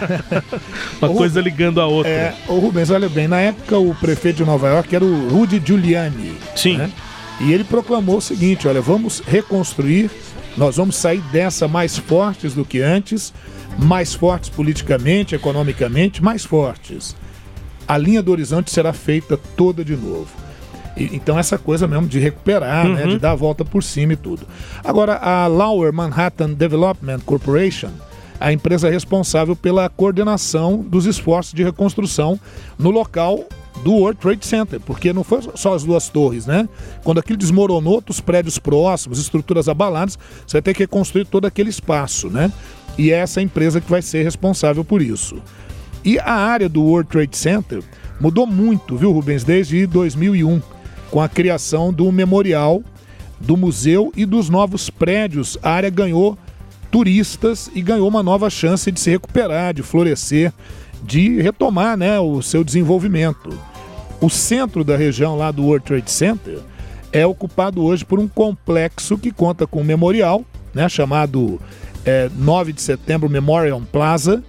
Uma 1.00 1.10
coisa 1.10 1.40
ligando 1.40 1.80
a 1.80 1.86
outra. 1.86 2.10
É, 2.10 2.34
ô 2.48 2.58
Rubens, 2.58 2.90
olha 2.90 3.08
bem, 3.08 3.28
na 3.28 3.40
época 3.40 3.78
o 3.78 3.94
prefeito 3.94 4.36
de 4.36 4.44
Nova 4.44 4.68
York 4.68 4.94
era 4.94 5.04
o 5.04 5.28
Rudy 5.28 5.62
Giuliani. 5.64 6.34
Sim. 6.56 6.78
Né? 6.78 6.90
E 7.40 7.52
ele 7.52 7.64
proclamou 7.64 8.16
o 8.16 8.20
seguinte: 8.20 8.66
olha, 8.66 8.80
vamos 8.80 9.22
reconstruir, 9.26 10.10
nós 10.56 10.76
vamos 10.76 10.96
sair 10.96 11.20
dessa 11.30 11.68
mais 11.68 11.98
fortes 11.98 12.54
do 12.54 12.64
que 12.64 12.80
antes, 12.80 13.32
mais 13.78 14.14
fortes 14.14 14.48
politicamente, 14.48 15.34
economicamente, 15.34 16.22
mais 16.22 16.44
fortes 16.44 17.14
a 17.88 17.96
linha 17.96 18.22
do 18.22 18.30
horizonte 18.30 18.70
será 18.70 18.92
feita 18.92 19.38
toda 19.56 19.82
de 19.82 19.96
novo. 19.96 20.28
E, 20.96 21.16
então 21.16 21.38
essa 21.38 21.56
coisa 21.56 21.88
mesmo 21.88 22.06
de 22.06 22.18
recuperar, 22.18 22.86
uhum. 22.86 22.94
né, 22.94 23.06
de 23.06 23.18
dar 23.18 23.32
a 23.32 23.34
volta 23.34 23.64
por 23.64 23.82
cima 23.82 24.12
e 24.12 24.16
tudo. 24.16 24.46
Agora, 24.84 25.16
a 25.16 25.46
Lower 25.46 25.92
Manhattan 25.92 26.52
Development 26.52 27.20
Corporation, 27.24 27.90
a 28.38 28.52
empresa 28.52 28.90
responsável 28.90 29.56
pela 29.56 29.88
coordenação 29.88 30.78
dos 30.78 31.06
esforços 31.06 31.54
de 31.54 31.64
reconstrução 31.64 32.38
no 32.78 32.90
local 32.90 33.44
do 33.82 33.92
World 33.92 34.20
Trade 34.20 34.44
Center, 34.44 34.80
porque 34.80 35.12
não 35.12 35.24
foi 35.24 35.40
só 35.54 35.74
as 35.74 35.84
duas 35.84 36.08
torres, 36.08 36.46
né? 36.46 36.68
Quando 37.04 37.18
aquilo 37.18 37.38
desmoronou, 37.38 37.94
outros 37.94 38.20
prédios 38.20 38.58
próximos, 38.58 39.18
estruturas 39.18 39.68
abaladas, 39.68 40.18
você 40.46 40.54
vai 40.54 40.62
ter 40.62 40.74
que 40.74 40.80
reconstruir 40.80 41.24
todo 41.26 41.46
aquele 41.46 41.70
espaço, 41.70 42.28
né? 42.28 42.52
E 42.96 43.12
é 43.12 43.16
essa 43.16 43.40
empresa 43.40 43.80
que 43.80 43.90
vai 43.90 44.02
ser 44.02 44.24
responsável 44.24 44.84
por 44.84 45.00
isso. 45.00 45.40
E 46.04 46.18
a 46.18 46.32
área 46.32 46.68
do 46.68 46.82
World 46.82 47.10
Trade 47.10 47.36
Center 47.36 47.82
mudou 48.20 48.46
muito, 48.46 48.96
viu, 48.96 49.12
Rubens, 49.12 49.44
desde 49.44 49.86
2001, 49.86 50.60
com 51.10 51.20
a 51.20 51.28
criação 51.28 51.92
do 51.92 52.10
memorial, 52.10 52.82
do 53.40 53.56
museu 53.56 54.12
e 54.16 54.24
dos 54.26 54.48
novos 54.48 54.90
prédios. 54.90 55.58
A 55.62 55.70
área 55.70 55.90
ganhou 55.90 56.36
turistas 56.90 57.70
e 57.74 57.82
ganhou 57.82 58.08
uma 58.08 58.22
nova 58.22 58.48
chance 58.50 58.90
de 58.90 58.98
se 58.98 59.10
recuperar, 59.10 59.74
de 59.74 59.82
florescer, 59.82 60.52
de 61.02 61.40
retomar 61.40 61.96
né, 61.96 62.18
o 62.18 62.42
seu 62.42 62.64
desenvolvimento. 62.64 63.50
O 64.20 64.28
centro 64.28 64.82
da 64.82 64.96
região 64.96 65.36
lá 65.36 65.50
do 65.50 65.64
World 65.64 65.86
Trade 65.86 66.10
Center 66.10 66.58
é 67.12 67.24
ocupado 67.24 67.82
hoje 67.84 68.04
por 68.04 68.18
um 68.18 68.26
complexo 68.26 69.16
que 69.16 69.30
conta 69.30 69.66
com 69.66 69.80
um 69.80 69.84
memorial, 69.84 70.44
né, 70.74 70.88
chamado 70.88 71.60
é, 72.04 72.28
9 72.36 72.72
de 72.72 72.82
setembro 72.82 73.28
Memorial 73.28 73.80
Plaza, 73.92 74.42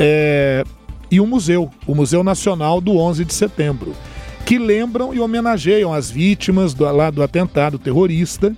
é, 0.00 0.64
e 1.10 1.20
um 1.20 1.26
museu, 1.26 1.70
o 1.86 1.94
Museu 1.94 2.24
Nacional 2.24 2.80
do 2.80 2.96
11 2.96 3.24
de 3.24 3.34
Setembro, 3.34 3.94
que 4.46 4.58
lembram 4.58 5.14
e 5.14 5.20
homenageiam 5.20 5.92
as 5.92 6.10
vítimas 6.10 6.72
do, 6.72 6.90
lá 6.90 7.10
do 7.10 7.22
atentado 7.22 7.78
terrorista 7.78 8.56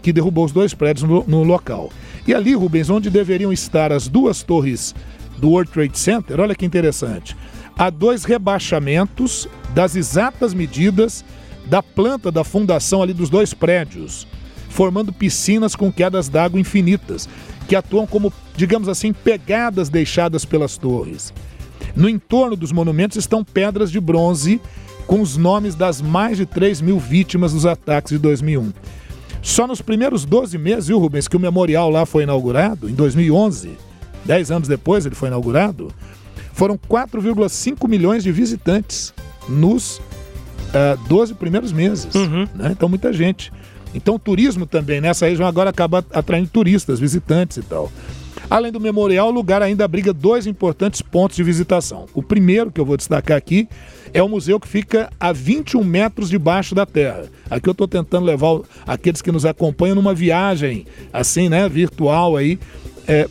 que 0.00 0.12
derrubou 0.12 0.44
os 0.44 0.52
dois 0.52 0.72
prédios 0.72 1.08
no, 1.08 1.24
no 1.26 1.42
local. 1.42 1.90
E 2.26 2.32
ali, 2.32 2.54
Rubens, 2.54 2.90
onde 2.90 3.10
deveriam 3.10 3.52
estar 3.52 3.90
as 3.90 4.06
duas 4.06 4.42
torres 4.42 4.94
do 5.38 5.50
World 5.50 5.70
Trade 5.72 5.98
Center, 5.98 6.40
olha 6.40 6.54
que 6.54 6.64
interessante. 6.64 7.36
Há 7.76 7.90
dois 7.90 8.24
rebaixamentos 8.24 9.48
das 9.74 9.96
exatas 9.96 10.54
medidas 10.54 11.24
da 11.66 11.82
planta 11.82 12.30
da 12.30 12.44
fundação 12.44 13.02
ali 13.02 13.12
dos 13.12 13.28
dois 13.28 13.52
prédios, 13.52 14.28
formando 14.74 15.12
piscinas 15.12 15.76
com 15.76 15.92
quedas 15.92 16.28
d'água 16.28 16.58
infinitas, 16.58 17.28
que 17.68 17.76
atuam 17.76 18.08
como, 18.08 18.32
digamos 18.56 18.88
assim, 18.88 19.12
pegadas 19.12 19.88
deixadas 19.88 20.44
pelas 20.44 20.76
torres. 20.76 21.32
No 21.94 22.08
entorno 22.08 22.56
dos 22.56 22.72
monumentos 22.72 23.16
estão 23.16 23.44
pedras 23.44 23.88
de 23.88 24.00
bronze 24.00 24.60
com 25.06 25.20
os 25.20 25.36
nomes 25.36 25.76
das 25.76 26.02
mais 26.02 26.38
de 26.38 26.44
3 26.44 26.80
mil 26.80 26.98
vítimas 26.98 27.52
dos 27.52 27.64
ataques 27.64 28.10
de 28.10 28.18
2001. 28.18 28.72
Só 29.40 29.64
nos 29.64 29.80
primeiros 29.80 30.24
12 30.24 30.58
meses, 30.58 30.88
viu, 30.88 30.98
Rubens, 30.98 31.28
que 31.28 31.36
o 31.36 31.40
memorial 31.40 31.88
lá 31.88 32.04
foi 32.04 32.24
inaugurado, 32.24 32.90
em 32.90 32.94
2011, 32.94 33.78
10 34.24 34.50
anos 34.50 34.66
depois 34.66 35.06
ele 35.06 35.14
foi 35.14 35.28
inaugurado, 35.28 35.94
foram 36.52 36.76
4,5 36.76 37.88
milhões 37.88 38.24
de 38.24 38.32
visitantes 38.32 39.14
nos 39.48 39.98
uh, 39.98 40.98
12 41.08 41.34
primeiros 41.34 41.70
meses. 41.70 42.12
Uhum. 42.12 42.48
Né? 42.56 42.70
Então, 42.72 42.88
muita 42.88 43.12
gente. 43.12 43.52
Então, 43.94 44.16
o 44.16 44.18
turismo 44.18 44.66
também, 44.66 45.00
nessa 45.00 45.26
região 45.26 45.46
agora 45.46 45.70
acaba 45.70 46.04
atraindo 46.12 46.48
turistas, 46.48 46.98
visitantes 46.98 47.58
e 47.58 47.62
tal. 47.62 47.90
Além 48.50 48.70
do 48.70 48.80
memorial, 48.80 49.28
o 49.28 49.32
lugar 49.32 49.62
ainda 49.62 49.84
abriga 49.84 50.12
dois 50.12 50.46
importantes 50.46 51.00
pontos 51.00 51.36
de 51.36 51.42
visitação. 51.42 52.06
O 52.12 52.22
primeiro 52.22 52.70
que 52.70 52.80
eu 52.80 52.84
vou 52.84 52.96
destacar 52.96 53.36
aqui 53.36 53.68
é 54.12 54.22
o 54.22 54.28
museu 54.28 54.60
que 54.60 54.68
fica 54.68 55.10
a 55.18 55.32
21 55.32 55.82
metros 55.82 56.28
debaixo 56.28 56.74
da 56.74 56.84
terra. 56.84 57.24
Aqui 57.50 57.68
eu 57.68 57.72
estou 57.72 57.88
tentando 57.88 58.26
levar 58.26 58.60
aqueles 58.86 59.22
que 59.22 59.32
nos 59.32 59.46
acompanham 59.46 59.94
numa 59.94 60.14
viagem 60.14 60.86
assim, 61.12 61.48
né, 61.48 61.68
virtual 61.68 62.36
aí, 62.36 62.58
é, 63.08 63.28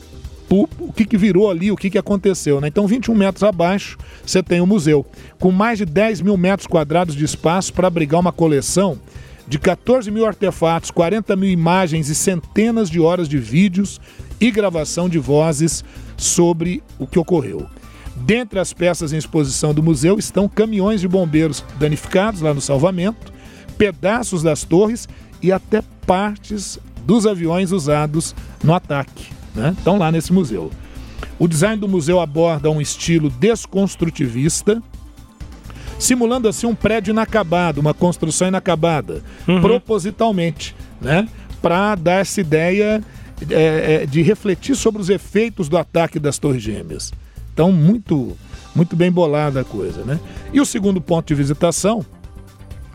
o, 0.49 0.67
o 0.79 0.91
que, 0.93 1.05
que 1.05 1.17
virou 1.17 1.49
ali, 1.49 1.71
o 1.71 1.75
que, 1.75 1.89
que 1.89 1.97
aconteceu. 1.97 2.59
Né? 2.59 2.67
Então, 2.67 2.85
21 2.85 3.15
metros 3.15 3.43
abaixo, 3.43 3.97
você 4.25 4.43
tem 4.43 4.61
o 4.61 4.67
museu, 4.67 5.05
com 5.39 5.51
mais 5.51 5.77
de 5.77 5.85
10 5.85 6.21
mil 6.21 6.37
metros 6.37 6.67
quadrados 6.67 7.15
de 7.15 7.23
espaço 7.23 7.73
para 7.73 7.87
abrigar 7.87 8.19
uma 8.19 8.31
coleção 8.31 8.99
de 9.47 9.59
14 9.59 10.09
mil 10.09 10.25
artefatos, 10.25 10.91
40 10.91 11.35
mil 11.35 11.49
imagens 11.49 12.09
e 12.09 12.15
centenas 12.15 12.89
de 12.89 12.99
horas 12.99 13.27
de 13.27 13.37
vídeos 13.37 13.99
e 14.39 14.49
gravação 14.51 15.09
de 15.09 15.19
vozes 15.19 15.83
sobre 16.17 16.81
o 16.97 17.05
que 17.05 17.19
ocorreu. 17.19 17.67
Dentre 18.15 18.59
as 18.59 18.71
peças 18.71 19.11
em 19.11 19.17
exposição 19.17 19.73
do 19.73 19.83
museu 19.83 20.17
estão 20.17 20.47
caminhões 20.47 21.01
de 21.01 21.07
bombeiros 21.07 21.63
danificados 21.77 22.41
lá 22.41 22.53
no 22.53 22.61
salvamento, 22.61 23.33
pedaços 23.77 24.43
das 24.43 24.63
torres 24.63 25.07
e 25.41 25.51
até 25.51 25.81
partes 26.05 26.79
dos 27.05 27.25
aviões 27.25 27.71
usados 27.71 28.35
no 28.63 28.73
ataque. 28.73 29.31
Né? 29.55 29.73
Estão 29.77 29.97
lá 29.97 30.11
nesse 30.11 30.31
museu. 30.31 30.71
O 31.39 31.47
design 31.47 31.77
do 31.77 31.87
museu 31.87 32.19
aborda 32.21 32.69
um 32.69 32.79
estilo 32.79 33.29
desconstrutivista, 33.29 34.81
simulando 35.99 36.47
assim 36.47 36.67
um 36.67 36.75
prédio 36.75 37.11
inacabado, 37.11 37.79
uma 37.79 37.93
construção 37.93 38.47
inacabada, 38.47 39.21
propositalmente, 39.61 40.75
né? 41.01 41.27
Para 41.61 41.95
dar 41.95 42.21
essa 42.21 42.41
ideia 42.41 43.01
é, 43.49 44.03
é, 44.03 44.05
de 44.05 44.21
refletir 44.21 44.75
sobre 44.75 45.01
os 45.01 45.09
efeitos 45.09 45.67
do 45.67 45.77
ataque 45.77 46.19
das 46.19 46.37
Torres 46.37 46.61
Gêmeas. 46.61 47.11
Então, 47.53 47.71
muito, 47.71 48.37
muito 48.75 48.95
bem 48.95 49.11
bolada 49.11 49.61
a 49.61 49.63
coisa, 49.63 50.03
né? 50.03 50.19
E 50.51 50.59
o 50.59 50.65
segundo 50.65 50.99
ponto 50.99 51.27
de 51.27 51.35
visitação, 51.35 52.05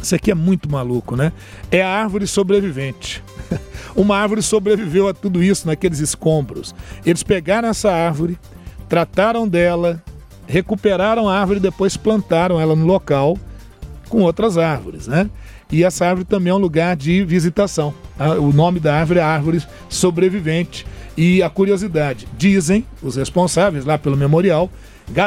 isso 0.01 0.15
aqui 0.15 0.31
é 0.31 0.35
muito 0.35 0.71
maluco, 0.71 1.17
né? 1.17 1.33
É 1.71 1.83
a 1.83 1.89
árvore 1.89 2.27
sobrevivente. 2.27 3.23
Uma 3.95 4.17
árvore 4.17 4.43
sobreviveu 4.43 5.09
a 5.09 5.15
tudo 5.15 5.43
isso 5.43 5.67
naqueles 5.67 5.99
escombros. 5.99 6.75
Eles 7.05 7.23
pegaram 7.23 7.69
essa 7.69 7.91
árvore, 7.91 8.39
trataram 8.89 9.47
dela, 9.47 10.03
recuperaram 10.49 11.29
a 11.29 11.39
árvore 11.39 11.59
e 11.59 11.63
depois 11.63 11.97
plantaram 11.97 12.59
ela 12.59 12.75
no 12.75 12.87
local 12.87 13.39
com 14.09 14.23
outras 14.23 14.57
árvores, 14.57 15.07
né? 15.07 15.29
E 15.71 15.85
essa 15.85 16.07
árvore 16.07 16.25
também 16.25 16.51
é 16.51 16.55
um 16.55 16.59
lugar 16.59 16.97
de 16.97 17.23
visitação. 17.23 17.93
O 18.41 18.51
nome 18.53 18.81
da 18.81 18.95
árvore 18.95 19.21
é 19.21 19.23
árvore 19.23 19.63
sobrevivente. 19.89 20.87
E 21.15 21.43
a 21.43 21.51
curiosidade, 21.51 22.27
dizem 22.39 22.87
os 23.03 23.17
responsáveis 23.17 23.85
lá 23.85 23.99
pelo 23.99 24.17
memorial, 24.17 24.71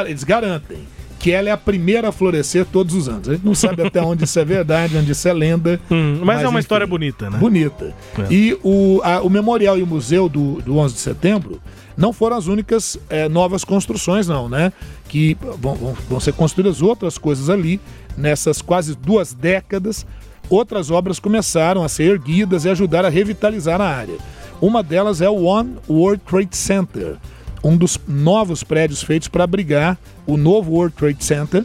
eles 0.06 0.24
garantem 0.24 0.78
que 1.22 1.30
ela 1.30 1.48
é 1.48 1.52
a 1.52 1.56
primeira 1.56 2.08
a 2.08 2.12
florescer 2.12 2.66
todos 2.66 2.94
os 2.94 3.08
anos. 3.08 3.28
A 3.28 3.32
gente 3.34 3.46
não 3.46 3.54
sabe 3.54 3.80
até 3.86 4.02
onde 4.04 4.24
isso 4.24 4.38
é 4.38 4.44
verdade, 4.44 4.96
onde 4.98 5.12
isso 5.12 5.26
é 5.28 5.32
lenda. 5.32 5.80
mas 6.22 6.40
é 6.42 6.48
uma 6.48 6.58
enfim, 6.58 6.58
história 6.58 6.86
bonita, 6.86 7.30
né? 7.30 7.38
Bonita. 7.38 7.94
É. 8.18 8.32
E 8.34 8.58
o, 8.62 9.00
a- 9.04 9.22
o 9.22 9.30
memorial 9.30 9.78
e 9.78 9.82
o 9.82 9.86
museu 9.86 10.28
do, 10.28 10.60
do 10.62 10.76
11 10.78 10.94
de 10.94 11.00
setembro 11.00 11.62
não 11.96 12.12
foram 12.12 12.36
as 12.36 12.48
únicas 12.48 12.98
eh, 13.08 13.28
novas 13.28 13.62
construções, 13.64 14.26
não, 14.26 14.48
né? 14.48 14.72
Que 15.08 15.36
vão, 15.60 15.74
vão- 15.76 15.96
vão 16.10 16.18
ser 16.20 16.32
construídas 16.32 16.82
outras 16.82 17.16
coisas 17.18 17.48
ali 17.48 17.80
nessas 18.16 18.60
quase 18.60 18.94
duas 18.96 19.32
décadas. 19.32 20.04
Outras 20.50 20.90
obras 20.90 21.20
começaram 21.20 21.84
a 21.84 21.88
ser 21.88 22.04
erguidas 22.10 22.64
e 22.64 22.68
ajudar 22.68 23.04
a 23.04 23.08
revitalizar 23.08 23.80
a 23.80 23.86
área. 23.88 24.16
Uma 24.60 24.82
delas 24.82 25.20
é 25.20 25.28
o 25.30 25.44
One 25.44 25.76
World 25.88 26.20
Trade 26.28 26.56
Center, 26.56 27.14
um 27.62 27.76
dos 27.76 27.98
novos 28.06 28.62
prédios 28.62 29.02
feitos 29.02 29.28
para 29.28 29.44
abrigar 29.44 29.98
o 30.26 30.36
novo 30.36 30.72
World 30.72 30.94
Trade 30.96 31.24
Center. 31.24 31.64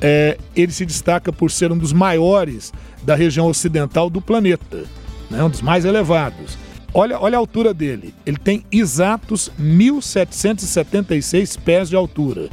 É, 0.00 0.38
ele 0.54 0.72
se 0.72 0.86
destaca 0.86 1.32
por 1.32 1.50
ser 1.50 1.72
um 1.72 1.78
dos 1.78 1.92
maiores 1.92 2.72
da 3.02 3.14
região 3.14 3.46
ocidental 3.46 4.08
do 4.08 4.20
planeta, 4.20 4.84
né, 5.30 5.42
um 5.42 5.50
dos 5.50 5.60
mais 5.60 5.84
elevados. 5.84 6.56
Olha, 6.94 7.20
olha 7.20 7.36
a 7.36 7.38
altura 7.38 7.74
dele. 7.74 8.14
Ele 8.24 8.38
tem 8.38 8.64
exatos 8.72 9.50
1.776 9.60 11.58
pés 11.60 11.88
de 11.88 11.96
altura. 11.96 12.48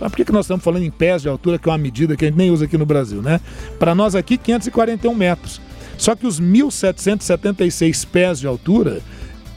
Mas 0.00 0.10
por 0.10 0.16
que, 0.16 0.24
que 0.24 0.32
nós 0.32 0.46
estamos 0.46 0.62
falando 0.64 0.84
em 0.84 0.90
pés 0.90 1.22
de 1.22 1.28
altura, 1.28 1.58
que 1.58 1.68
é 1.68 1.72
uma 1.72 1.78
medida 1.78 2.16
que 2.16 2.24
a 2.24 2.28
gente 2.28 2.36
nem 2.36 2.50
usa 2.50 2.66
aqui 2.66 2.76
no 2.76 2.86
Brasil, 2.86 3.22
né? 3.22 3.40
Para 3.78 3.94
nós 3.94 4.14
aqui, 4.14 4.36
541 4.36 5.14
metros. 5.14 5.60
Só 5.96 6.14
que 6.14 6.26
os 6.26 6.40
1.776 6.40 8.06
pés 8.06 8.40
de 8.40 8.46
altura 8.46 9.00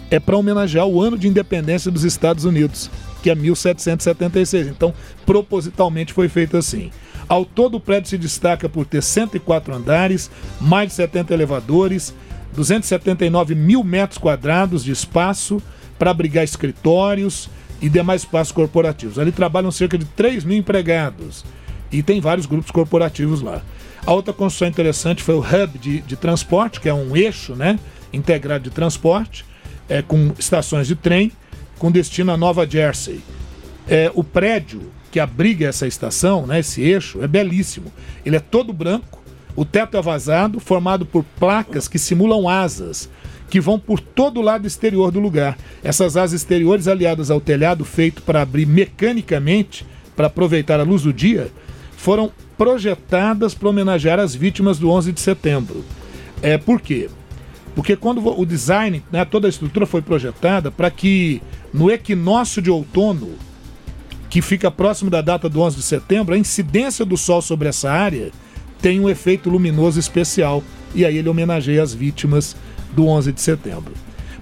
é 0.10 0.20
para 0.20 0.38
homenagear 0.38 0.86
o 0.86 1.02
ano 1.02 1.18
de 1.18 1.28
independência 1.28 1.92
dos 1.92 2.04
Estados 2.04 2.46
Unidos, 2.46 2.90
que 3.22 3.30
é 3.30 3.36
1776. 3.36 4.68
Então, 4.68 4.94
propositalmente 5.26 6.14
foi 6.14 6.30
feito 6.30 6.58
assim. 6.58 6.92
Ao 7.28 7.44
todo, 7.44 7.76
o 7.76 7.80
prédio 7.80 8.10
se 8.10 8.18
destaca 8.18 8.70
por 8.70 8.86
ter 8.86 9.04
104 9.04 9.74
andares, 9.74 10.32
mais 10.62 10.90
de 10.90 10.96
70 10.96 11.34
elevadores, 11.34 12.14
279 12.56 13.54
mil 13.54 13.84
metros 13.84 14.18
quadrados 14.18 14.84
de 14.84 14.92
espaço 14.92 15.62
para 16.00 16.12
abrigar 16.12 16.44
escritórios 16.44 17.50
e 17.82 17.90
demais 17.90 18.22
espaços 18.22 18.54
corporativos. 18.54 19.20
Ali 19.20 19.32
trabalham 19.32 19.72
cerca 19.72 19.98
de 19.98 20.06
3 20.06 20.46
mil 20.46 20.58
empregados 20.58 21.44
e 21.92 22.02
tem 22.02 22.22
vários 22.22 22.46
grupos 22.46 22.72
corporativos 22.72 23.42
lá. 23.42 23.62
A 24.06 24.14
outra 24.14 24.34
construção 24.34 24.70
interessante 24.70 25.22
foi 25.22 25.36
o 25.36 25.40
hub 25.40 25.78
de, 25.78 26.00
de 26.02 26.16
transporte, 26.16 26.80
que 26.80 26.88
é 26.88 26.94
um 26.94 27.16
eixo 27.16 27.56
né, 27.56 27.78
integrado 28.14 28.64
de 28.64 28.70
transporte, 28.70 29.46
é, 29.90 30.02
com 30.02 30.34
estações 30.38 30.88
de 30.88 30.96
trem, 30.96 31.32
com 31.78 31.92
destino 31.92 32.32
a 32.32 32.38
Nova 32.38 32.70
Jersey. 32.70 33.22
É, 33.88 34.12
o 34.14 34.24
prédio 34.24 34.82
que 35.12 35.20
abriga 35.20 35.68
essa 35.68 35.88
estação, 35.88 36.46
né, 36.46 36.60
esse 36.60 36.82
eixo, 36.82 37.24
é 37.24 37.28
belíssimo. 37.28 37.92
Ele 38.26 38.36
é 38.36 38.40
todo 38.40 38.74
branco, 38.74 39.22
o 39.56 39.66
teto 39.66 39.98
é 39.98 40.02
vazado, 40.02 40.60
formado 40.60 41.06
por 41.06 41.24
placas 41.40 41.88
que 41.88 41.98
simulam 41.98 42.48
asas, 42.48 43.10
que 43.50 43.62
vão 43.62 43.80
por 43.80 44.00
todo 44.00 44.40
o 44.40 44.44
lado 44.44 44.68
exterior 44.68 45.12
do 45.12 45.20
lugar. 45.20 45.58
Essas 45.84 46.18
asas 46.18 46.42
exteriores, 46.42 46.88
aliadas 46.88 47.32
ao 47.32 47.40
telhado 47.40 47.86
feito 47.86 48.22
para 48.22 48.42
abrir 48.42 48.66
mecanicamente, 48.66 49.86
para 50.16 50.28
aproveitar 50.28 50.80
a 50.80 50.84
luz 50.84 51.04
do 51.04 51.14
dia, 51.14 51.52
foram 51.96 52.32
projetadas 52.58 53.54
para 53.54 53.70
homenagear 53.70 54.20
as 54.20 54.36
vítimas 54.36 54.78
do 54.78 54.90
11 54.90 55.12
de 55.12 55.22
setembro. 55.22 55.84
É, 56.42 56.58
por 56.58 56.82
quê? 56.82 57.10
Porque 57.78 57.96
quando 57.96 58.28
o 58.28 58.44
design, 58.44 59.04
né, 59.12 59.24
toda 59.24 59.48
a 59.48 59.50
estrutura 59.50 59.86
foi 59.86 60.02
projetada 60.02 60.72
para 60.72 60.90
que 60.90 61.44
no 61.72 61.92
equinócio 61.92 62.60
de 62.60 62.72
outono, 62.72 63.30
que 64.32 64.42
fica 64.42 64.72
próximo 64.72 65.12
da 65.12 65.22
data 65.22 65.48
do 65.48 65.62
11 65.62 65.76
de 65.76 65.84
setembro, 65.84 66.34
a 66.34 66.40
incidência 66.40 67.06
do 67.06 67.16
sol 67.16 67.40
sobre 67.40 67.70
essa 67.70 67.92
área 67.92 68.32
tem 68.82 69.00
um 69.00 69.08
efeito 69.08 69.48
luminoso 69.48 70.00
especial. 70.00 70.64
E 70.96 71.06
aí 71.06 71.20
ele 71.20 71.30
homenageia 71.30 71.84
as 71.84 71.94
vítimas 71.94 72.56
do 72.96 73.06
11 73.06 73.32
de 73.32 73.42
setembro. 73.42 73.94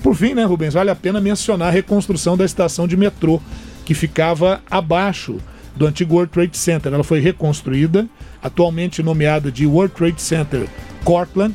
Por 0.01 0.15
fim, 0.15 0.33
né, 0.33 0.45
Rubens, 0.45 0.73
vale 0.73 0.89
a 0.89 0.95
pena 0.95 1.19
mencionar 1.19 1.67
a 1.67 1.71
reconstrução 1.71 2.37
da 2.37 2.45
estação 2.45 2.87
de 2.87 2.95
metrô, 2.95 3.41
que 3.83 3.93
ficava 3.93 4.61
abaixo 4.71 5.39
do 5.75 5.85
antigo 5.85 6.15
World 6.15 6.31
Trade 6.31 6.57
Center. 6.57 6.93
Ela 6.93 7.03
foi 7.03 7.19
reconstruída, 7.19 8.07
atualmente 8.41 9.03
nomeada 9.03 9.51
de 9.51 9.65
World 9.67 9.93
Trade 9.93 10.21
Center 10.21 10.69
Cortland. 11.03 11.53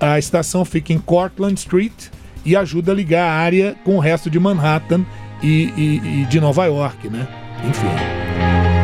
A 0.00 0.18
estação 0.18 0.64
fica 0.64 0.92
em 0.92 0.98
Cortland 0.98 1.54
Street 1.58 2.06
e 2.44 2.54
ajuda 2.56 2.92
a 2.92 2.94
ligar 2.94 3.28
a 3.28 3.32
área 3.34 3.74
com 3.84 3.96
o 3.96 4.00
resto 4.00 4.30
de 4.30 4.38
Manhattan 4.38 5.04
e, 5.42 5.72
e- 5.76 6.22
e 6.22 6.24
de 6.26 6.40
Nova 6.40 6.64
York, 6.66 7.08
né? 7.08 7.26
Enfim. 7.68 8.77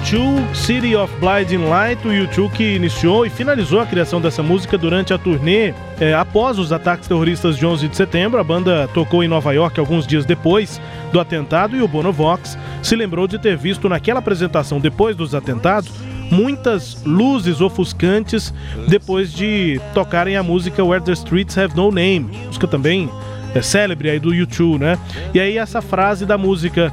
U2, 0.00 0.54
City 0.54 0.96
of 0.96 1.12
Blinding 1.20 1.68
Light, 1.68 2.06
o 2.06 2.10
U2 2.10 2.50
que 2.52 2.74
iniciou 2.74 3.26
e 3.26 3.30
finalizou 3.30 3.80
a 3.80 3.86
criação 3.86 4.20
dessa 4.20 4.42
música 4.42 4.78
durante 4.78 5.12
a 5.12 5.18
turnê 5.18 5.74
é, 6.00 6.14
após 6.14 6.58
os 6.58 6.72
ataques 6.72 7.06
terroristas 7.06 7.56
de 7.56 7.66
11 7.66 7.86
de 7.86 7.96
setembro. 7.96 8.40
A 8.40 8.44
banda 8.44 8.88
tocou 8.94 9.22
em 9.22 9.28
Nova 9.28 9.52
York 9.52 9.78
alguns 9.78 10.06
dias 10.06 10.24
depois 10.24 10.80
do 11.12 11.20
atentado 11.20 11.76
e 11.76 11.82
o 11.82 11.88
Bono 11.88 12.12
Vox 12.12 12.56
se 12.82 12.96
lembrou 12.96 13.26
de 13.26 13.38
ter 13.38 13.56
visto 13.56 13.88
naquela 13.88 14.20
apresentação 14.20 14.80
depois 14.80 15.14
dos 15.14 15.34
atentados 15.34 15.92
muitas 16.30 17.02
luzes 17.04 17.60
ofuscantes 17.60 18.54
depois 18.88 19.32
de 19.32 19.80
tocarem 19.92 20.36
a 20.36 20.42
música 20.42 20.84
Where 20.84 21.04
the 21.04 21.12
Streets 21.12 21.58
Have 21.58 21.76
No 21.76 21.90
Name, 21.90 22.30
música 22.46 22.68
também 22.68 23.10
é 23.54 23.62
célebre 23.62 24.10
aí 24.10 24.18
do 24.18 24.34
YouTube, 24.34 24.80
né? 24.80 24.98
E 25.34 25.40
aí 25.40 25.58
essa 25.58 25.80
frase 25.82 26.24
da 26.24 26.38
música 26.38 26.92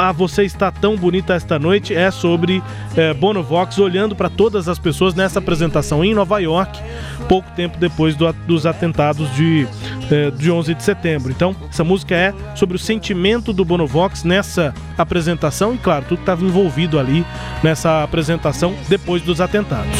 Ah, 0.00 0.12
você 0.12 0.44
está 0.44 0.70
tão 0.70 0.96
bonita 0.96 1.34
esta 1.34 1.58
noite 1.58 1.92
é 1.92 2.08
sobre 2.12 2.62
é, 2.96 3.12
Bono 3.12 3.42
Vox 3.42 3.78
olhando 3.78 4.14
para 4.14 4.30
todas 4.30 4.68
as 4.68 4.78
pessoas 4.78 5.12
nessa 5.12 5.40
apresentação 5.40 6.04
em 6.04 6.14
Nova 6.14 6.38
York, 6.38 6.80
pouco 7.28 7.50
tempo 7.56 7.76
depois 7.78 8.14
do, 8.14 8.32
dos 8.46 8.64
atentados 8.64 9.28
de, 9.34 9.66
é, 10.08 10.30
de 10.30 10.52
11 10.52 10.74
de 10.74 10.84
setembro. 10.84 11.32
Então, 11.32 11.54
essa 11.68 11.82
música 11.82 12.14
é 12.14 12.32
sobre 12.54 12.76
o 12.76 12.78
sentimento 12.78 13.52
do 13.52 13.64
Bono 13.64 13.88
Vox 13.88 14.22
nessa 14.22 14.72
apresentação 14.96 15.74
e, 15.74 15.78
claro, 15.78 16.04
tudo 16.04 16.18
que 16.18 16.22
estava 16.22 16.44
envolvido 16.44 16.96
ali 16.96 17.26
nessa 17.60 18.04
apresentação 18.04 18.76
depois 18.88 19.20
dos 19.22 19.40
atentados. 19.40 19.98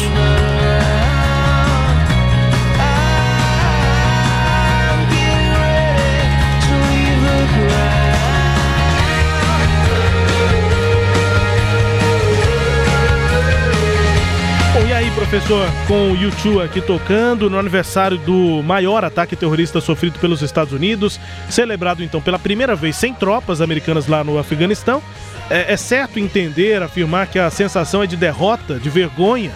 Professor, 15.29 15.67
com 15.87 16.11
o 16.11 16.15
YouTube 16.15 16.59
aqui 16.59 16.81
tocando 16.81 17.51
no 17.51 17.59
aniversário 17.59 18.17
do 18.17 18.63
maior 18.63 19.05
ataque 19.05 19.35
terrorista 19.35 19.79
sofrido 19.79 20.17
pelos 20.17 20.41
Estados 20.41 20.73
Unidos, 20.73 21.19
celebrado 21.47 22.03
então 22.03 22.19
pela 22.19 22.39
primeira 22.39 22.75
vez 22.75 22.95
sem 22.95 23.13
tropas 23.13 23.61
americanas 23.61 24.07
lá 24.07 24.23
no 24.23 24.39
Afeganistão. 24.39 25.03
É, 25.47 25.73
é 25.73 25.77
certo 25.77 26.17
entender, 26.17 26.81
afirmar 26.81 27.27
que 27.27 27.37
a 27.37 27.51
sensação 27.51 28.01
é 28.01 28.07
de 28.07 28.17
derrota, 28.17 28.79
de 28.79 28.89
vergonha, 28.89 29.51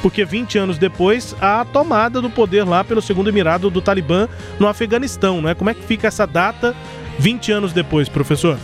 porque 0.00 0.24
20 0.24 0.58
anos 0.58 0.78
depois, 0.78 1.34
a 1.40 1.64
tomada 1.64 2.20
do 2.20 2.30
poder 2.30 2.62
lá 2.62 2.84
pelo 2.84 3.02
segundo 3.02 3.28
emirado 3.28 3.68
do 3.68 3.82
Talibã 3.82 4.28
no 4.60 4.68
Afeganistão, 4.68 5.42
né? 5.42 5.54
Como 5.54 5.68
é 5.68 5.74
que 5.74 5.82
fica 5.82 6.06
essa 6.06 6.24
data 6.24 6.72
20 7.18 7.50
anos 7.50 7.72
depois, 7.72 8.08
professor? 8.08 8.56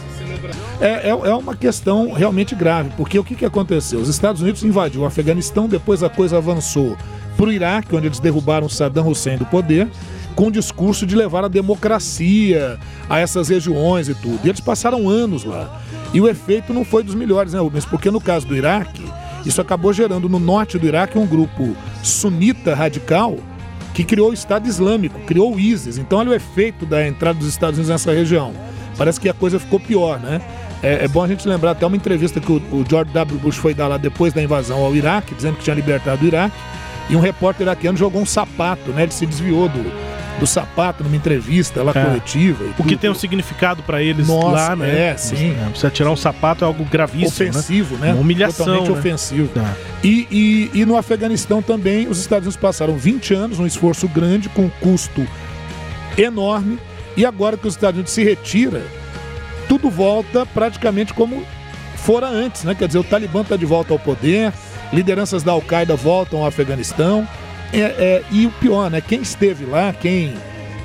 É, 0.82 1.08
é, 1.08 1.10
é 1.10 1.34
uma 1.34 1.54
questão 1.54 2.10
realmente 2.10 2.56
grave, 2.56 2.90
porque 2.96 3.16
o 3.16 3.22
que, 3.22 3.36
que 3.36 3.44
aconteceu? 3.44 4.00
Os 4.00 4.08
Estados 4.08 4.42
Unidos 4.42 4.64
invadiu 4.64 5.02
o 5.02 5.04
Afeganistão, 5.04 5.68
depois 5.68 6.02
a 6.02 6.08
coisa 6.08 6.38
avançou 6.38 6.96
para 7.36 7.46
o 7.46 7.52
Iraque, 7.52 7.94
onde 7.94 8.08
eles 8.08 8.18
derrubaram 8.18 8.68
Saddam 8.68 9.06
Hussein 9.06 9.38
do 9.38 9.46
poder, 9.46 9.88
com 10.34 10.48
o 10.48 10.50
discurso 10.50 11.06
de 11.06 11.14
levar 11.14 11.44
a 11.44 11.48
democracia 11.48 12.80
a 13.08 13.20
essas 13.20 13.48
regiões 13.48 14.08
e 14.08 14.14
tudo. 14.16 14.40
E 14.42 14.48
eles 14.48 14.58
passaram 14.58 15.08
anos 15.08 15.44
lá. 15.44 15.80
E 16.12 16.20
o 16.20 16.28
efeito 16.28 16.74
não 16.74 16.84
foi 16.84 17.04
dos 17.04 17.14
melhores, 17.14 17.52
né, 17.52 17.60
Rubens? 17.60 17.84
Porque 17.84 18.10
no 18.10 18.20
caso 18.20 18.44
do 18.48 18.56
Iraque, 18.56 19.04
isso 19.46 19.60
acabou 19.60 19.92
gerando 19.92 20.28
no 20.28 20.40
norte 20.40 20.80
do 20.80 20.86
Iraque 20.86 21.16
um 21.16 21.26
grupo 21.28 21.76
sunita 22.02 22.74
radical 22.74 23.36
que 23.94 24.02
criou 24.02 24.30
o 24.30 24.34
Estado 24.34 24.66
Islâmico, 24.66 25.20
criou 25.20 25.54
o 25.54 25.60
ISIS. 25.60 25.96
Então, 25.96 26.18
olha 26.18 26.30
o 26.30 26.34
efeito 26.34 26.84
da 26.84 27.06
entrada 27.06 27.38
dos 27.38 27.46
Estados 27.46 27.78
Unidos 27.78 27.90
nessa 27.90 28.12
região. 28.12 28.52
Parece 28.96 29.20
que 29.20 29.28
a 29.28 29.34
coisa 29.34 29.58
ficou 29.58 29.78
pior, 29.78 30.18
né? 30.18 30.40
É, 30.82 31.04
é 31.04 31.08
bom 31.08 31.22
a 31.22 31.28
gente 31.28 31.46
lembrar 31.48 31.72
até 31.72 31.86
uma 31.86 31.96
entrevista 31.96 32.40
que 32.40 32.50
o, 32.50 32.56
o 32.72 32.84
George 32.88 33.12
W. 33.12 33.38
Bush 33.38 33.56
foi 33.56 33.72
dar 33.74 33.86
lá 33.88 33.96
depois 33.96 34.32
da 34.32 34.42
invasão 34.42 34.78
ao 34.84 34.94
Iraque, 34.94 35.34
dizendo 35.34 35.56
que 35.56 35.62
tinha 35.64 35.74
libertado 35.76 36.24
o 36.24 36.26
Iraque, 36.26 36.56
e 37.08 37.16
um 37.16 37.20
repórter 37.20 37.66
iraquiano 37.66 37.96
jogou 37.96 38.20
um 38.20 38.26
sapato, 38.26 38.90
né? 38.90 39.02
Ele 39.04 39.12
se 39.12 39.26
desviou 39.26 39.68
do, 39.68 39.92
do 40.40 40.46
sapato 40.46 41.04
numa 41.04 41.14
entrevista 41.14 41.82
lá 41.82 41.92
É. 41.94 42.04
coletiva. 42.04 42.64
e 42.64 42.80
O 42.80 42.84
que 42.84 42.96
tem 42.96 43.10
um 43.10 43.14
significado 43.14 43.82
para 43.82 44.02
eles 44.02 44.26
Nossa, 44.28 44.48
lá, 44.70 44.76
né? 44.76 45.10
é, 45.10 45.16
sim. 45.16 45.54
Você 45.74 45.88
tirar 45.90 46.10
um 46.10 46.16
sapato 46.16 46.64
é 46.64 46.66
algo 46.66 46.84
gravíssimo, 46.84 47.50
ofensivo, 47.50 47.96
né? 47.96 48.12
Uma 48.12 48.20
humilhação, 48.22 48.66
Totalmente 48.66 48.92
né? 48.92 48.98
ofensivo. 48.98 49.48
Tá. 49.48 49.74
E, 50.02 50.26
e, 50.74 50.80
e 50.80 50.84
no 50.86 50.96
Afeganistão 50.96 51.60
também, 51.62 52.08
os 52.08 52.18
Estados 52.18 52.46
Unidos 52.46 52.60
passaram 52.60 52.96
20 52.96 53.34
anos, 53.34 53.58
um 53.60 53.66
esforço 53.66 54.08
grande, 54.08 54.48
com 54.48 54.62
um 54.62 54.70
custo 54.80 55.24
enorme, 56.16 56.78
e 57.16 57.24
agora 57.26 57.56
que 57.56 57.66
os 57.66 57.74
Estados 57.74 57.96
Unidos 57.96 58.12
se 58.12 58.22
retira, 58.24 58.82
tudo 59.72 59.88
volta 59.88 60.44
praticamente 60.44 61.14
como 61.14 61.42
fora 61.96 62.26
antes, 62.26 62.62
né? 62.62 62.74
Quer 62.74 62.88
dizer, 62.88 62.98
o 62.98 63.04
Talibã 63.04 63.40
está 63.40 63.56
de 63.56 63.64
volta 63.64 63.94
ao 63.94 63.98
poder, 63.98 64.52
lideranças 64.92 65.42
da 65.42 65.52
Al-Qaeda 65.52 65.96
voltam 65.96 66.40
ao 66.40 66.46
Afeganistão, 66.46 67.26
é, 67.72 67.78
é, 67.78 68.24
e 68.30 68.44
o 68.44 68.50
pior, 68.50 68.90
né? 68.90 69.00
Quem 69.00 69.22
esteve 69.22 69.64
lá, 69.64 69.94
quem 69.94 70.34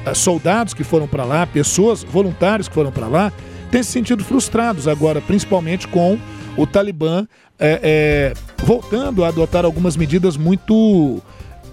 ah, 0.05 0.13
soldados 0.13 0.73
que 0.73 0.85
foram 0.85 1.05
para 1.05 1.25
lá, 1.25 1.45
pessoas, 1.45 2.01
voluntários 2.01 2.69
que 2.69 2.73
foram 2.73 2.89
para 2.89 3.07
lá, 3.07 3.33
têm 3.69 3.83
se 3.83 3.91
sentido 3.91 4.23
frustrados 4.23 4.87
agora, 4.87 5.19
principalmente 5.19 5.85
com 5.85 6.17
o 6.55 6.65
Talibã 6.65 7.27
é, 7.59 7.81
é, 7.83 8.33
voltando 8.63 9.25
a 9.25 9.27
adotar 9.27 9.65
algumas 9.65 9.97
medidas 9.97 10.37
muito 10.37 11.21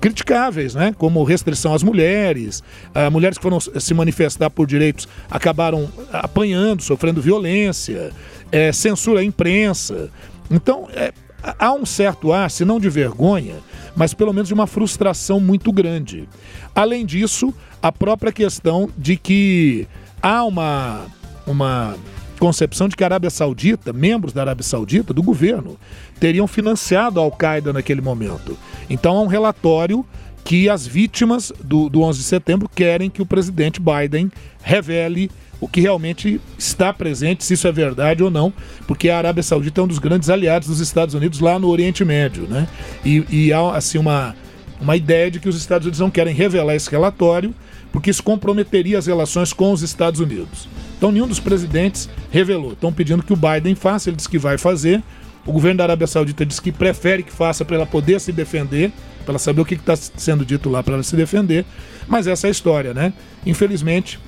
criticáveis, 0.04 0.74
né? 0.74 0.94
Como 0.98 1.24
restrição 1.24 1.72
às 1.72 1.82
mulheres, 1.82 2.62
ah, 2.94 3.08
mulheres 3.08 3.38
que 3.38 3.42
foram 3.42 3.58
se 3.58 3.94
manifestar 3.94 4.50
por 4.50 4.66
direitos 4.66 5.08
acabaram 5.30 5.88
apanhando, 6.12 6.82
sofrendo 6.82 7.22
violência, 7.22 8.12
eh, 8.52 8.70
censura 8.70 9.20
à 9.20 9.24
imprensa. 9.24 10.10
Então, 10.50 10.88
eh, 10.92 11.10
há 11.58 11.72
um 11.72 11.86
certo 11.86 12.34
ar, 12.34 12.50
se 12.50 12.66
não 12.66 12.78
de 12.78 12.90
vergonha, 12.90 13.54
mas 13.96 14.12
pelo 14.12 14.34
menos 14.34 14.48
de 14.48 14.52
uma 14.52 14.66
frustração 14.66 15.40
muito 15.40 15.72
grande. 15.72 16.28
Além 16.74 17.06
disso, 17.06 17.54
a 17.80 17.90
própria 17.90 18.30
questão 18.30 18.90
de 18.98 19.16
que 19.16 19.88
há 20.20 20.44
uma, 20.44 21.06
uma 21.46 21.96
concepção 22.44 22.90
de 22.90 22.94
que 22.94 23.02
a 23.02 23.06
Arábia 23.06 23.30
Saudita, 23.30 23.90
membros 23.90 24.34
da 24.34 24.42
Arábia 24.42 24.62
Saudita, 24.62 25.14
do 25.14 25.22
governo, 25.22 25.78
teriam 26.20 26.46
financiado 26.46 27.18
a 27.18 27.22
Al-Qaeda 27.22 27.72
naquele 27.72 28.02
momento. 28.02 28.54
Então 28.90 29.16
há 29.16 29.22
um 29.22 29.26
relatório 29.26 30.04
que 30.44 30.68
as 30.68 30.86
vítimas 30.86 31.50
do, 31.64 31.88
do 31.88 32.02
11 32.02 32.18
de 32.18 32.24
setembro 32.26 32.68
querem 32.68 33.08
que 33.08 33.22
o 33.22 33.24
presidente 33.24 33.80
Biden 33.80 34.30
revele 34.62 35.30
o 35.58 35.66
que 35.66 35.80
realmente 35.80 36.38
está 36.58 36.92
presente, 36.92 37.42
se 37.42 37.54
isso 37.54 37.66
é 37.66 37.72
verdade 37.72 38.22
ou 38.22 38.30
não, 38.30 38.52
porque 38.86 39.08
a 39.08 39.16
Arábia 39.16 39.42
Saudita 39.42 39.80
é 39.80 39.84
um 39.84 39.88
dos 39.88 39.98
grandes 39.98 40.28
aliados 40.28 40.68
dos 40.68 40.80
Estados 40.80 41.14
Unidos 41.14 41.40
lá 41.40 41.58
no 41.58 41.68
Oriente 41.68 42.04
Médio, 42.04 42.46
né? 42.46 42.68
E, 43.02 43.24
e 43.30 43.52
há 43.54 43.74
assim 43.74 43.96
uma, 43.96 44.36
uma 44.78 44.94
ideia 44.94 45.30
de 45.30 45.40
que 45.40 45.48
os 45.48 45.56
Estados 45.56 45.86
Unidos 45.86 46.00
não 46.00 46.10
querem 46.10 46.34
revelar 46.34 46.74
esse 46.74 46.90
relatório 46.90 47.54
porque 47.90 48.10
isso 48.10 48.22
comprometeria 48.22 48.98
as 48.98 49.06
relações 49.06 49.50
com 49.50 49.72
os 49.72 49.80
Estados 49.80 50.20
Unidos. 50.20 50.68
Então 50.96 51.12
nenhum 51.12 51.26
dos 51.26 51.40
presidentes 51.40 52.08
revelou. 52.30 52.72
Estão 52.72 52.92
pedindo 52.92 53.22
que 53.22 53.32
o 53.32 53.36
Biden 53.36 53.74
faça, 53.74 54.08
ele 54.08 54.16
disse 54.16 54.28
que 54.28 54.38
vai 54.38 54.58
fazer. 54.58 55.02
O 55.46 55.52
governo 55.52 55.78
da 55.78 55.84
Arábia 55.84 56.06
Saudita 56.06 56.46
diz 56.46 56.58
que 56.58 56.72
prefere 56.72 57.22
que 57.22 57.32
faça 57.32 57.64
para 57.64 57.76
ela 57.76 57.86
poder 57.86 58.18
se 58.20 58.32
defender, 58.32 58.90
para 59.24 59.32
ela 59.32 59.38
saber 59.38 59.60
o 59.60 59.64
que 59.64 59.74
está 59.74 59.94
sendo 59.96 60.44
dito 60.44 60.70
lá 60.70 60.82
para 60.82 60.94
ela 60.94 61.02
se 61.02 61.14
defender. 61.16 61.64
Mas 62.08 62.26
essa 62.26 62.46
é 62.46 62.48
a 62.48 62.50
história, 62.50 62.94
né? 62.94 63.12
Infelizmente, 63.44 64.18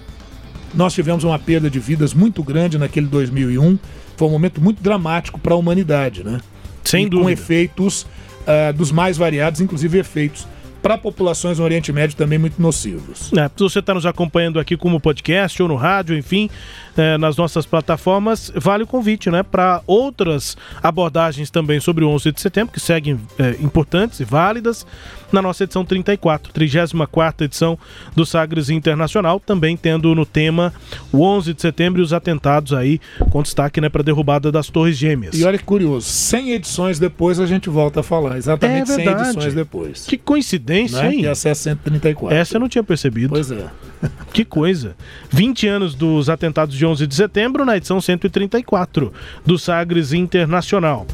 nós 0.74 0.92
tivemos 0.92 1.24
uma 1.24 1.38
perda 1.38 1.70
de 1.70 1.78
vidas 1.78 2.12
muito 2.12 2.42
grande 2.42 2.76
naquele 2.76 3.06
2001. 3.06 3.78
Foi 4.16 4.28
um 4.28 4.30
momento 4.30 4.60
muito 4.60 4.82
dramático 4.82 5.40
para 5.40 5.54
a 5.54 5.56
humanidade, 5.56 6.22
né? 6.22 6.40
Sem 6.84 7.06
e 7.06 7.10
Com 7.10 7.16
dúvida. 7.16 7.32
efeitos 7.32 8.06
ah, 8.46 8.72
dos 8.72 8.92
mais 8.92 9.16
variados, 9.16 9.60
inclusive 9.60 9.98
efeitos 9.98 10.46
para 10.86 10.96
populações 10.96 11.58
no 11.58 11.64
Oriente 11.64 11.92
Médio 11.92 12.16
também 12.16 12.38
muito 12.38 12.62
nocivos. 12.62 13.32
É, 13.36 13.48
se 13.48 13.58
você 13.58 13.80
está 13.80 13.92
nos 13.92 14.06
acompanhando 14.06 14.60
aqui 14.60 14.76
como 14.76 15.00
podcast 15.00 15.60
ou 15.60 15.68
no 15.68 15.74
rádio, 15.74 16.16
enfim, 16.16 16.48
é, 16.96 17.18
nas 17.18 17.36
nossas 17.36 17.66
plataformas, 17.66 18.52
vale 18.54 18.84
o 18.84 18.86
convite, 18.86 19.28
né, 19.28 19.42
para 19.42 19.82
outras 19.84 20.56
abordagens 20.80 21.50
também 21.50 21.80
sobre 21.80 22.04
o 22.04 22.08
11 22.10 22.30
de 22.30 22.40
setembro, 22.40 22.72
que 22.72 22.78
seguem 22.78 23.18
é, 23.36 23.56
importantes 23.60 24.20
e 24.20 24.24
válidas, 24.24 24.86
na 25.32 25.42
nossa 25.42 25.64
edição 25.64 25.84
34, 25.84 26.52
34 26.52 27.44
edição 27.44 27.76
do 28.14 28.24
Sagres 28.24 28.70
Internacional, 28.70 29.40
também 29.40 29.76
tendo 29.76 30.14
no 30.14 30.24
tema 30.24 30.72
o 31.12 31.22
11 31.22 31.52
de 31.52 31.60
setembro 31.60 32.00
e 32.00 32.04
os 32.04 32.12
atentados 32.12 32.72
aí, 32.72 33.00
com 33.30 33.42
destaque, 33.42 33.80
né, 33.80 33.88
para 33.88 34.02
a 34.02 34.04
derrubada 34.04 34.52
das 34.52 34.68
Torres 34.68 34.96
Gêmeas. 34.96 35.36
E 35.38 35.44
olha 35.44 35.58
que 35.58 35.64
curioso, 35.64 36.06
100 36.08 36.52
edições 36.52 36.98
depois 37.00 37.40
a 37.40 37.46
gente 37.46 37.68
volta 37.68 38.00
a 38.00 38.02
falar, 38.04 38.36
exatamente 38.38 38.82
É 38.82 38.94
100 38.94 39.04
verdade. 39.04 39.30
edições 39.30 39.54
depois. 39.54 40.06
Que 40.06 40.16
coincidência, 40.16 40.75
Sim, 40.76 40.94
né? 40.94 41.10
sim. 41.10 41.20
Que 41.20 41.26
é 41.26 41.34
134. 41.34 42.36
Essa 42.36 42.56
eu 42.56 42.60
não 42.60 42.68
tinha 42.68 42.84
percebido. 42.84 43.30
Pois 43.30 43.50
é. 43.50 43.66
Que 44.32 44.44
coisa. 44.44 44.94
20 45.30 45.66
anos 45.66 45.94
dos 45.94 46.28
atentados 46.28 46.74
de 46.74 46.84
11 46.84 47.06
de 47.06 47.14
setembro 47.14 47.64
na 47.64 47.76
edição 47.76 48.00
134 48.00 49.12
do 49.46 49.58
Sagres 49.58 50.12
Internacional. 50.12 51.06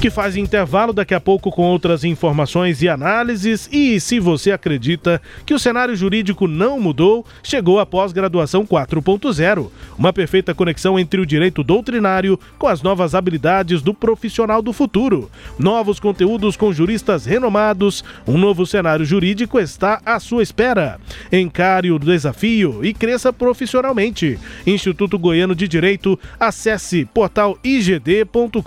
Que 0.00 0.10
faz 0.10 0.36
intervalo 0.36 0.92
daqui 0.92 1.12
a 1.12 1.20
pouco 1.20 1.50
com 1.50 1.62
outras 1.62 2.04
informações 2.04 2.80
e 2.80 2.88
análises. 2.88 3.68
E 3.72 3.98
se 3.98 4.20
você 4.20 4.52
acredita 4.52 5.20
que 5.44 5.52
o 5.52 5.58
cenário 5.58 5.96
jurídico 5.96 6.46
não 6.46 6.78
mudou, 6.78 7.26
chegou 7.42 7.80
a 7.80 7.86
pós-graduação 7.86 8.64
4.0. 8.64 9.70
Uma 9.98 10.12
perfeita 10.12 10.54
conexão 10.54 10.98
entre 10.98 11.20
o 11.20 11.26
direito 11.26 11.64
doutrinário 11.64 12.38
com 12.58 12.68
as 12.68 12.80
novas 12.80 13.14
habilidades 13.14 13.82
do 13.82 13.92
profissional 13.92 14.62
do 14.62 14.72
futuro. 14.72 15.28
Novos 15.58 15.98
conteúdos 15.98 16.56
com 16.56 16.72
juristas 16.72 17.26
renomados. 17.26 18.04
Um 18.26 18.38
novo 18.38 18.64
cenário 18.64 19.04
jurídico 19.08 19.58
está 19.58 20.00
à 20.04 20.20
sua 20.20 20.42
espera. 20.42 21.00
Encare 21.32 21.90
o 21.90 21.98
desafio 21.98 22.84
e 22.84 22.92
cresça 22.92 23.32
profissionalmente. 23.32 24.38
Instituto 24.66 25.18
Goiano 25.18 25.54
de 25.54 25.66
Direito, 25.66 26.18
acesse 26.38 27.06
portaligd.com.br. 27.06 28.60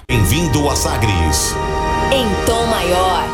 Bem-vindo 0.08 0.68
a 0.68 0.74
Sagres. 0.74 1.54
Em 2.12 2.26
tom 2.44 2.66
maior. 2.66 3.24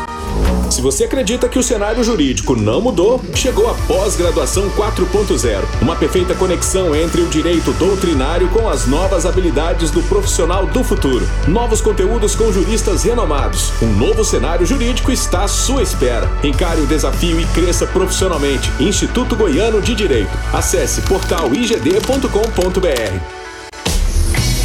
Se 0.71 0.81
você 0.81 1.03
acredita 1.03 1.47
que 1.47 1.59
o 1.59 1.63
cenário 1.63 2.03
jurídico 2.03 2.55
não 2.55 2.81
mudou, 2.81 3.21
chegou 3.35 3.69
a 3.69 3.75
pós-graduação 3.87 4.67
4.0, 4.71 5.63
uma 5.81 5.95
perfeita 5.95 6.33
conexão 6.33 6.95
entre 6.95 7.21
o 7.21 7.27
direito 7.27 7.71
doutrinário 7.73 8.49
com 8.49 8.67
as 8.67 8.87
novas 8.87 9.27
habilidades 9.27 9.91
do 9.91 10.01
profissional 10.03 10.65
do 10.65 10.83
futuro. 10.83 11.27
Novos 11.47 11.79
conteúdos 11.79 12.35
com 12.35 12.51
juristas 12.51 13.03
renomados. 13.03 13.71
Um 13.81 13.93
novo 13.93 14.25
cenário 14.25 14.65
jurídico 14.65 15.11
está 15.11 15.43
à 15.43 15.47
sua 15.47 15.83
espera. 15.83 16.27
Encare 16.43 16.81
o 16.81 16.87
desafio 16.87 17.39
e 17.39 17.45
cresça 17.47 17.85
profissionalmente. 17.85 18.71
Instituto 18.79 19.35
Goiano 19.35 19.79
de 19.79 19.93
Direito. 19.93 20.35
Acesse 20.51 21.03
portaligd.com.br. 21.03 23.42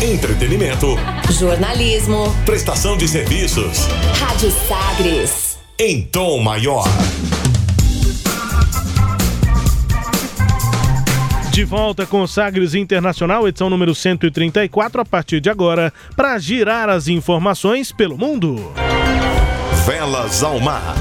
Entretenimento. 0.01 0.95
Jornalismo. 1.29 2.33
Prestação 2.47 2.97
de 2.97 3.09
serviços. 3.09 3.89
Rádio 4.21 4.49
Sagres. 4.49 5.59
Em 5.77 6.03
tom 6.03 6.39
maior. 6.39 6.85
De 11.51 11.65
volta 11.65 12.07
com 12.07 12.23
o 12.23 12.29
Sagres 12.29 12.77
Internacional, 12.77 13.49
edição 13.49 13.69
número 13.69 13.93
134, 13.93 15.01
a 15.01 15.05
partir 15.05 15.41
de 15.41 15.51
agora, 15.51 15.93
para 16.15 16.39
girar 16.39 16.89
as 16.89 17.09
informações 17.09 17.91
pelo 17.91 18.17
mundo. 18.17 18.73
Velas 19.85 20.45
ao 20.45 20.61
mar. 20.61 20.95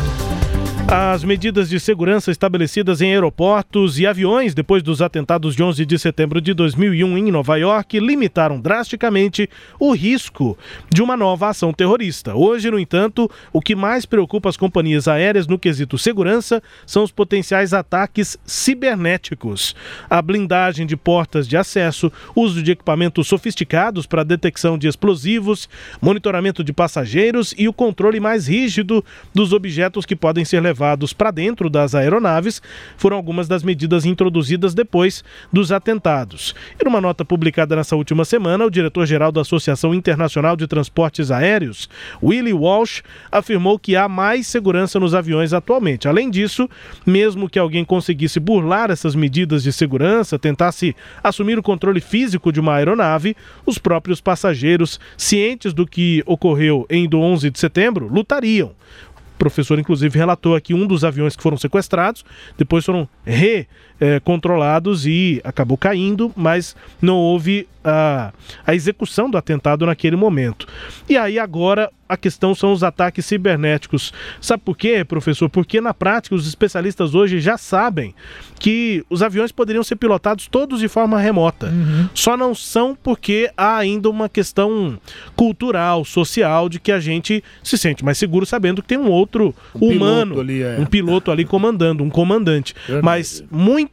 As 0.89 1.21
medidas 1.21 1.67
de 1.67 1.81
segurança 1.81 2.31
estabelecidas 2.31 3.01
em 3.01 3.11
aeroportos 3.11 3.99
e 3.99 4.07
aviões 4.07 4.53
depois 4.53 4.81
dos 4.81 5.01
atentados 5.01 5.53
de 5.53 5.61
11 5.61 5.85
de 5.85 5.99
setembro 5.99 6.39
de 6.39 6.53
2001 6.53 7.17
em 7.17 7.29
Nova 7.29 7.57
York 7.57 7.99
limitaram 7.99 8.57
drasticamente 8.57 9.49
o 9.77 9.91
risco 9.91 10.57
de 10.89 11.01
uma 11.01 11.17
nova 11.17 11.49
ação 11.49 11.73
terrorista. 11.73 12.35
Hoje, 12.35 12.71
no 12.71 12.79
entanto, 12.79 13.29
o 13.51 13.59
que 13.59 13.75
mais 13.75 14.05
preocupa 14.05 14.47
as 14.47 14.55
companhias 14.55 15.09
aéreas 15.09 15.45
no 15.45 15.59
quesito 15.59 15.97
segurança 15.97 16.63
são 16.85 17.03
os 17.03 17.11
potenciais 17.11 17.73
ataques 17.73 18.37
cibernéticos. 18.45 19.75
A 20.09 20.21
blindagem 20.21 20.87
de 20.87 20.95
portas 20.95 21.49
de 21.49 21.57
acesso, 21.57 22.09
uso 22.33 22.63
de 22.63 22.71
equipamentos 22.71 23.27
sofisticados 23.27 24.05
para 24.05 24.23
detecção 24.23 24.77
de 24.77 24.87
explosivos, 24.87 25.67
monitoramento 26.01 26.63
de 26.63 26.71
passageiros 26.71 27.53
e 27.57 27.67
o 27.67 27.73
controle 27.73 28.21
mais 28.21 28.47
rígido 28.47 29.03
dos 29.33 29.51
objetos 29.51 30.05
que 30.05 30.15
podem 30.15 30.45
ser 30.45 30.61
levados 30.61 30.76
levados 30.77 31.11
para 31.11 31.31
dentro 31.31 31.69
das 31.71 31.95
aeronaves 31.95 32.61
foram 32.97 33.17
algumas 33.17 33.47
das 33.47 33.63
medidas 33.63 34.05
introduzidas 34.05 34.75
depois 34.75 35.23
dos 35.51 35.71
atentados. 35.71 36.53
E 36.79 36.85
numa 36.85 37.01
nota 37.01 37.25
publicada 37.25 37.75
nessa 37.75 37.95
última 37.95 38.23
semana, 38.23 38.63
o 38.63 38.69
diretor-geral 38.69 39.31
da 39.31 39.41
Associação 39.41 39.93
Internacional 39.93 40.55
de 40.55 40.67
Transportes 40.67 41.31
Aéreos, 41.31 41.89
Willie 42.21 42.53
Walsh, 42.53 43.01
afirmou 43.31 43.79
que 43.79 43.95
há 43.95 44.07
mais 44.07 44.45
segurança 44.45 44.99
nos 44.99 45.15
aviões 45.15 45.51
atualmente. 45.51 46.07
Além 46.07 46.29
disso, 46.29 46.69
mesmo 47.05 47.49
que 47.49 47.57
alguém 47.57 47.83
conseguisse 47.83 48.39
burlar 48.39 48.91
essas 48.91 49.15
medidas 49.15 49.63
de 49.63 49.73
segurança, 49.73 50.37
tentasse 50.37 50.95
assumir 51.23 51.57
o 51.57 51.63
controle 51.63 51.99
físico 51.99 52.51
de 52.51 52.59
uma 52.59 52.75
aeronave, 52.75 53.35
os 53.65 53.79
próprios 53.79 54.21
passageiros, 54.21 54.99
cientes 55.17 55.73
do 55.73 55.87
que 55.87 56.21
ocorreu 56.25 56.85
em 56.89 57.09
do 57.09 57.19
11 57.19 57.49
de 57.49 57.59
setembro, 57.59 58.07
lutariam. 58.07 58.75
Professor, 59.49 59.79
inclusive, 59.79 60.17
relatou 60.17 60.55
aqui 60.55 60.73
um 60.73 60.85
dos 60.85 61.03
aviões 61.03 61.35
que 61.35 61.43
foram 61.43 61.57
sequestrados, 61.57 62.23
depois 62.57 62.85
foram 62.85 63.07
recontrolados 63.99 65.05
e 65.05 65.41
acabou 65.43 65.77
caindo, 65.77 66.31
mas 66.35 66.75
não 67.01 67.15
houve 67.15 67.67
a, 67.83 68.33
a 68.65 68.75
execução 68.75 69.29
do 69.29 69.37
atentado 69.37 69.85
naquele 69.85 70.15
momento. 70.15 70.67
E 71.07 71.17
aí 71.17 71.39
agora 71.39 71.89
a 72.09 72.15
questão 72.15 72.55
são 72.55 72.71
os 72.71 72.83
ataques 72.83 73.25
cibernéticos. 73.25 74.13
Sabe 74.39 74.63
por 74.63 74.77
quê, 74.77 75.03
professor? 75.03 75.49
Porque 75.49 75.81
na 75.81 75.93
prática 75.93 76.35
os 76.35 76.47
especialistas 76.47 77.13
hoje 77.13 77.39
já 77.39 77.57
sabem 77.57 78.15
que 78.59 79.03
os 79.09 79.21
aviões 79.21 79.51
poderiam 79.51 79.83
ser 79.83 79.97
pilotados 79.97 80.47
todos 80.47 80.79
de 80.79 80.87
forma 80.87 81.19
remota. 81.19 81.67
Uhum. 81.67 82.09
Só 82.13 82.37
não 82.37 82.55
são 82.55 82.97
porque 83.01 83.51
há 83.57 83.77
ainda 83.77 84.09
uma 84.09 84.29
questão 84.29 84.97
cultural, 85.35 86.05
social, 86.05 86.69
de 86.69 86.79
que 86.79 86.91
a 86.91 86.99
gente 86.99 87.43
se 87.61 87.77
sente 87.77 88.03
mais 88.05 88.17
seguro 88.17 88.45
sabendo 88.45 88.81
que 88.81 88.87
tem 88.87 88.97
um 88.97 89.09
outro 89.09 89.53
Um 89.75 89.89
humano, 89.89 90.35
piloto 90.35 90.39
ali, 90.41 90.61
é. 90.61 90.77
um 90.79 90.85
piloto 90.85 91.31
ali 91.31 91.45
comandando, 91.45 92.03
um 92.03 92.09
comandante. 92.09 92.73
Mas 93.03 93.43
muito 93.51 93.86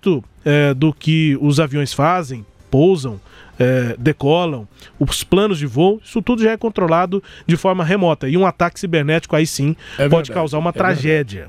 é, 0.44 0.74
do 0.74 0.92
que 0.92 1.38
os 1.40 1.60
aviões 1.60 1.92
fazem, 1.92 2.44
pousam, 2.70 3.20
é, 3.58 3.94
decolam, 3.98 4.66
os 4.98 5.22
planos 5.22 5.58
de 5.58 5.66
voo, 5.66 6.00
isso 6.04 6.20
tudo 6.20 6.42
já 6.42 6.52
é 6.52 6.56
controlado 6.56 7.22
de 7.46 7.56
forma 7.56 7.84
remota. 7.84 8.28
E 8.28 8.36
um 8.36 8.46
ataque 8.46 8.80
cibernético 8.80 9.36
aí 9.36 9.46
sim 9.46 9.76
É 9.94 10.08
pode 10.08 10.28
verdade, 10.28 10.32
causar 10.32 10.58
uma 10.58 10.70
é 10.70 10.72
tragédia. 10.72 11.48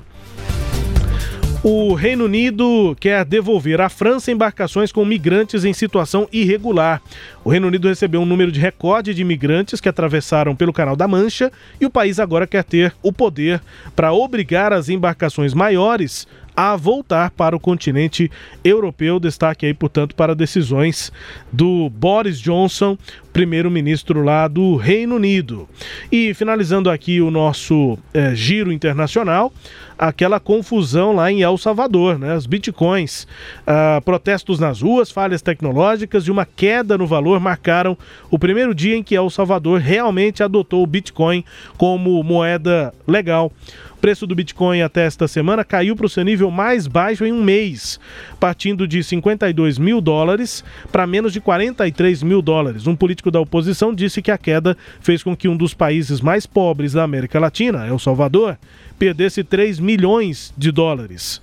O 1.62 1.94
Reino 1.94 2.26
Unido 2.26 2.96
quer 3.00 3.24
devolver 3.24 3.80
à 3.80 3.88
França 3.88 4.30
embarcações 4.30 4.92
com 4.92 5.04
migrantes 5.04 5.64
em 5.64 5.72
situação 5.72 6.28
irregular. 6.32 7.02
O 7.44 7.50
Reino 7.50 7.66
Unido 7.66 7.88
recebeu 7.88 8.20
um 8.20 8.26
número 8.26 8.52
de 8.52 8.60
recorde 8.60 9.12
de 9.12 9.22
imigrantes 9.22 9.80
que 9.80 9.88
atravessaram 9.88 10.54
pelo 10.54 10.72
Canal 10.72 10.94
da 10.94 11.08
Mancha 11.08 11.50
e 11.80 11.86
o 11.86 11.90
país 11.90 12.20
agora 12.20 12.46
quer 12.46 12.62
ter 12.62 12.94
o 13.02 13.12
poder 13.12 13.60
para 13.96 14.12
obrigar 14.12 14.72
as 14.72 14.88
embarcações 14.88 15.54
maiores 15.54 16.26
a 16.56 16.74
voltar 16.74 17.30
para 17.32 17.54
o 17.54 17.60
continente 17.60 18.30
europeu. 18.64 19.20
Destaque 19.20 19.66
aí, 19.66 19.74
portanto, 19.74 20.14
para 20.14 20.34
decisões 20.34 21.12
do 21.52 21.90
Boris 21.90 22.40
Johnson, 22.40 22.96
primeiro-ministro 23.32 24.22
lá 24.22 24.48
do 24.48 24.76
Reino 24.76 25.16
Unido. 25.16 25.68
E 26.10 26.32
finalizando 26.32 26.88
aqui 26.88 27.20
o 27.20 27.30
nosso 27.30 27.98
eh, 28.14 28.34
giro 28.34 28.72
internacional, 28.72 29.52
aquela 29.98 30.38
confusão 30.38 31.14
lá 31.14 31.30
em 31.30 31.42
El 31.42 31.56
Salvador, 31.56 32.18
né? 32.18 32.34
Os 32.34 32.46
bitcoins, 32.46 33.26
ah, 33.66 34.00
protestos 34.04 34.58
nas 34.58 34.80
ruas, 34.82 35.10
falhas 35.10 35.42
tecnológicas 35.42 36.26
e 36.26 36.30
uma 36.30 36.44
queda 36.44 36.98
no 36.98 37.06
valor 37.06 37.40
marcaram 37.40 37.96
o 38.30 38.38
primeiro 38.38 38.74
dia 38.74 38.96
em 38.96 39.02
que 39.02 39.14
El 39.14 39.30
Salvador 39.30 39.80
realmente 39.80 40.42
adotou 40.42 40.82
o 40.82 40.86
Bitcoin 40.86 41.44
como 41.76 42.22
moeda 42.22 42.92
legal. 43.06 43.52
O 43.96 44.00
preço 44.06 44.26
do 44.26 44.34
Bitcoin 44.34 44.82
até 44.82 45.06
esta 45.06 45.26
semana 45.26 45.64
caiu 45.64 45.96
para 45.96 46.04
o 46.04 46.08
seu 46.08 46.22
nível 46.22 46.50
mais 46.50 46.86
baixo 46.86 47.24
em 47.24 47.32
um 47.32 47.42
mês, 47.42 47.98
partindo 48.38 48.86
de 48.86 49.02
52 49.02 49.78
mil 49.78 50.02
dólares 50.02 50.62
para 50.92 51.06
menos 51.06 51.32
de 51.32 51.40
43 51.40 52.22
mil 52.22 52.42
dólares. 52.42 52.86
Um 52.86 52.94
político 52.94 53.30
da 53.30 53.40
oposição 53.40 53.94
disse 53.94 54.20
que 54.20 54.30
a 54.30 54.36
queda 54.36 54.76
fez 55.00 55.22
com 55.22 55.34
que 55.34 55.48
um 55.48 55.56
dos 55.56 55.72
países 55.72 56.20
mais 56.20 56.44
pobres 56.46 56.92
da 56.92 57.02
América 57.04 57.40
Latina, 57.40 57.86
El 57.86 57.98
Salvador, 57.98 58.58
perdesse 58.98 59.42
3 59.42 59.80
milhões 59.80 60.52
de 60.56 60.70
dólares. 60.70 61.40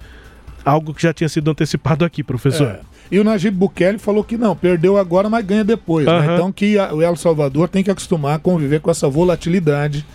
Algo 0.64 0.93
que 0.93 1.01
já 1.01 1.12
tinha 1.12 1.28
sido 1.28 1.49
antecipado 1.51 2.06
aqui, 2.06 2.24
professor. 2.24 2.68
É. 2.68 2.80
E 3.12 3.20
o 3.20 3.24
Najib 3.24 3.54
Bukele 3.58 3.97
falou 3.97 4.24
que 4.24 4.38
não, 4.38 4.56
perdeu 4.56 4.97
agora, 4.97 5.30
mas 5.30 5.45
ganha 5.45 5.64
depois. 5.64 6.06
né? 6.06 6.12
Aham. 6.14 6.34
Então 6.36 6.51
que 6.51 6.78
a- 6.80 6.93
o 6.93 7.01
El 7.01 7.16
Salvador 7.16 7.68
tem 7.68 7.84
que 7.84 7.91
acostumar 7.91 8.36
a 8.36 8.39
conviver 8.39 8.80
com 8.80 8.89
essa 8.89 9.10
volatilidade 9.10 10.06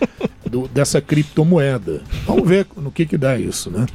do- 0.49 0.67
dessa 0.67 0.99
criptomoeda. 0.99 2.01
Vamos 2.25 2.47
ver 2.47 2.67
no 2.77 2.91
que 2.91 3.05
que 3.05 3.17
dá 3.17 3.37
isso, 3.37 3.69
né? 3.69 3.85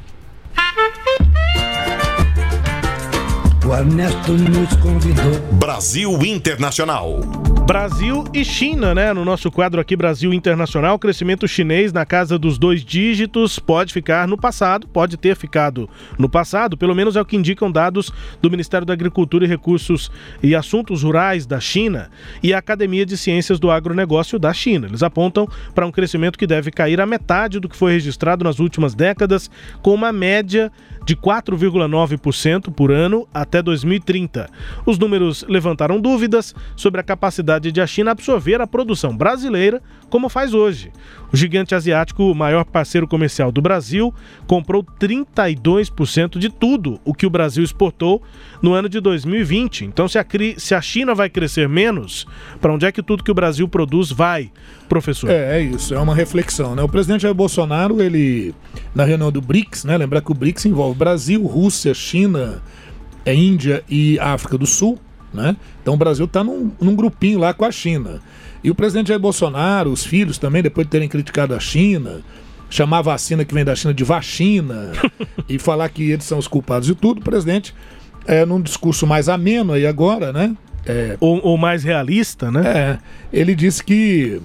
O 3.66 3.74
Ernesto 3.74 4.32
nos 4.32 4.76
convidou. 4.76 5.40
Brasil 5.52 6.11
Internacional. 6.24 7.20
Brasil 7.67 8.25
e 8.35 8.45
China, 8.45 8.95
né? 8.95 9.11
No 9.15 9.25
nosso 9.25 9.51
quadro 9.51 9.81
aqui, 9.81 9.97
Brasil 9.97 10.35
Internacional, 10.35 10.99
crescimento 10.99 11.49
chinês 11.49 11.95
na 11.95 12.05
casa 12.05 12.39
dos 12.39 12.59
dois 12.59 12.85
dígitos 12.85 13.59
pode 13.59 13.91
ficar 13.91 14.29
no 14.29 14.37
passado, 14.37 14.87
pode 14.87 15.17
ter 15.17 15.35
ficado 15.35 15.89
no 16.19 16.29
passado, 16.29 16.77
pelo 16.77 16.95
menos 16.95 17.17
é 17.17 17.23
o 17.23 17.25
que 17.25 17.39
indicam 17.39 17.73
dados 17.73 18.12
do 18.43 18.51
Ministério 18.51 18.87
da 18.87 18.93
Agricultura 18.93 19.47
e 19.47 19.49
Recursos 19.49 20.12
e 20.43 20.55
Assuntos 20.55 21.03
Rurais 21.03 21.47
da 21.47 21.59
China 21.59 22.11
e 22.43 22.53
a 22.53 22.59
Academia 22.59 23.07
de 23.07 23.17
Ciências 23.17 23.59
do 23.59 23.71
Agronegócio 23.71 24.39
da 24.39 24.53
China. 24.53 24.87
Eles 24.87 25.03
apontam 25.03 25.49
para 25.75 25.87
um 25.87 25.91
crescimento 25.91 26.39
que 26.39 26.47
deve 26.47 26.71
cair 26.71 27.01
à 27.01 27.07
metade 27.07 27.59
do 27.59 27.69
que 27.69 27.77
foi 27.77 27.93
registrado 27.93 28.45
nas 28.45 28.59
últimas 28.59 28.95
décadas, 28.95 29.51
com 29.81 29.95
uma 29.95 30.12
média 30.12 30.71
de 31.05 31.16
4,9% 31.16 32.72
por 32.72 32.90
ano 32.90 33.28
até 33.32 33.62
2030. 33.62 34.48
Os 34.86 34.98
números 34.98 35.44
levantaram 35.48 36.00
dúvidas 36.00 36.55
sobre 36.76 37.00
a 37.00 37.05
capacidade 37.05 37.70
de 37.70 37.80
a 37.80 37.86
China 37.86 38.11
absorver 38.12 38.61
a 38.61 38.66
produção 38.66 39.16
brasileira 39.16 39.82
como 40.15 40.29
faz 40.29 40.55
hoje. 40.55 40.93
O 41.33 41.37
gigante 41.37 41.75
asiático, 41.75 42.31
o 42.31 42.37
maior 42.37 42.65
parceiro 42.65 43.05
comercial 43.09 43.51
do 43.51 43.61
Brasil, 43.61 44.15
comprou 44.47 44.85
32% 44.85 46.39
de 46.39 46.49
tudo 46.49 47.01
o 47.05 47.12
que 47.12 47.27
o 47.27 47.31
Brasil 47.31 47.65
exportou 47.65 48.23
no 48.62 48.75
ano 48.75 48.89
de 48.89 49.01
2020. 49.01 49.87
Então, 49.87 50.07
se 50.07 50.17
a, 50.17 50.25
se 50.57 50.73
a 50.73 50.81
China 50.81 51.17
vai 51.17 51.29
crescer 51.29 51.69
menos, 51.69 52.29
para 52.61 52.73
onde 52.73 52.87
é 52.87 52.93
que 52.93 53.03
tudo 53.03 53.25
que 53.25 53.31
o 53.33 53.35
Brasil 53.35 53.67
produz 53.67 54.12
vai, 54.12 54.53
professor? 54.89 55.29
É, 55.29 55.59
é 55.59 55.61
isso, 55.61 55.93
é 55.93 55.99
uma 55.99 56.15
reflexão, 56.15 56.77
né? 56.77 56.83
O 56.85 56.89
presidente 56.89 57.23
Jair 57.23 57.35
Bolsonaro, 57.35 58.01
ele, 58.01 58.55
na 58.95 59.03
reunião 59.05 59.33
do 59.33 59.41
BRICS, 59.41 59.83
né? 59.83 59.97
Lembrar 59.97 60.21
que 60.21 60.31
o 60.31 60.35
BRICS 60.35 60.67
envolve 60.67 60.97
Brasil, 60.97 61.45
Rússia, 61.45 61.93
China, 61.93 62.62
é, 63.27 63.35
Índia 63.35 63.83
e 63.91 64.17
África 64.21 64.57
do 64.57 64.65
Sul, 64.65 64.97
né? 65.33 65.57
Então 65.83 65.95
o 65.95 65.97
Brasil 65.97 66.27
está 66.27 66.45
num, 66.45 66.71
num 66.81 66.95
grupinho 66.95 67.41
lá 67.41 67.53
com 67.53 67.65
a 67.65 67.73
China. 67.73 68.21
E 68.65 68.71
o 68.71 68.75
presidente 68.75 69.09
Jair 69.09 69.21
Bolsonaro, 69.21 69.91
os 69.93 70.05
filhos 70.05 70.39
também, 70.39 70.62
depois 70.62 70.87
de 70.87 70.91
terem 70.91 71.07
criticado 71.07 71.55
a 71.55 71.61
China, 71.61 72.23
chamar 72.71 72.99
a 73.01 73.03
vacina 73.03 73.45
que 73.45 73.53
vem 73.53 73.62
da 73.65 73.77
China 73.77 73.93
de 73.93 74.03
vacina 74.03 74.91
e 75.47 75.59
falar 75.59 75.87
que 75.91 76.11
eles 76.11 76.25
são 76.25 76.39
os 76.39 76.49
culpados 76.49 76.87
de 76.89 76.95
tudo, 76.95 77.19
o 77.19 77.23
presidente, 77.23 77.75
é, 78.27 78.47
num 78.47 78.61
discurso 78.61 79.07
mais 79.07 79.29
ameno 79.29 79.75
aí 79.75 79.87
agora, 79.87 80.33
né? 80.33 80.57
É, 80.87 81.17
ou, 81.21 81.41
ou 81.45 81.59
mais 81.59 81.85
realista, 81.85 82.51
né? 82.51 82.62
É, 82.67 82.99
ele 83.31 83.55
disse 83.55 83.85
que 83.85 84.41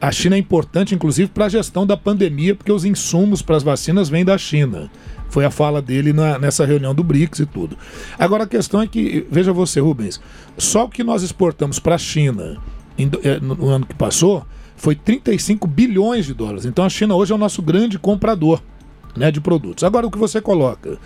a 0.00 0.12
China 0.12 0.36
é 0.36 0.38
importante, 0.38 0.94
inclusive, 0.94 1.28
para 1.30 1.46
a 1.46 1.48
gestão 1.48 1.84
da 1.84 1.96
pandemia, 1.96 2.54
porque 2.54 2.70
os 2.70 2.84
insumos 2.84 3.42
para 3.42 3.56
as 3.56 3.64
vacinas 3.64 4.08
vêm 4.08 4.24
da 4.24 4.38
China. 4.38 4.88
Foi 5.28 5.44
a 5.44 5.50
fala 5.50 5.82
dele 5.82 6.12
na- 6.12 6.38
nessa 6.38 6.64
reunião 6.64 6.94
do 6.94 7.02
BRICS 7.02 7.40
e 7.40 7.46
tudo. 7.46 7.76
Agora 8.16 8.44
a 8.44 8.46
questão 8.46 8.80
é 8.80 8.86
que, 8.86 9.26
veja 9.28 9.52
você, 9.52 9.80
Rubens, 9.80 10.20
só 10.56 10.84
o 10.84 10.88
que 10.88 11.02
nós 11.02 11.22
exportamos 11.24 11.80
para 11.80 11.96
a 11.96 11.98
China 11.98 12.58
no, 13.04 13.54
no 13.54 13.68
ano 13.68 13.86
que 13.86 13.94
passou 13.94 14.46
foi 14.76 14.94
35 14.94 15.66
bilhões 15.66 16.26
de 16.26 16.34
dólares. 16.34 16.64
Então 16.64 16.84
a 16.84 16.88
China 16.88 17.14
hoje 17.14 17.32
é 17.32 17.34
o 17.34 17.38
nosso 17.38 17.62
grande 17.62 17.98
comprador 17.98 18.62
né, 19.16 19.30
de 19.30 19.40
produtos. 19.40 19.84
Agora 19.84 20.06
o 20.06 20.10
que 20.10 20.18
você 20.18 20.40
coloca? 20.40 20.98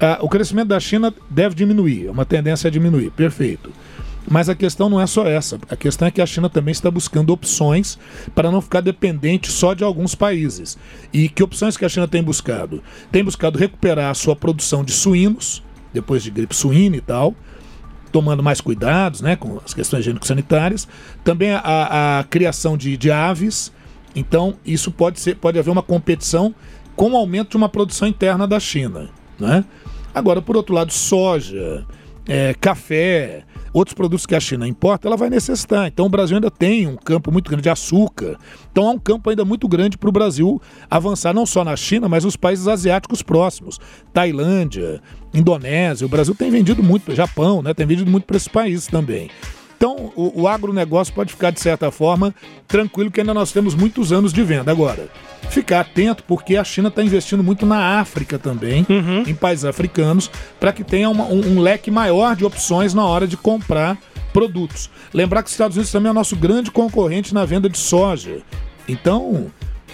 Ah, 0.00 0.18
o 0.20 0.28
crescimento 0.28 0.68
da 0.68 0.80
China 0.80 1.12
deve 1.30 1.54
diminuir, 1.54 2.06
é 2.06 2.10
uma 2.10 2.24
tendência 2.24 2.68
a 2.68 2.70
diminuir, 2.70 3.10
perfeito. 3.10 3.70
Mas 4.28 4.48
a 4.48 4.54
questão 4.54 4.88
não 4.88 5.00
é 5.00 5.06
só 5.06 5.26
essa. 5.26 5.58
A 5.68 5.76
questão 5.76 6.08
é 6.08 6.10
que 6.10 6.20
a 6.20 6.26
China 6.26 6.48
também 6.48 6.72
está 6.72 6.90
buscando 6.90 7.30
opções 7.30 7.98
para 8.34 8.50
não 8.50 8.60
ficar 8.60 8.80
dependente 8.80 9.52
só 9.52 9.74
de 9.74 9.84
alguns 9.84 10.14
países. 10.14 10.78
E 11.12 11.28
que 11.28 11.42
opções 11.42 11.76
que 11.76 11.84
a 11.84 11.88
China 11.88 12.08
tem 12.08 12.22
buscado? 12.22 12.82
Tem 13.12 13.22
buscado 13.22 13.58
recuperar 13.58 14.10
a 14.10 14.14
sua 14.14 14.34
produção 14.34 14.82
de 14.82 14.92
suínos, 14.92 15.62
depois 15.92 16.22
de 16.22 16.30
gripe 16.30 16.56
suína 16.56 16.96
e 16.96 17.00
tal, 17.02 17.34
tomando 18.14 18.44
mais 18.44 18.60
cuidados 18.60 19.20
né, 19.20 19.34
com 19.34 19.60
as 19.64 19.74
questões 19.74 20.02
higiênico-sanitárias. 20.02 20.86
Também 21.24 21.50
a, 21.50 22.20
a 22.20 22.22
criação 22.22 22.76
de, 22.76 22.96
de 22.96 23.10
aves. 23.10 23.72
Então, 24.14 24.54
isso 24.64 24.92
pode 24.92 25.18
ser, 25.18 25.34
pode 25.34 25.58
haver 25.58 25.72
uma 25.72 25.82
competição 25.82 26.54
com 26.94 27.10
o 27.10 27.16
aumento 27.16 27.50
de 27.50 27.56
uma 27.56 27.68
produção 27.68 28.06
interna 28.06 28.46
da 28.46 28.60
China. 28.60 29.10
Né? 29.36 29.64
Agora, 30.14 30.40
por 30.40 30.56
outro 30.56 30.72
lado, 30.72 30.92
soja, 30.92 31.84
é, 32.26 32.54
café, 32.54 33.44
outros 33.72 33.94
produtos 33.94 34.24
que 34.24 34.34
a 34.34 34.40
China 34.40 34.66
importa, 34.66 35.08
ela 35.08 35.16
vai 35.16 35.28
necessitar. 35.28 35.86
Então 35.88 36.06
o 36.06 36.08
Brasil 36.08 36.36
ainda 36.36 36.50
tem 36.50 36.86
um 36.86 36.96
campo 36.96 37.30
muito 37.30 37.48
grande 37.48 37.64
de 37.64 37.70
açúcar. 37.70 38.38
Então 38.70 38.86
há 38.86 38.90
um 38.92 38.98
campo 38.98 39.30
ainda 39.30 39.44
muito 39.44 39.68
grande 39.68 39.98
para 39.98 40.08
o 40.08 40.12
Brasil 40.12 40.60
avançar, 40.90 41.34
não 41.34 41.44
só 41.44 41.64
na 41.64 41.76
China, 41.76 42.08
mas 42.08 42.24
nos 42.24 42.36
países 42.36 42.68
asiáticos 42.68 43.22
próximos. 43.22 43.78
Tailândia, 44.12 45.00
Indonésia. 45.32 46.06
O 46.06 46.10
Brasil 46.10 46.34
tem 46.34 46.50
vendido 46.50 46.82
muito, 46.82 47.14
Japão, 47.14 47.62
né? 47.62 47.74
Tem 47.74 47.86
vendido 47.86 48.10
muito 48.10 48.24
para 48.24 48.36
esses 48.36 48.48
países 48.48 48.86
também. 48.86 49.30
Então, 49.86 50.10
o, 50.16 50.42
o 50.42 50.48
agronegócio 50.48 51.12
pode 51.12 51.30
ficar, 51.34 51.50
de 51.50 51.60
certa 51.60 51.90
forma, 51.90 52.34
tranquilo, 52.66 53.10
que 53.10 53.20
ainda 53.20 53.34
nós 53.34 53.52
temos 53.52 53.74
muitos 53.74 54.12
anos 54.12 54.32
de 54.32 54.42
venda. 54.42 54.70
Agora, 54.70 55.10
ficar 55.50 55.80
atento, 55.80 56.24
porque 56.24 56.56
a 56.56 56.64
China 56.64 56.88
está 56.88 57.02
investindo 57.02 57.44
muito 57.44 57.66
na 57.66 58.00
África 58.00 58.38
também, 58.38 58.86
em 59.28 59.34
países 59.34 59.66
africanos, 59.66 60.30
para 60.58 60.72
que 60.72 60.82
tenha 60.82 61.10
uma- 61.10 61.26
um, 61.26 61.56
um 61.56 61.60
leque 61.60 61.90
maior 61.90 62.34
de 62.34 62.46
opções 62.46 62.94
na 62.94 63.04
hora 63.04 63.26
de 63.26 63.36
comprar 63.36 63.98
produtos. 64.32 64.88
Lembrar 65.12 65.42
que 65.42 65.48
os 65.48 65.52
Estados 65.52 65.76
Unidos 65.76 65.92
também 65.92 66.08
é 66.08 66.12
o 66.12 66.14
nosso 66.14 66.34
grande 66.34 66.70
concorrente 66.70 67.34
na 67.34 67.44
venda 67.44 67.68
de 67.68 67.76
soja. 67.76 68.38
Então, 68.88 69.48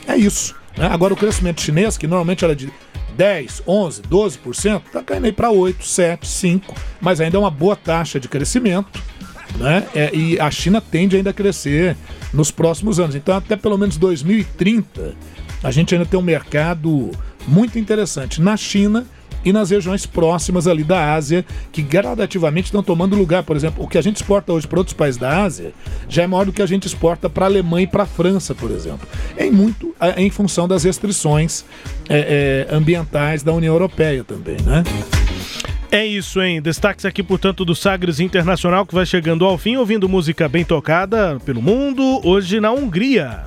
é 0.06 0.16
isso. 0.16 0.54
né? 0.78 0.86
Agora, 0.86 1.14
o 1.14 1.16
crescimento 1.16 1.60
chinês, 1.60 1.98
que 1.98 2.06
normalmente 2.06 2.44
era 2.44 2.54
de 2.54 2.72
10, 3.16 3.60
11, 3.66 4.02
12%, 4.02 4.82
está 4.86 5.02
caindo 5.02 5.24
aí 5.24 5.32
para 5.32 5.50
8, 5.50 5.84
7, 5.84 6.28
5, 6.28 6.76
mas 7.00 7.20
ainda 7.20 7.36
é 7.36 7.40
uma 7.40 7.50
boa 7.50 7.74
taxa 7.74 8.20
de 8.20 8.28
crescimento 8.28 9.02
né? 9.58 9.86
É, 9.94 10.14
e 10.14 10.38
a 10.38 10.50
China 10.50 10.80
tende 10.80 11.16
ainda 11.16 11.30
a 11.30 11.32
crescer 11.32 11.96
nos 12.32 12.50
próximos 12.50 12.98
anos. 13.00 13.14
Então, 13.14 13.36
até 13.36 13.56
pelo 13.56 13.76
menos 13.76 13.96
2030, 13.96 15.14
a 15.62 15.70
gente 15.70 15.94
ainda 15.94 16.06
tem 16.06 16.18
um 16.18 16.22
mercado 16.22 17.10
muito 17.46 17.78
interessante 17.78 18.40
na 18.40 18.56
China 18.56 19.06
e 19.44 19.52
nas 19.52 19.70
regiões 19.70 20.04
próximas 20.06 20.66
ali 20.66 20.84
da 20.84 21.14
Ásia, 21.14 21.44
que 21.72 21.82
gradativamente 21.82 22.66
estão 22.66 22.82
tomando 22.82 23.16
lugar. 23.16 23.42
Por 23.42 23.56
exemplo, 23.56 23.84
o 23.84 23.88
que 23.88 23.98
a 23.98 24.02
gente 24.02 24.16
exporta 24.16 24.52
hoje 24.52 24.66
para 24.66 24.78
outros 24.78 24.94
países 24.94 25.18
da 25.18 25.42
Ásia 25.42 25.72
já 26.08 26.22
é 26.22 26.26
maior 26.26 26.44
do 26.44 26.52
que 26.52 26.62
a 26.62 26.66
gente 26.66 26.86
exporta 26.86 27.28
para 27.28 27.46
a 27.46 27.48
Alemanha 27.48 27.84
e 27.84 27.86
para 27.86 28.02
a 28.02 28.06
França, 28.06 28.54
por 28.54 28.70
exemplo. 28.70 29.08
Em 29.38 29.50
muito 29.50 29.94
em 30.16 30.30
função 30.30 30.68
das 30.68 30.84
restrições 30.84 31.64
é, 32.08 32.66
é, 32.70 32.74
ambientais 32.74 33.42
da 33.42 33.52
União 33.52 33.74
Europeia 33.74 34.24
também, 34.24 34.56
né? 34.62 34.84
É 35.92 36.06
isso, 36.06 36.40
hein? 36.40 36.62
Destaques 36.62 37.04
aqui, 37.04 37.20
portanto, 37.20 37.64
do 37.64 37.74
Sagres 37.74 38.20
Internacional, 38.20 38.86
que 38.86 38.94
vai 38.94 39.04
chegando 39.04 39.44
ao 39.44 39.58
fim, 39.58 39.74
ouvindo 39.74 40.08
música 40.08 40.48
bem 40.48 40.64
tocada 40.64 41.40
pelo 41.44 41.60
mundo, 41.60 42.20
hoje 42.24 42.60
na 42.60 42.70
Hungria. 42.70 43.40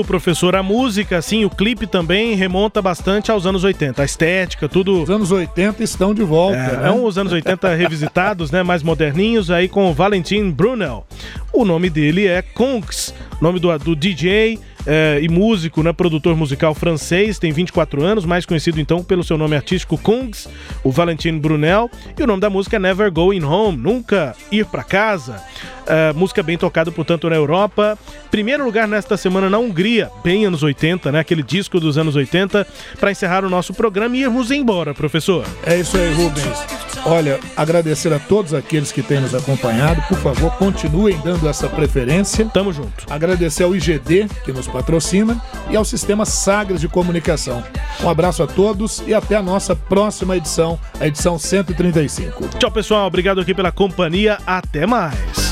Viu, 0.00 0.04
professor? 0.04 0.56
A 0.56 0.62
música, 0.62 1.18
assim, 1.18 1.44
o 1.44 1.50
clipe 1.50 1.86
também 1.86 2.34
remonta 2.34 2.80
bastante 2.80 3.30
aos 3.30 3.46
anos 3.46 3.64
80. 3.64 4.00
A 4.00 4.04
estética, 4.04 4.68
tudo. 4.68 5.02
Os 5.02 5.10
anos 5.10 5.30
80 5.30 5.82
estão 5.82 6.14
de 6.14 6.22
volta. 6.22 6.56
É, 6.56 6.76
né? 6.76 6.88
é 6.88 6.90
uns 6.90 7.18
anos 7.18 7.32
80 7.32 7.74
revisitados, 7.74 8.50
né? 8.50 8.62
Mais 8.62 8.82
moderninhos, 8.82 9.50
aí 9.50 9.68
com 9.68 9.90
o 9.90 9.94
Valentin 9.94 10.50
Brunel. 10.50 11.06
O 11.52 11.64
nome 11.64 11.90
dele 11.90 12.26
é 12.26 12.42
Kungs, 12.42 13.14
nome 13.40 13.58
do, 13.58 13.76
do 13.78 13.96
DJ, 13.96 14.58
é, 14.86 15.18
e 15.22 15.28
músico, 15.28 15.82
né, 15.82 15.92
produtor 15.92 16.36
musical 16.36 16.74
francês, 16.74 17.38
tem 17.38 17.52
24 17.52 18.02
anos, 18.02 18.24
mais 18.24 18.46
conhecido 18.46 18.80
então 18.80 19.02
pelo 19.02 19.22
seu 19.22 19.36
nome 19.36 19.56
artístico 19.56 19.98
Kungs, 19.98 20.48
o 20.82 20.90
Valentin 20.90 21.38
Brunel, 21.38 21.90
e 22.18 22.22
o 22.22 22.26
nome 22.26 22.40
da 22.40 22.50
música 22.50 22.76
é 22.76 22.78
Never 22.78 23.10
Going 23.10 23.42
Home, 23.44 23.76
Nunca 23.76 24.34
Ir 24.50 24.66
Pra 24.66 24.82
Casa. 24.82 25.42
É, 25.86 26.12
música 26.12 26.40
bem 26.42 26.56
tocada, 26.56 26.92
portanto, 26.92 27.28
na 27.28 27.34
Europa. 27.34 27.98
Primeiro 28.30 28.64
lugar 28.64 28.86
nesta 28.86 29.16
semana 29.16 29.50
na 29.50 29.58
Hungria, 29.58 30.08
bem 30.22 30.46
anos 30.46 30.62
80, 30.62 31.10
né? 31.10 31.18
Aquele 31.18 31.42
disco 31.42 31.80
dos 31.80 31.98
anos 31.98 32.14
80, 32.14 32.64
para 33.00 33.10
encerrar 33.10 33.44
o 33.44 33.50
nosso 33.50 33.74
programa 33.74 34.16
e 34.16 34.20
irmos 34.20 34.52
embora, 34.52 34.94
professor. 34.94 35.44
É 35.66 35.76
isso 35.80 35.96
aí, 35.96 36.14
Rubens. 36.14 36.64
Olha, 37.04 37.40
agradecer 37.56 38.12
a 38.12 38.18
todos 38.18 38.54
aqueles 38.54 38.92
que 38.92 39.02
têm 39.02 39.20
nos 39.20 39.34
acompanhado. 39.34 40.00
Por 40.02 40.18
favor, 40.18 40.52
continuem 40.52 41.18
dando 41.24 41.48
essa 41.48 41.68
preferência. 41.68 42.44
Tamo 42.44 42.72
junto. 42.72 43.06
Agradecer 43.10 43.64
ao 43.64 43.74
IGD, 43.74 44.28
que 44.44 44.52
nos 44.52 44.68
patrocina, 44.70 45.40
e 45.68 45.76
ao 45.76 45.84
Sistema 45.84 46.24
Sagres 46.24 46.80
de 46.80 46.88
Comunicação. 46.88 47.62
Um 48.02 48.08
abraço 48.08 48.42
a 48.42 48.46
todos 48.46 49.02
e 49.06 49.12
até 49.12 49.36
a 49.36 49.42
nossa 49.42 49.76
próxima 49.76 50.36
edição, 50.36 50.78
a 50.98 51.06
edição 51.06 51.38
135. 51.38 52.48
Tchau, 52.58 52.70
pessoal. 52.70 53.06
Obrigado 53.06 53.40
aqui 53.40 53.54
pela 53.54 53.70
companhia. 53.70 54.38
Até 54.46 54.86
mais. 54.86 55.50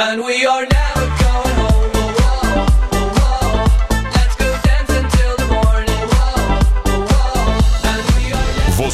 And 0.00 0.24
we 0.24 0.46
are 0.46 0.62
never 0.62 0.77